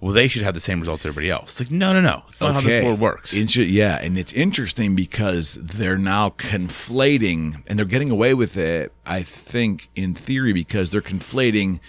well, 0.00 0.12
they 0.12 0.28
should 0.28 0.42
have 0.42 0.54
the 0.54 0.60
same 0.60 0.80
results 0.80 1.02
as 1.02 1.06
everybody 1.10 1.30
else. 1.30 1.52
It's 1.52 1.60
like 1.60 1.70
no, 1.70 1.92
no, 1.92 2.00
no, 2.00 2.22
it's 2.28 2.40
not 2.40 2.54
how 2.54 2.60
this 2.60 2.84
world 2.84 3.00
works. 3.00 3.32
Yeah, 3.32 3.96
and 3.96 4.18
it's 4.18 4.32
interesting 4.32 4.94
because 4.94 5.54
they're 5.54 5.98
now 5.98 6.30
conflating, 6.30 7.62
and 7.66 7.78
they're 7.78 7.86
getting 7.86 8.10
away 8.10 8.34
with 8.34 8.56
it. 8.56 8.92
I 9.04 9.22
think, 9.22 9.88
in 9.96 10.14
theory, 10.14 10.52
because 10.52 10.90
they're 10.90 11.00
conflating 11.00 11.80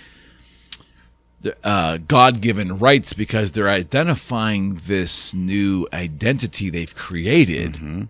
the 1.41 1.55
uh, 1.63 1.97
God-given 1.97 2.79
rights 2.79 3.13
because 3.13 3.51
they're 3.51 3.69
identifying 3.69 4.75
this 4.85 5.33
new 5.35 5.87
identity 5.93 6.69
they've 6.69 6.95
created, 6.95 8.07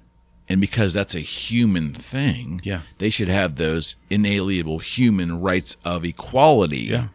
and 0.50 0.62
because 0.62 0.94
that's 0.94 1.14
a 1.16 1.20
human 1.20 1.94
thing. 1.94 2.62
Yeah. 2.64 2.82
they 3.00 3.10
should 3.10 3.28
have 3.28 3.56
those 3.56 3.96
inalienable 4.10 4.80
human 4.80 5.42
rights 5.42 5.76
of 5.84 6.06
equality. 6.06 6.82
yeah, 6.82 7.08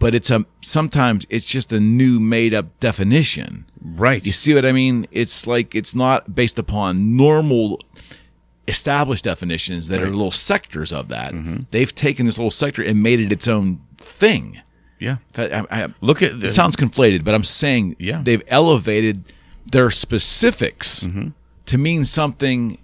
but 0.00 0.14
it's 0.14 0.30
a 0.30 0.44
sometimes 0.62 1.24
it's 1.30 1.46
just 1.46 1.72
a 1.72 1.78
new 1.78 2.18
made-up 2.18 2.76
definition. 2.80 3.66
right. 3.80 4.24
You 4.26 4.32
see 4.32 4.52
what 4.54 4.64
I 4.66 4.72
mean? 4.72 5.06
It's 5.12 5.46
like 5.46 5.74
it's 5.76 5.94
not 5.94 6.34
based 6.34 6.58
upon 6.58 7.16
normal 7.16 7.80
established 8.66 9.24
definitions 9.24 9.88
that 9.88 10.02
are 10.02 10.08
little 10.10 10.30
sectors 10.30 10.92
of 10.92 11.08
that. 11.08 11.32
Mm-hmm. 11.32 11.60
They've 11.70 11.94
taken 11.94 12.26
this 12.26 12.38
little 12.38 12.50
sector 12.50 12.82
and 12.82 13.02
made 13.02 13.20
it 13.20 13.30
its 13.32 13.46
own 13.48 13.80
thing. 13.98 14.60
yeah, 14.98 15.16
I- 15.36 15.64
I- 15.70 15.94
look 16.00 16.22
at 16.22 16.40
the, 16.40 16.48
it 16.48 16.52
sounds 16.52 16.76
conflated, 16.76 17.24
but 17.24 17.34
I'm 17.34 17.44
saying 17.44 17.96
Yeah. 17.98 18.20
they've 18.22 18.42
elevated 18.48 19.24
their 19.72 19.90
specifics 19.90 21.04
Mm-hmm. 21.04 21.28
to 21.66 21.78
mean 21.78 22.04
something 22.04 22.78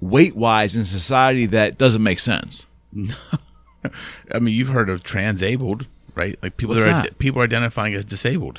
weight-wise 0.00 0.76
in 0.76 0.84
society 0.84 1.46
that 1.46 1.76
doesn't 1.78 2.02
make 2.02 2.18
sense. 2.20 2.66
I 4.32 4.38
mean, 4.38 4.54
you've 4.54 4.68
heard 4.68 4.90
of 4.90 5.02
transabled, 5.02 5.88
right? 6.20 6.36
Like 6.42 6.56
people 6.60 6.74
What's 6.74 6.86
are 6.86 7.02
that? 7.02 7.18
people 7.18 7.40
are 7.40 7.44
identifying 7.52 7.94
as 7.94 8.04
disabled. 8.04 8.58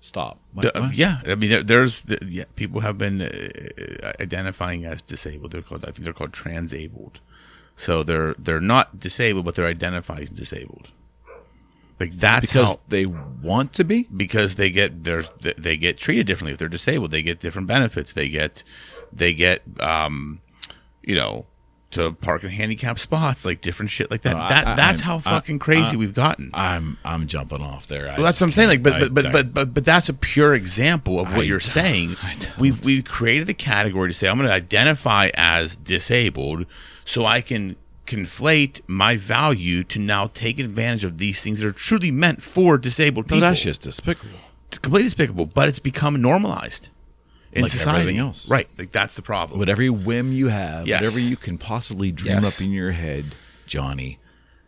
Stop. 0.00 0.38
What- 0.52 0.74
The- 0.74 0.80
what? 0.82 0.96
yeah, 0.96 1.20
I 1.26 1.34
mean, 1.34 1.50
there, 1.50 1.62
there's 1.62 2.02
the, 2.02 2.18
yeah, 2.28 2.44
people 2.56 2.80
have 2.80 2.98
been 2.98 3.22
uh, 3.22 4.12
identifying 4.20 4.84
as 4.84 5.00
disabled. 5.02 5.52
They're 5.52 5.62
called, 5.62 5.82
I 5.84 5.90
think, 5.92 6.04
they're 6.04 6.12
called 6.12 6.32
transabled. 6.32 7.20
So 7.76 8.02
they're 8.04 8.34
they're 8.38 8.60
not 8.60 9.00
disabled, 9.00 9.44
but 9.46 9.54
they're 9.56 9.66
identified 9.78 10.20
as 10.22 10.30
disabled. 10.30 10.88
Like 12.00 12.12
that's 12.12 12.40
because 12.52 12.72
how 12.74 12.80
they 12.88 13.06
want 13.06 13.72
to 13.74 13.84
be. 13.84 14.08
because 14.14 14.54
they 14.56 14.70
get 14.70 15.04
there's 15.04 15.30
they 15.40 15.76
get 15.76 15.96
treated 15.98 16.26
differently 16.26 16.52
if 16.52 16.58
they're 16.58 16.68
disabled. 16.68 17.10
They 17.10 17.22
get 17.22 17.40
different 17.40 17.66
benefits. 17.66 18.12
They 18.12 18.28
get 18.28 18.62
they 19.12 19.32
get 19.34 19.62
um, 19.80 20.40
you 21.02 21.14
know 21.16 21.46
to 21.94 22.12
park 22.12 22.44
in 22.44 22.50
handicapped 22.50 23.00
spots, 23.00 23.44
like 23.44 23.60
different 23.60 23.90
shit 23.90 24.10
like 24.10 24.22
that. 24.22 24.34
Oh, 24.34 24.38
no, 24.38 24.48
that 24.48 24.66
I- 24.66 24.74
that's 24.74 25.00
I'm- 25.02 25.08
how 25.08 25.16
I- 25.16 25.34
fucking 25.34 25.58
crazy 25.58 25.94
I- 25.94 25.96
we've 25.96 26.14
gotten. 26.14 26.50
I'm 26.54 26.98
I'm 27.04 27.26
jumping 27.26 27.60
off 27.62 27.86
there. 27.86 28.06
Well, 28.06 28.22
that's 28.22 28.40
what 28.40 28.46
I'm 28.46 28.52
saying. 28.52 28.68
Like, 28.68 28.82
but 28.82 29.00
but 29.00 29.14
but, 29.14 29.32
but 29.32 29.54
but 29.54 29.74
but 29.74 29.84
that's 29.84 30.08
a 30.08 30.14
pure 30.14 30.54
example 30.54 31.18
of 31.18 31.28
what 31.30 31.40
I 31.40 31.44
you're 31.44 31.60
saying. 31.60 32.16
We've 32.58 32.84
we've 32.84 33.04
created 33.04 33.46
the 33.46 33.54
category 33.54 34.10
to 34.10 34.14
say 34.14 34.28
I'm 34.28 34.36
going 34.36 34.48
to 34.48 34.54
identify 34.54 35.30
as 35.34 35.76
disabled, 35.76 36.66
so 37.04 37.24
I 37.26 37.40
can 37.40 37.76
conflate 38.06 38.80
my 38.86 39.16
value 39.16 39.82
to 39.82 39.98
now 39.98 40.26
take 40.34 40.58
advantage 40.58 41.04
of 41.04 41.16
these 41.18 41.40
things 41.40 41.58
that 41.60 41.66
are 41.66 41.72
truly 41.72 42.10
meant 42.10 42.42
for 42.42 42.76
disabled 42.76 43.24
no, 43.26 43.36
people. 43.36 43.40
that's 43.48 43.62
just 43.62 43.80
despicable. 43.82 44.38
it's 44.68 44.76
completely 44.78 45.06
despicable, 45.06 45.46
but 45.46 45.68
it's 45.70 45.78
become 45.78 46.20
normalized 46.20 46.90
in 47.54 47.62
Like 47.62 47.70
society. 47.72 48.00
everything 48.00 48.20
else. 48.20 48.50
right? 48.50 48.68
Like 48.78 48.92
that's 48.92 49.14
the 49.14 49.22
problem. 49.22 49.58
Whatever 49.58 49.86
whim 49.92 50.32
you 50.32 50.48
have, 50.48 50.86
Yes. 50.86 51.00
whatever 51.00 51.20
you 51.20 51.36
can 51.36 51.56
possibly 51.58 52.12
dream 52.12 52.42
Yes. 52.42 52.56
up 52.60 52.64
in 52.64 52.72
your 52.72 52.92
head, 52.92 53.34
Johnny, 53.66 54.18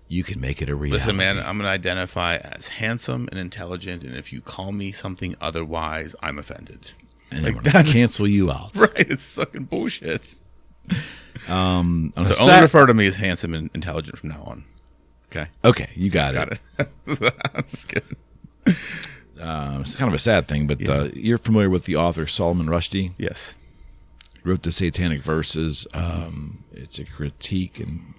you 0.08 0.22
can 0.22 0.40
make 0.40 0.62
it 0.62 0.68
a 0.70 0.74
reality. 0.76 0.92
Listen, 1.00 1.16
man, 1.16 1.38
I'm 1.38 1.58
going 1.58 1.66
to 1.66 1.68
identify 1.68 2.36
as 2.36 2.68
handsome 2.68 3.28
and 3.32 3.40
intelligent, 3.40 4.04
and 4.04 4.14
if 4.14 4.32
you 4.32 4.40
call 4.40 4.70
me 4.72 4.92
something 4.92 5.34
otherwise, 5.40 6.14
I'm 6.22 6.38
offended. 6.38 6.92
and 7.30 7.42
like 7.44 7.60
that- 7.64 7.86
cancel 7.86 8.28
you 8.28 8.52
out. 8.52 8.70
Right? 8.76 8.92
It's 8.96 9.34
fucking 9.34 9.64
bullshit. 9.64 10.36
Um, 11.48 12.12
on 12.16 12.24
So 12.24 12.32
sad- 12.34 12.48
only 12.48 12.60
refer 12.62 12.86
to 12.86 12.94
me 12.94 13.06
as 13.08 13.16
handsome 13.16 13.52
and 13.52 13.68
intelligent 13.74 14.16
from 14.18 14.28
now 14.30 14.42
on. 14.46 14.64
Okay, 15.32 15.48
okay, 15.64 15.90
you 15.96 16.08
got, 16.08 16.34
got 16.34 16.52
it. 16.52 16.60
it. 16.78 16.88
That's 17.52 17.84
just 17.84 17.88
Um, 19.40 19.82
it's 19.82 19.94
kind 19.94 20.08
of 20.08 20.14
a 20.14 20.18
sad 20.18 20.48
thing, 20.48 20.66
but 20.66 20.88
uh, 20.88 21.08
you're 21.14 21.38
familiar 21.38 21.68
with 21.70 21.84
the 21.84 21.96
author 21.96 22.26
Salman 22.26 22.66
Rushdie. 22.66 23.12
Yes. 23.18 23.58
wrote 24.44 24.62
the 24.62 24.72
Satanic 24.72 25.22
Verses. 25.22 25.86
Um, 25.92 26.64
it's 26.72 26.98
a 26.98 27.04
critique 27.04 27.78
and 27.80 28.14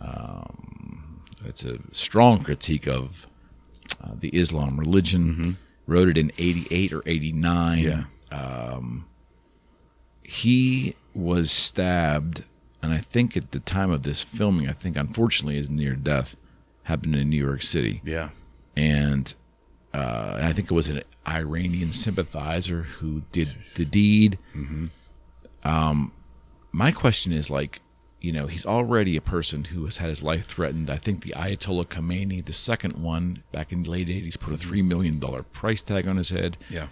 um, 0.00 1.22
it's 1.44 1.64
a 1.64 1.78
strong 1.92 2.42
critique 2.44 2.86
of 2.86 3.26
uh, 4.02 4.12
the 4.18 4.28
Islam 4.30 4.78
religion. 4.78 5.56
Wrote 5.86 6.08
it 6.08 6.18
in 6.18 6.32
'88 6.38 6.92
or 6.92 7.02
'89. 7.06 7.78
Yeah. 7.78 8.04
He 10.22 10.96
was 11.14 11.50
stabbed, 11.52 12.42
and 12.82 12.92
I 12.92 12.98
think 12.98 13.36
at 13.36 13.52
the 13.52 13.60
time 13.60 13.90
of 13.90 14.02
this 14.02 14.22
filming, 14.22 14.68
I 14.68 14.72
think 14.72 14.96
unfortunately 14.96 15.56
his 15.56 15.70
near 15.70 15.94
death 15.94 16.34
happened 16.84 17.14
in 17.16 17.30
New 17.30 17.42
York 17.42 17.62
City 17.62 18.00
Yeah. 18.04 18.30
and 18.76 19.32
uh, 19.96 20.34
and 20.36 20.46
I 20.46 20.52
think 20.52 20.70
it 20.70 20.74
was 20.74 20.88
an 20.88 21.02
Iranian 21.26 21.92
sympathizer 21.92 22.82
who 22.82 23.22
did 23.32 23.48
the 23.76 23.84
deed. 23.84 24.38
Um, 25.64 26.12
my 26.72 26.92
question 26.92 27.32
is 27.32 27.50
like, 27.50 27.80
you 28.20 28.32
know, 28.32 28.46
he's 28.46 28.66
already 28.66 29.16
a 29.16 29.20
person 29.20 29.64
who 29.64 29.84
has 29.84 29.98
had 29.98 30.08
his 30.08 30.22
life 30.22 30.46
threatened. 30.46 30.90
I 30.90 30.96
think 30.96 31.22
the 31.22 31.32
Ayatollah 31.36 31.86
Khomeini, 31.86 32.44
the 32.44 32.52
second 32.52 32.94
one, 33.02 33.42
back 33.52 33.72
in 33.72 33.82
the 33.82 33.90
late 33.90 34.08
'80s, 34.08 34.38
put 34.38 34.52
a 34.54 34.56
three 34.56 34.82
million 34.82 35.18
dollar 35.18 35.42
price 35.42 35.82
tag 35.82 36.06
on 36.08 36.16
his 36.16 36.30
head, 36.30 36.56
Yeah. 36.68 36.82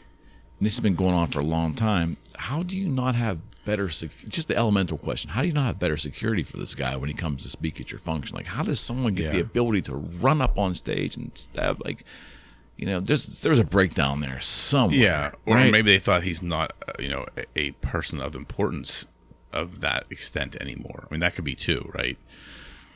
and 0.58 0.66
this 0.66 0.74
has 0.76 0.80
been 0.80 0.94
going 0.94 1.14
on 1.14 1.28
for 1.28 1.40
a 1.40 1.44
long 1.44 1.74
time. 1.74 2.16
How 2.36 2.62
do 2.62 2.76
you 2.76 2.88
not 2.88 3.14
have 3.14 3.38
better? 3.64 3.88
Sec- 3.88 4.28
just 4.28 4.48
the 4.48 4.56
elemental 4.56 4.98
question: 4.98 5.30
How 5.30 5.42
do 5.42 5.48
you 5.48 5.54
not 5.54 5.66
have 5.66 5.78
better 5.78 5.96
security 5.96 6.42
for 6.44 6.56
this 6.58 6.74
guy 6.74 6.96
when 6.96 7.08
he 7.08 7.14
comes 7.14 7.42
to 7.42 7.48
speak 7.48 7.80
at 7.80 7.90
your 7.90 8.00
function? 8.00 8.36
Like, 8.36 8.46
how 8.46 8.62
does 8.62 8.78
someone 8.78 9.14
get 9.14 9.32
the 9.32 9.40
ability 9.40 9.82
to 9.82 9.94
run 9.96 10.40
up 10.40 10.56
on 10.58 10.74
stage 10.74 11.16
and 11.16 11.30
stab? 11.34 11.82
Like, 11.84 12.04
you 12.76 12.86
know, 12.86 13.00
there's 13.00 13.26
there's 13.40 13.58
a 13.58 13.64
breakdown 13.64 14.20
there 14.20 14.40
somewhere. 14.40 14.98
Yeah. 14.98 15.30
Or 15.46 15.56
right? 15.56 15.70
maybe 15.70 15.92
they 15.92 15.98
thought 15.98 16.22
he's 16.24 16.42
not, 16.42 16.72
uh, 16.88 16.92
you 16.98 17.08
know, 17.08 17.26
a, 17.54 17.70
person 17.72 18.20
of 18.20 18.34
importance 18.34 19.06
of 19.52 19.80
that 19.80 20.04
extent 20.10 20.56
anymore. 20.60 21.06
I 21.08 21.12
mean, 21.12 21.20
that 21.20 21.34
could 21.34 21.44
be 21.44 21.54
too, 21.54 21.90
right? 21.94 22.18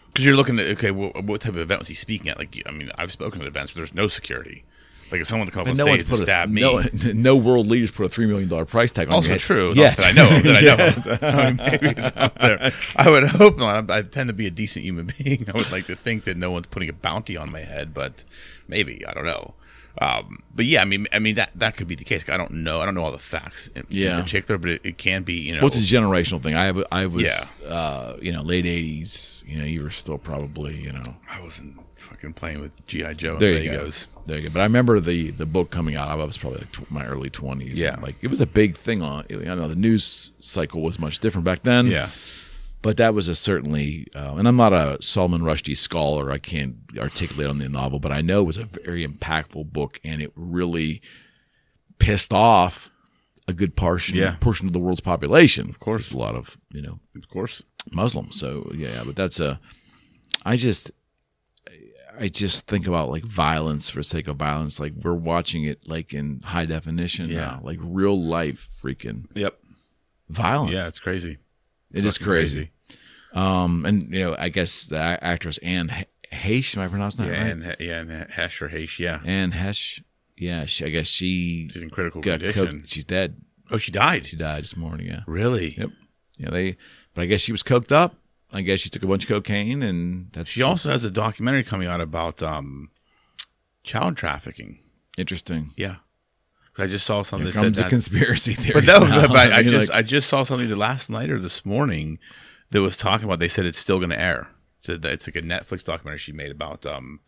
Because 0.08 0.26
you're 0.26 0.36
looking 0.36 0.58
at 0.58 0.66
okay, 0.68 0.90
well, 0.90 1.12
what 1.22 1.42
type 1.42 1.54
of 1.54 1.60
event 1.60 1.78
was 1.78 1.88
he 1.88 1.94
speaking 1.94 2.28
at? 2.28 2.38
Like, 2.38 2.60
I 2.66 2.72
mean, 2.72 2.90
I've 2.96 3.12
spoken 3.12 3.40
at 3.40 3.46
events 3.46 3.74
where 3.74 3.80
there's 3.80 3.94
no 3.94 4.08
security. 4.08 4.64
Like, 5.10 5.22
if 5.22 5.26
someone 5.26 5.48
come 5.48 5.66
up 5.66 5.74
no 5.74 5.86
one's 5.86 6.00
stage 6.00 6.10
and 6.10 6.18
put 6.18 6.26
stab 6.26 6.48
a, 6.48 6.52
me, 6.52 6.60
no, 6.60 6.82
no 7.14 7.36
world 7.36 7.66
leaders 7.66 7.90
put 7.90 8.04
a 8.04 8.08
three 8.08 8.26
million 8.26 8.48
dollar 8.48 8.64
price 8.64 8.92
tag 8.92 9.08
on 9.08 9.14
also 9.14 9.36
true. 9.36 9.72
Yeah, 9.74 9.94
that 9.94 10.06
I 10.06 10.12
know 10.12 10.36
of, 10.36 10.42
that 10.42 10.56
I 10.56 11.20
know. 11.20 11.28
I 11.28 11.46
mean, 11.46 11.56
maybe 11.56 11.88
it's 11.98 12.16
out 12.16 12.34
there. 12.40 12.72
I 12.96 13.10
would 13.10 13.24
hope 13.28 13.58
not. 13.58 13.90
I 13.90 14.02
tend 14.02 14.28
to 14.28 14.34
be 14.34 14.46
a 14.46 14.50
decent 14.50 14.84
human 14.84 15.10
being. 15.18 15.48
I 15.48 15.56
would 15.56 15.70
like 15.70 15.86
to 15.86 15.96
think 15.96 16.24
that 16.24 16.36
no 16.36 16.50
one's 16.50 16.66
putting 16.66 16.88
a 16.88 16.92
bounty 16.92 17.36
on 17.36 17.50
my 17.50 17.60
head, 17.60 17.94
but 17.94 18.24
maybe 18.66 19.06
I 19.06 19.14
don't 19.14 19.24
know. 19.24 19.54
Um, 20.00 20.42
but 20.54 20.64
yeah, 20.64 20.80
I 20.80 20.84
mean, 20.84 21.06
I 21.12 21.18
mean 21.18 21.34
that 21.36 21.50
that 21.56 21.76
could 21.76 21.88
be 21.88 21.94
the 21.96 22.04
case. 22.04 22.28
I 22.28 22.36
don't 22.36 22.52
know. 22.52 22.80
I 22.80 22.84
don't 22.84 22.94
know 22.94 23.02
all 23.04 23.12
the 23.12 23.18
facts 23.18 23.68
in, 23.74 23.84
Yeah. 23.88 24.16
in 24.18 24.22
particular, 24.24 24.58
but 24.58 24.70
it, 24.70 24.80
it 24.84 24.98
can 24.98 25.22
be. 25.24 25.34
You 25.34 25.56
know, 25.56 25.62
What's 25.62 25.76
a 25.76 25.80
generational 25.80 26.42
thing? 26.42 26.54
I 26.54 26.68
I 26.92 27.06
was, 27.06 27.22
Yeah. 27.24 27.68
uh, 27.68 28.16
you 28.22 28.32
know, 28.32 28.42
late 28.42 28.64
'80s. 28.64 29.42
You 29.46 29.58
know, 29.58 29.64
you 29.64 29.82
were 29.82 29.90
still 29.90 30.18
probably, 30.18 30.76
you 30.76 30.92
know, 30.92 31.02
I 31.30 31.40
wasn't 31.40 31.76
fucking 31.98 32.34
playing 32.34 32.60
with 32.60 32.86
GI 32.86 33.14
Joe 33.14 33.38
There 33.38 33.60
you 33.60 33.70
go. 33.70 33.90
There 34.26 34.38
you 34.38 34.44
go. 34.48 34.50
But 34.52 34.60
I 34.60 34.64
remember 34.64 35.00
the 35.00 35.30
the 35.32 35.46
book 35.46 35.70
coming 35.70 35.96
out. 35.96 36.08
I 36.08 36.14
was 36.14 36.38
probably 36.38 36.60
like 36.60 36.72
tw- 36.72 36.90
my 36.90 37.04
early 37.06 37.30
twenties. 37.30 37.78
Yeah. 37.78 37.96
like 38.00 38.16
it 38.22 38.28
was 38.28 38.40
a 38.40 38.46
big 38.46 38.76
thing 38.76 39.02
on. 39.02 39.24
I 39.30 39.34
know 39.54 39.68
the 39.68 39.74
news 39.76 40.32
cycle 40.38 40.82
was 40.82 40.98
much 40.98 41.18
different 41.18 41.44
back 41.44 41.62
then. 41.64 41.86
Yeah, 41.88 42.10
but 42.82 42.96
that 42.98 43.14
was 43.14 43.28
a 43.28 43.34
certainly. 43.34 44.06
Uh, 44.14 44.34
and 44.36 44.46
I'm 44.48 44.56
not 44.56 44.72
a 44.72 44.98
Salman 45.02 45.42
Rushdie 45.42 45.76
scholar. 45.76 46.30
I 46.30 46.38
can't 46.38 46.76
articulate 46.98 47.48
on 47.48 47.58
the 47.58 47.68
novel, 47.68 47.98
but 47.98 48.12
I 48.12 48.20
know 48.20 48.40
it 48.42 48.46
was 48.46 48.58
a 48.58 48.64
very 48.64 49.06
impactful 49.06 49.72
book, 49.72 50.00
and 50.04 50.22
it 50.22 50.32
really 50.36 51.00
pissed 51.98 52.32
off 52.32 52.90
a 53.48 53.52
good 53.52 53.74
portion 53.76 54.16
Yeah. 54.16 54.36
portion 54.40 54.66
of 54.66 54.72
the 54.72 54.78
world's 54.78 55.00
population. 55.00 55.68
Of 55.68 55.80
course. 55.80 56.12
a 56.12 56.16
lot 56.18 56.34
of 56.34 56.56
you 56.70 56.82
know 56.82 57.00
Of 57.16 57.28
course. 57.28 57.62
Muslims. 57.92 58.38
So 58.38 58.70
yeah, 58.74 59.02
but 59.04 59.16
that's 59.16 59.40
a. 59.40 59.58
I 60.44 60.56
just, 60.56 60.90
I 62.18 62.28
just 62.28 62.66
think 62.66 62.86
about 62.86 63.08
like 63.10 63.24
violence 63.24 63.90
for 63.90 64.02
sake 64.02 64.28
of 64.28 64.36
violence. 64.36 64.78
Like 64.78 64.92
we're 65.02 65.14
watching 65.14 65.64
it 65.64 65.88
like 65.88 66.14
in 66.14 66.40
high 66.44 66.64
definition 66.66 67.28
Yeah. 67.28 67.38
now, 67.40 67.60
like 67.64 67.78
real 67.82 68.16
life 68.16 68.68
freaking 68.82 69.26
Yep. 69.34 69.58
violence. 70.28 70.72
Yeah, 70.72 70.86
it's 70.88 71.00
crazy. 71.00 71.38
It 71.92 72.04
is 72.06 72.16
fucking 72.16 72.26
crazy. 72.26 72.70
Um, 73.32 73.84
and 73.84 74.12
you 74.12 74.20
know, 74.20 74.36
I 74.38 74.48
guess 74.48 74.84
the 74.84 74.96
actress 74.98 75.58
Anne 75.58 75.90
H- 75.90 76.06
Heche, 76.32 76.76
am 76.76 76.82
I 76.82 76.88
pronouncing 76.88 77.24
that 77.26 77.32
Yeah, 77.32 77.42
right? 77.42 77.50
and 77.52 77.76
yeah, 77.80 77.98
and 78.00 78.30
Hesh 78.30 78.62
or 78.62 78.68
Hesh, 78.68 78.98
yeah. 78.98 79.20
Anne 79.24 79.52
Heche. 79.52 80.02
Yeah, 80.36 80.66
she, 80.66 80.84
I 80.84 80.88
guess 80.90 81.06
she 81.06 81.68
She's 81.72 81.82
in 81.82 81.90
critical 81.90 82.22
condition. 82.22 82.82
coked. 82.82 82.88
She's 82.88 83.04
dead. 83.04 83.40
Oh, 83.70 83.78
she 83.78 83.90
died. 83.92 84.24
She 84.26 84.36
died 84.36 84.62
this 84.62 84.76
morning. 84.76 85.06
Yeah. 85.08 85.20
really? 85.26 85.74
Yep. 85.76 85.90
Yeah. 86.38 86.50
They, 86.50 86.76
but 87.14 87.22
I 87.22 87.26
guess 87.26 87.40
she 87.40 87.52
was 87.52 87.62
coked 87.62 87.92
up. 87.92 88.14
I 88.52 88.62
guess 88.62 88.80
she 88.80 88.88
took 88.88 89.02
a 89.02 89.06
bunch 89.06 89.24
of 89.24 89.28
cocaine, 89.28 89.82
and 89.82 90.30
that's 90.32 90.48
She 90.48 90.62
also 90.62 90.88
has 90.90 91.04
a 91.04 91.10
documentary 91.10 91.64
coming 91.64 91.86
out 91.88 92.00
about 92.00 92.42
um, 92.42 92.88
child 93.82 94.16
trafficking. 94.16 94.78
interesting. 95.18 95.72
Yeah. 95.76 95.96
I 96.78 96.86
just 96.86 97.04
saw 97.06 97.22
something 97.22 97.46
Here 97.46 97.52
that 97.52 97.58
said 97.58 97.62
comes 97.64 97.78
that. 97.78 97.88
conspiracy 97.90 98.54
theory. 98.54 98.80
But 98.80 98.84
no, 98.84 99.00
but 99.28 99.36
I, 99.36 99.56
I 99.58 99.62
just 99.62 99.90
I 99.92 100.02
just 100.02 100.28
saw 100.28 100.42
something 100.44 100.68
the 100.68 100.76
last 100.76 101.10
night 101.10 101.30
or 101.30 101.40
this 101.40 101.64
morning 101.66 102.18
that 102.70 102.80
was 102.82 102.96
talking 102.96 103.24
about. 103.24 103.38
They 103.40 103.48
said 103.48 103.66
it's 103.66 103.78
still 103.78 103.98
going 103.98 104.10
to 104.10 104.20
air. 104.20 104.48
So 104.80 104.96
that 104.96 105.12
it's 105.12 105.26
like 105.26 105.36
a 105.36 105.42
Netflix 105.42 105.84
documentary 105.84 106.18
she 106.18 106.32
made 106.32 106.52
about 106.52 106.86
um, 106.86 107.20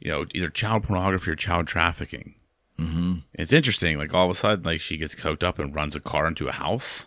you 0.00 0.10
know, 0.10 0.24
either 0.34 0.48
child 0.48 0.84
pornography 0.84 1.30
or 1.30 1.36
child 1.36 1.66
trafficking. 1.66 2.34
Mm-hmm. 2.78 3.16
It's 3.34 3.52
interesting. 3.52 3.98
Like 3.98 4.14
all 4.14 4.24
of 4.30 4.30
a 4.30 4.38
sudden, 4.38 4.64
like 4.64 4.80
she 4.80 4.96
gets 4.96 5.14
coked 5.14 5.42
up 5.44 5.58
and 5.58 5.74
runs 5.74 5.94
a 5.96 6.00
car 6.00 6.26
into 6.26 6.48
a 6.48 6.52
house. 6.52 7.06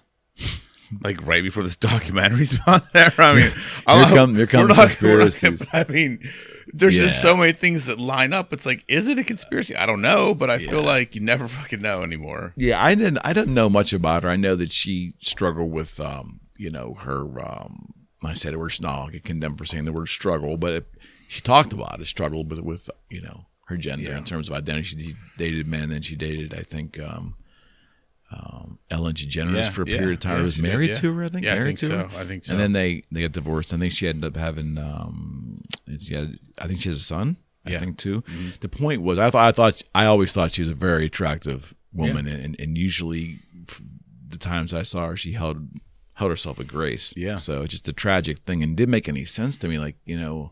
Like 1.03 1.25
right 1.25 1.43
before 1.43 1.63
this 1.63 1.75
documentary's 1.77 2.59
on 2.65 2.81
there. 2.93 3.13
I 3.17 3.33
mean, 3.35 3.51
Here 3.51 4.15
come- 4.15 4.35
here 4.35 4.47
come 4.47 4.61
we're 4.61 4.67
we're 4.69 4.75
conspiracies. 4.75 5.65
I 5.73 5.85
mean, 5.89 6.19
there's 6.73 6.95
just 6.95 7.21
so 7.21 7.35
many 7.35 7.51
things 7.51 7.85
that 7.87 7.99
line 7.99 8.33
up. 8.33 8.53
It's 8.53 8.65
like, 8.65 8.83
is 8.87 9.07
it 9.07 9.17
a 9.17 9.23
conspiracy? 9.23 9.75
I 9.75 9.85
don't 9.85 10.01
know, 10.01 10.33
but 10.33 10.49
I 10.49 10.59
feel 10.59 10.81
like 10.83 11.15
you 11.15 11.21
never 11.21 11.47
fucking 11.57 11.81
know 11.81 12.03
anymore. 12.03 12.53
yeah, 12.55 12.83
I 12.83 12.95
didn't. 12.95 13.19
I 13.23 13.33
didn't 13.33 13.53
know 13.53 13.69
much 13.69 13.93
about 13.93 14.23
her. 14.23 14.29
I 14.29 14.35
know 14.35 14.55
that 14.55 14.71
she 14.71 15.13
struggled 15.21 15.71
with, 15.71 15.99
um, 15.99 16.39
you 16.57 16.69
know, 16.69 16.95
her. 16.99 17.21
Um, 17.43 17.93
I 18.23 18.33
said 18.33 18.53
the 18.53 18.59
word. 18.59 18.73
No, 18.81 18.89
I'll 18.89 19.07
get 19.09 19.23
condemned 19.23 19.57
for 19.57 19.65
saying 19.65 19.85
the 19.85 19.93
word 19.93 20.07
struggle, 20.09 20.57
but 20.57 20.71
it, 20.73 20.87
she 21.27 21.41
talked 21.41 21.73
about 21.73 21.99
it. 22.01 22.05
Struggled 22.07 22.49
with, 22.49 22.59
with 22.59 22.89
you 23.09 23.21
know, 23.21 23.45
her 23.67 23.77
gender 23.77 24.05
Yeah. 24.09 24.17
in 24.17 24.23
terms 24.23 24.49
of 24.49 24.55
identity. 24.55 24.83
She 24.83 25.13
dated 25.37 25.67
men, 25.67 25.91
and 25.91 26.03
she 26.03 26.15
dated, 26.15 26.53
I 26.53 26.61
think, 26.63 26.99
um, 26.99 27.35
um, 28.31 28.77
Ellen 28.89 29.13
DeGeneres 29.13 29.55
Yeah, 29.55 29.69
for 29.71 29.83
a 29.83 29.87
yeah, 29.87 29.97
period 29.97 30.13
of 30.13 30.19
time. 30.21 30.37
yeah, 30.37 30.43
was 30.43 30.55
did, 30.55 30.63
married 30.63 30.89
yeah. 30.89 30.95
to 30.95 31.13
her. 31.13 31.23
I 31.23 31.27
think. 31.29 31.45
Yeah, 31.45 31.53
I 31.53 31.55
married 31.55 31.67
think 31.67 31.79
to 31.79 31.85
so. 31.87 31.97
her. 32.07 32.19
I 32.19 32.25
think 32.25 32.43
so. 32.45 32.51
And 32.53 32.59
then 32.61 32.71
they 32.73 33.03
they 33.11 33.21
got 33.21 33.31
divorced. 33.31 33.73
I 33.73 33.77
think 33.77 33.91
she 33.93 34.07
ended 34.07 34.25
up 34.25 34.39
having. 34.39 34.77
Um, 34.77 35.61
she 35.99 36.13
had, 36.13 36.37
I 36.57 36.67
think 36.67 36.79
she 36.81 36.89
has 36.89 36.97
a 36.99 37.03
son. 37.03 37.37
I 37.65 37.71
Yeah. 37.71 37.75
Mm-hmm. 37.77 37.85
think 37.85 37.97
too. 37.97 38.23
The 38.61 38.69
point 38.69 39.01
was, 39.01 39.17
I 39.19 39.29
thought, 39.29 39.47
I 39.47 39.51
thought, 39.51 39.81
I 39.93 40.05
always 40.05 40.31
thought 40.31 40.51
she 40.51 40.61
was 40.61 40.69
a 40.69 40.75
very 40.75 41.05
attractive 41.07 41.73
woman, 41.93 42.27
and, 42.27 42.55
and 42.59 42.77
usually, 42.77 43.39
the 44.27 44.37
times 44.37 44.73
I 44.73 44.83
saw 44.83 45.07
her, 45.07 45.15
she 45.17 45.33
held 45.33 45.67
held 46.13 46.31
herself 46.31 46.57
with 46.57 46.67
grace. 46.67 47.13
Yeah. 47.17 47.37
So 47.37 47.61
it's 47.63 47.71
just 47.71 47.87
a 47.87 47.93
tragic 47.93 48.39
thing, 48.39 48.61
and 48.63 48.75
didn't 48.77 48.91
make 48.91 49.09
any 49.09 49.25
sense 49.25 49.57
to 49.59 49.67
me. 49.67 49.79
Like 49.79 49.95
you 50.05 50.19
know, 50.19 50.51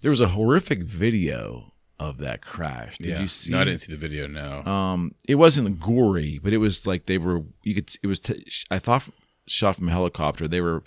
there 0.00 0.10
was 0.10 0.20
a 0.20 0.28
horrific 0.28 0.82
video 0.84 1.71
of 2.08 2.18
that 2.18 2.40
crash. 2.42 2.98
Did 2.98 3.08
yeah. 3.08 3.20
you 3.20 3.28
see? 3.28 3.50
No, 3.52 3.60
I 3.60 3.64
didn't 3.64 3.80
see 3.80 3.92
the 3.92 3.98
video. 3.98 4.26
No. 4.26 4.62
um 4.64 5.14
it 5.28 5.36
wasn't 5.36 5.80
gory 5.80 6.38
but 6.42 6.52
it 6.52 6.58
was 6.58 6.86
like 6.86 7.06
they 7.06 7.18
were 7.18 7.42
you 7.62 7.74
could 7.74 7.90
it 8.02 8.06
was 8.06 8.20
t- 8.20 8.44
i 8.70 8.78
thought 8.78 9.08
shot 9.46 9.76
from 9.76 9.88
a 9.88 9.92
helicopter 9.92 10.46
they 10.48 10.60
were 10.60 10.82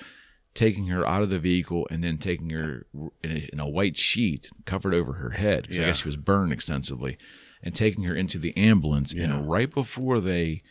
taking 0.53 0.87
her 0.87 1.05
out 1.05 1.21
of 1.21 1.29
the 1.29 1.39
vehicle 1.39 1.85
and 1.91 2.03
then 2.03 2.17
taking 2.17 2.49
her 2.51 2.85
in 3.23 3.31
a, 3.31 3.49
in 3.53 3.59
a 3.59 3.67
white 3.67 3.97
sheet 3.97 4.49
covered 4.65 4.93
over 4.93 5.13
her 5.13 5.31
head 5.31 5.67
'cause 5.67 5.77
i 5.77 5.81
Yeah. 5.81 5.87
guess 5.87 5.99
she 6.01 6.07
was 6.07 6.17
burned 6.17 6.53
extensively 6.53 7.17
and 7.61 7.75
taking 7.75 8.03
her 8.05 8.15
into 8.15 8.37
the 8.39 8.55
ambulance 8.55 9.13
Yeah. 9.13 9.23
and 9.25 9.49
right 9.49 9.71
before 9.73 10.19
they 10.21 10.61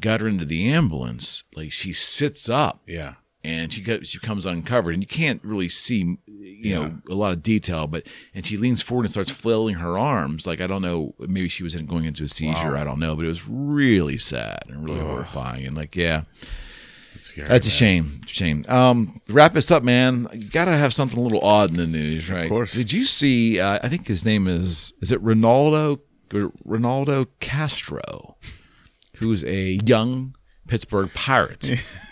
got 0.00 0.20
her 0.20 0.28
into 0.28 0.44
the 0.44 0.68
ambulance 0.68 1.44
like 1.54 1.72
she 1.72 1.92
sits 1.92 2.48
up 2.48 2.80
yeah. 2.86 3.14
And 3.42 3.72
she 3.72 3.80
got, 3.80 4.06
she 4.06 4.18
comes 4.18 4.44
uncovered 4.44 4.94
and 4.94 5.02
you 5.02 5.06
can't 5.06 5.42
really 5.42 5.68
see 5.68 6.18
you 6.26 6.74
know 6.74 6.98
a 7.08 7.14
lot 7.14 7.32
of 7.32 7.42
detail 7.42 7.86
but 7.86 8.06
and 8.34 8.44
she 8.44 8.56
leans 8.56 8.82
forward 8.82 9.04
and 9.04 9.10
starts 9.10 9.30
flailing 9.30 9.76
her 9.76 9.98
arms. 9.98 10.46
Like 10.46 10.60
i 10.60 10.66
don't 10.66 10.82
know 10.82 11.14
maybe 11.18 11.48
she 11.48 11.62
was 11.62 11.74
in, 11.74 11.86
going 11.86 12.04
into 12.04 12.24
a 12.24 12.28
seizure 12.28 12.76
i 12.76 12.84
don't 12.84 12.98
know 12.98 13.16
but 13.16 13.24
it 13.24 13.28
was 13.28 13.48
really 13.48 14.18
sad 14.18 14.64
and 14.68 14.84
really 14.84 15.00
horrifying 15.00 15.66
and 15.66 15.76
like 15.76 15.96
yeah. 15.96 16.22
It's 17.14 17.26
scary, 17.26 17.48
that's 17.48 17.66
a 17.66 17.70
shame 17.70 18.20
shame. 18.26 18.64
Um 18.68 19.20
wrap 19.28 19.54
this 19.54 19.70
up 19.70 19.82
man. 19.82 20.28
You 20.32 20.48
gotta 20.48 20.76
have 20.76 20.94
something 20.94 21.18
a 21.18 21.22
little 21.22 21.40
odd 21.40 21.70
in 21.70 21.76
the 21.76 21.86
news 21.86 22.30
right? 22.30 22.44
Of 22.44 22.50
course. 22.50 22.72
did 22.72 22.92
you 22.92 23.04
see 23.04 23.58
uh, 23.58 23.80
i 23.82 23.88
think 23.88 24.06
his 24.06 24.24
name 24.24 24.46
is 24.46 24.92
is 25.00 25.12
it 25.12 25.22
ronaldo 25.24 26.00
ronaldo 26.30 27.26
castro 27.40 28.36
who's 29.16 29.44
a 29.44 29.80
young 29.84 30.36
pittsburgh 30.68 31.12
pirate 31.12 31.70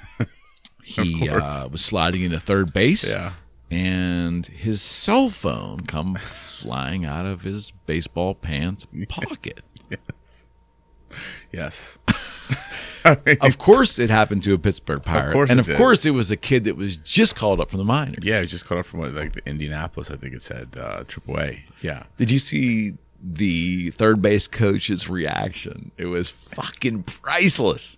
he 0.89 1.29
uh, 1.29 1.69
was 1.69 1.85
sliding 1.85 2.23
into 2.23 2.41
third 2.41 2.73
base 2.73 3.15
Yeah. 3.15 3.33
and 3.71 4.47
his 4.47 4.81
cell 4.83 5.29
phone 5.31 5.81
come 5.81 6.17
flying 6.17 7.05
out 7.05 7.27
of 7.27 7.43
his 7.43 7.73
baseball 7.87 8.35
pants 8.35 8.87
pocket. 9.09 9.61
Yes. 11.53 11.99
I 13.05 13.17
mean, 13.25 13.37
Of 13.41 13.57
course, 13.59 13.99
it 13.99 14.11
happened 14.11 14.43
to 14.43 14.53
a 14.53 14.59
Pittsburgh 14.59 15.03
Pirate, 15.03 15.33
course 15.33 15.49
and 15.51 15.59
of 15.59 15.67
did. 15.67 15.77
course, 15.79 16.05
it 16.05 16.11
was 16.11 16.31
a 16.31 16.37
kid 16.37 16.65
that 16.65 16.77
was 16.77 16.99
just 16.99 17.35
called 17.37 17.61
up 17.61 17.71
from 17.71 17.79
the 17.79 17.85
minors. 17.85 18.19
yeah, 18.23 18.41
he 18.43 18.47
just 18.47 18.67
called 18.67 18.81
up 18.81 18.87
from 18.87 19.01
like 19.15 19.33
the 19.33 19.47
Indianapolis. 19.49 20.11
I 20.11 20.17
think 20.17 20.35
it 20.35 20.43
said 20.43 20.77
uh, 20.79 21.05
AAA. 21.05 21.61
Yeah. 21.81 22.03
Did 22.19 22.31
you 22.31 22.39
see 22.39 22.95
the 23.23 23.91
third 23.91 24.21
base 24.21 24.47
coach's 24.47 25.09
reaction? 25.09 25.91
It 25.97 26.07
was 26.07 26.29
fucking 26.29 27.05
priceless. 27.05 27.97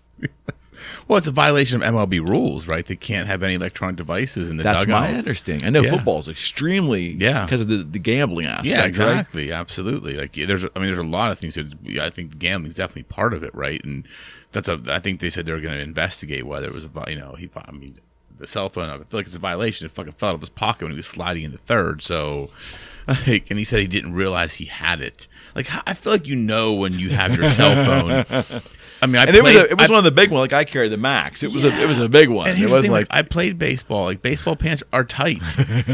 Well, 1.08 1.18
it's 1.18 1.26
a 1.26 1.30
violation 1.32 1.82
of 1.82 1.94
MLB 1.94 2.20
rules, 2.20 2.66
right? 2.68 2.84
They 2.84 2.96
can't 2.96 3.26
have 3.26 3.42
any 3.42 3.54
electronic 3.54 3.96
devices 3.96 4.48
in 4.50 4.56
the 4.56 4.62
That's 4.62 4.86
my 4.86 5.06
dugouts. 5.06 5.18
understanding. 5.26 5.66
I 5.66 5.70
know 5.70 5.82
Yeah. 5.82 6.18
is 6.18 6.28
extremely 6.28 7.10
Yeah. 7.12 7.44
because 7.44 7.62
of 7.62 7.68
the, 7.68 7.78
the 7.78 7.98
gambling 7.98 8.46
aspect. 8.46 8.66
Yeah, 8.68 8.78
right? 8.80 8.88
exactly, 8.88 9.52
absolutely. 9.52 10.16
Like 10.16 10.32
there's, 10.32 10.64
I 10.64 10.68
mean, 10.76 10.86
there's 10.86 10.98
a 10.98 11.02
lot 11.02 11.30
of 11.30 11.38
things. 11.38 11.54
That, 11.54 11.74
I 12.00 12.10
think 12.10 12.38
gambling's 12.38 12.74
definitely 12.76 13.04
part 13.04 13.34
of 13.34 13.42
it, 13.42 13.54
right? 13.54 13.82
And 13.84 14.06
that's 14.52 14.68
a. 14.68 14.80
I 14.88 14.98
think 14.98 15.20
they 15.20 15.30
said 15.30 15.46
they 15.46 15.52
were 15.52 15.60
going 15.60 15.74
to 15.76 15.80
investigate 15.82 16.44
whether 16.46 16.66
it 16.68 16.74
was 16.74 16.84
a, 16.84 16.90
you 17.08 17.16
know, 17.16 17.34
he. 17.38 17.48
I 17.54 17.70
mean, 17.72 17.98
the 18.38 18.46
cell 18.46 18.68
phone. 18.68 18.88
I 18.88 18.96
feel 18.96 19.06
like 19.12 19.26
it's 19.26 19.36
a 19.36 19.38
violation. 19.38 19.86
It 19.86 19.92
fucking 19.92 20.12
fell 20.12 20.30
out 20.30 20.34
of 20.34 20.40
his 20.40 20.50
pocket 20.50 20.82
when 20.84 20.92
he 20.92 20.96
was 20.96 21.06
sliding 21.06 21.44
in 21.44 21.52
the 21.52 21.58
third. 21.58 22.02
So, 22.02 22.50
like, 23.26 23.50
and 23.50 23.58
he 23.58 23.64
said 23.64 23.80
he 23.80 23.86
didn't 23.86 24.14
realize 24.14 24.54
he 24.54 24.64
had 24.64 25.00
it. 25.02 25.28
Like, 25.54 25.68
I 25.86 25.94
feel 25.94 26.12
like 26.12 26.26
you 26.26 26.36
know 26.36 26.72
when 26.72 26.98
you 26.98 27.10
have 27.10 27.36
your 27.36 27.48
cell 27.50 28.24
phone. 28.34 28.62
I 29.02 29.06
mean, 29.06 29.16
I 29.16 29.24
And 29.24 29.36
it 29.36 29.42
was 29.42 29.56
a, 29.56 29.70
it 29.70 29.78
was 29.78 29.88
I- 29.88 29.92
one 29.92 29.98
of 29.98 30.04
the 30.04 30.10
big 30.10 30.30
ones. 30.30 30.40
Like 30.40 30.52
I 30.52 30.64
carried 30.64 30.90
the 30.90 30.96
max. 30.98 31.42
It 31.42 31.52
was 31.52 31.64
a 31.64 31.68
it 31.82 31.88
was 31.88 31.98
a 31.98 32.08
big 32.08 32.28
one. 32.28 32.48
And 32.48 32.56
It 32.56 32.58
here's 32.58 32.70
the 32.70 32.76
wasn't 32.76 32.84
thing, 32.86 32.92
like 32.92 33.10
like, 33.10 33.18
I 33.18 33.22
played 33.28 33.58
baseball. 33.58 34.04
Like 34.04 34.22
baseball 34.22 34.56
pants 34.56 34.82
are 34.92 35.04
tight. 35.04 35.40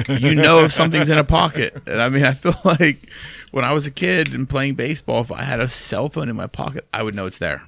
you 0.08 0.34
know 0.34 0.64
if 0.64 0.72
something's 0.72 1.08
in 1.08 1.18
a 1.18 1.24
pocket. 1.24 1.82
And 1.86 2.00
I 2.02 2.08
mean, 2.08 2.24
I 2.24 2.32
feel 2.32 2.54
like 2.64 3.08
when 3.52 3.64
I 3.64 3.72
was 3.72 3.86
a 3.86 3.90
kid 3.90 4.34
and 4.34 4.48
playing 4.48 4.74
baseball, 4.74 5.20
if 5.22 5.30
I 5.32 5.42
had 5.42 5.60
a 5.60 5.68
cell 5.68 6.08
phone 6.08 6.28
in 6.28 6.36
my 6.36 6.46
pocket, 6.46 6.86
I 6.92 7.02
would 7.02 7.14
know 7.14 7.26
it's 7.26 7.38
there. 7.38 7.62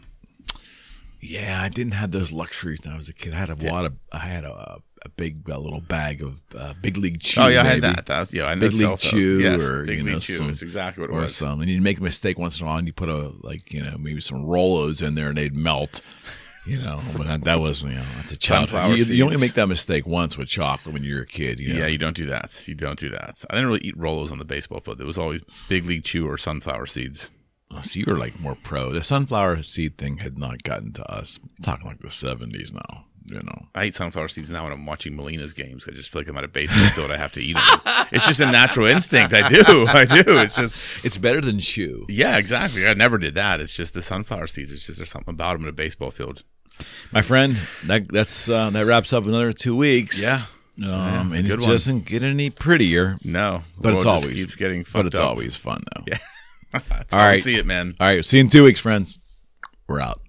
Yeah, 1.21 1.61
I 1.63 1.69
didn't 1.69 1.93
have 1.93 2.13
those 2.13 2.33
luxuries 2.33 2.81
when 2.85 2.95
I 2.95 2.97
was 2.97 3.09
a 3.09 3.13
kid. 3.13 3.33
I 3.33 3.37
had 3.37 3.51
a 3.51 3.73
lot 3.73 3.85
of, 3.85 3.97
I 4.13 4.19
had 4.19 4.45
a, 4.45 4.81
a 5.05 5.09
big 5.09 5.49
a 5.49 5.59
little 5.59 5.81
bag 5.81 6.23
of 6.23 6.41
uh, 6.57 6.75
big 6.81 6.97
league 6.97 7.21
chew. 7.21 7.41
oh 7.41 7.49
yeah, 7.49 7.63
I 7.63 7.65
had 7.65 7.83
that. 7.83 8.07
that 8.07 8.33
yeah, 8.33 8.45
I 8.45 8.55
know 8.55 8.69
Big 8.69 8.75
league 8.75 8.99
chew 8.99 9.41
yes, 9.41 9.63
or 9.63 9.85
big 9.85 9.99
you 9.99 10.05
league 10.05 10.21
chew. 10.21 10.35
some 10.35 10.47
That's 10.47 10.63
exactly 10.63 11.03
what 11.03 11.11
it 11.11 11.15
or 11.15 11.23
was. 11.23 11.37
some. 11.37 11.61
And 11.61 11.71
you'd 11.71 11.83
make 11.83 11.99
a 11.99 12.03
mistake 12.03 12.39
once 12.39 12.61
in 12.61 12.67
a 12.67 12.69
while, 12.69 12.79
and 12.79 12.87
you 12.87 12.93
put 12.93 13.09
a 13.09 13.33
like 13.41 13.73
you 13.73 13.83
know 13.83 13.97
maybe 13.99 14.21
some 14.21 14.39
Rolos 14.45 15.03
in 15.07 15.15
there, 15.15 15.29
and 15.29 15.39
they'd 15.39 15.55
melt. 15.55 16.01
You 16.67 16.83
know, 16.83 17.01
but 17.17 17.27
that, 17.27 17.45
that 17.45 17.61
was 17.61 17.83
you 17.83 17.91
know 17.91 18.05
that's 18.17 18.33
a 18.33 18.37
child. 18.37 18.71
You, 18.71 19.05
you 19.05 19.25
only 19.25 19.39
make 19.39 19.55
that 19.55 19.69
mistake 19.69 20.07
once 20.07 20.37
with 20.37 20.49
chocolate 20.49 20.93
when 20.93 21.03
you're 21.03 21.23
a 21.23 21.27
kid. 21.27 21.61
You 21.61 21.73
know? 21.73 21.81
Yeah, 21.81 21.87
you 21.87 21.97
don't 21.97 22.17
do 22.17 22.27
that. 22.27 22.69
You 22.69 22.75
don't 22.75 22.99
do 22.99 23.09
that. 23.09 23.43
I 23.49 23.55
didn't 23.55 23.69
really 23.69 23.81
eat 23.85 23.97
Rolos 23.97 24.31
on 24.31 24.39
the 24.39 24.45
baseball 24.45 24.81
field. 24.81 25.01
It 25.01 25.07
was 25.07 25.17
always 25.17 25.43
big 25.69 25.87
league 25.87 26.05
chew 26.05 26.29
or 26.29 26.37
sunflower 26.37 26.87
seeds. 26.87 27.31
Oh, 27.71 27.81
so 27.83 27.99
you 28.01 28.07
were 28.07 28.19
like 28.19 28.39
more 28.41 28.57
pro. 28.63 28.93
The 28.93 29.03
sunflower 29.03 29.63
seed 29.63 29.99
thing 29.99 30.19
had 30.19 30.39
not 30.39 30.63
gotten 30.63 30.93
to 30.95 31.05
us. 31.11 31.39
I'm 31.43 31.63
talking 31.63 31.87
like 31.87 32.01
the 32.01 32.11
seventies 32.11 32.73
now. 32.73 33.05
You 33.27 33.41
know. 33.43 33.67
I 33.75 33.85
eat 33.85 33.95
sunflower 33.95 34.29
seeds 34.29 34.51
now 34.51 34.65
when 34.65 34.73
I'm 34.73 34.87
watching 34.87 35.15
Molina's 35.15 35.53
games. 35.53 35.87
I 35.87 35.91
just 35.93 36.09
feel 36.11 36.23
like 36.23 36.29
I'm 36.29 36.39
at 36.39 36.45
a 36.45 36.49
baseball 36.49 36.89
field. 36.93 37.11
I 37.11 37.19
have 37.19 37.33
to 37.33 37.43
eat 37.43 37.57
them. 37.57 37.81
It's 38.11 38.27
just 38.27 38.41
a 38.41 38.51
natural 38.51 38.87
instinct. 38.87 39.35
I 39.35 39.51
do. 39.51 39.87
I 39.87 40.07
do. 40.07 40.23
It's 40.41 40.55
just 40.57 40.75
It's 41.05 41.19
better 41.19 41.43
than 41.43 41.59
chew. 41.59 42.07
Yeah, 42.09 42.39
exactly. 42.39 42.87
I 42.89 42.95
never 42.95 43.19
did 43.19 43.35
that. 43.35 43.61
It's 43.61 43.75
just 43.75 43.93
the 43.93 44.01
sunflower 44.01 44.47
seeds. 44.47 44.73
It's 44.73 44.87
just 44.87 44.97
there's 44.99 45.11
something 45.11 45.35
about 45.35 45.53
them 45.55 45.65
in 45.65 45.69
a 45.69 45.73
baseball 45.73 46.11
field. 46.11 46.43
My 47.13 47.21
friend, 47.21 47.59
that 47.85 48.09
that's 48.11 48.49
uh, 48.49 48.71
that 48.71 48.87
wraps 48.87 49.13
up 49.13 49.25
another 49.27 49.53
two 49.53 49.77
weeks. 49.77 50.23
Yeah. 50.23 50.45
Um, 50.83 51.33
a 51.33 51.37
and 51.37 51.49
it 51.49 51.59
one. 51.61 51.69
doesn't 51.69 52.07
get 52.07 52.23
any 52.23 52.49
prettier, 52.51 53.19
No, 53.25 53.63
but 53.79 53.95
it's 53.95 54.07
always 54.07 54.37
keeps 54.37 54.55
getting 54.57 54.87
But 54.91 55.07
it's 55.07 55.17
up. 55.17 55.25
always 55.27 55.55
fun 55.57 55.83
though. 55.95 56.05
Yeah. 56.07 56.19
All 56.75 56.83
how 57.13 57.37
see 57.37 57.57
it, 57.57 57.67
man. 57.67 57.95
All 58.01 58.07
right. 58.07 58.25
See 58.25 58.39
you 58.39 58.43
in 58.43 58.49
two 58.49 58.65
weeks, 58.65 58.81
friends. 58.81 59.19
We're 59.87 60.01
out. 60.01 60.21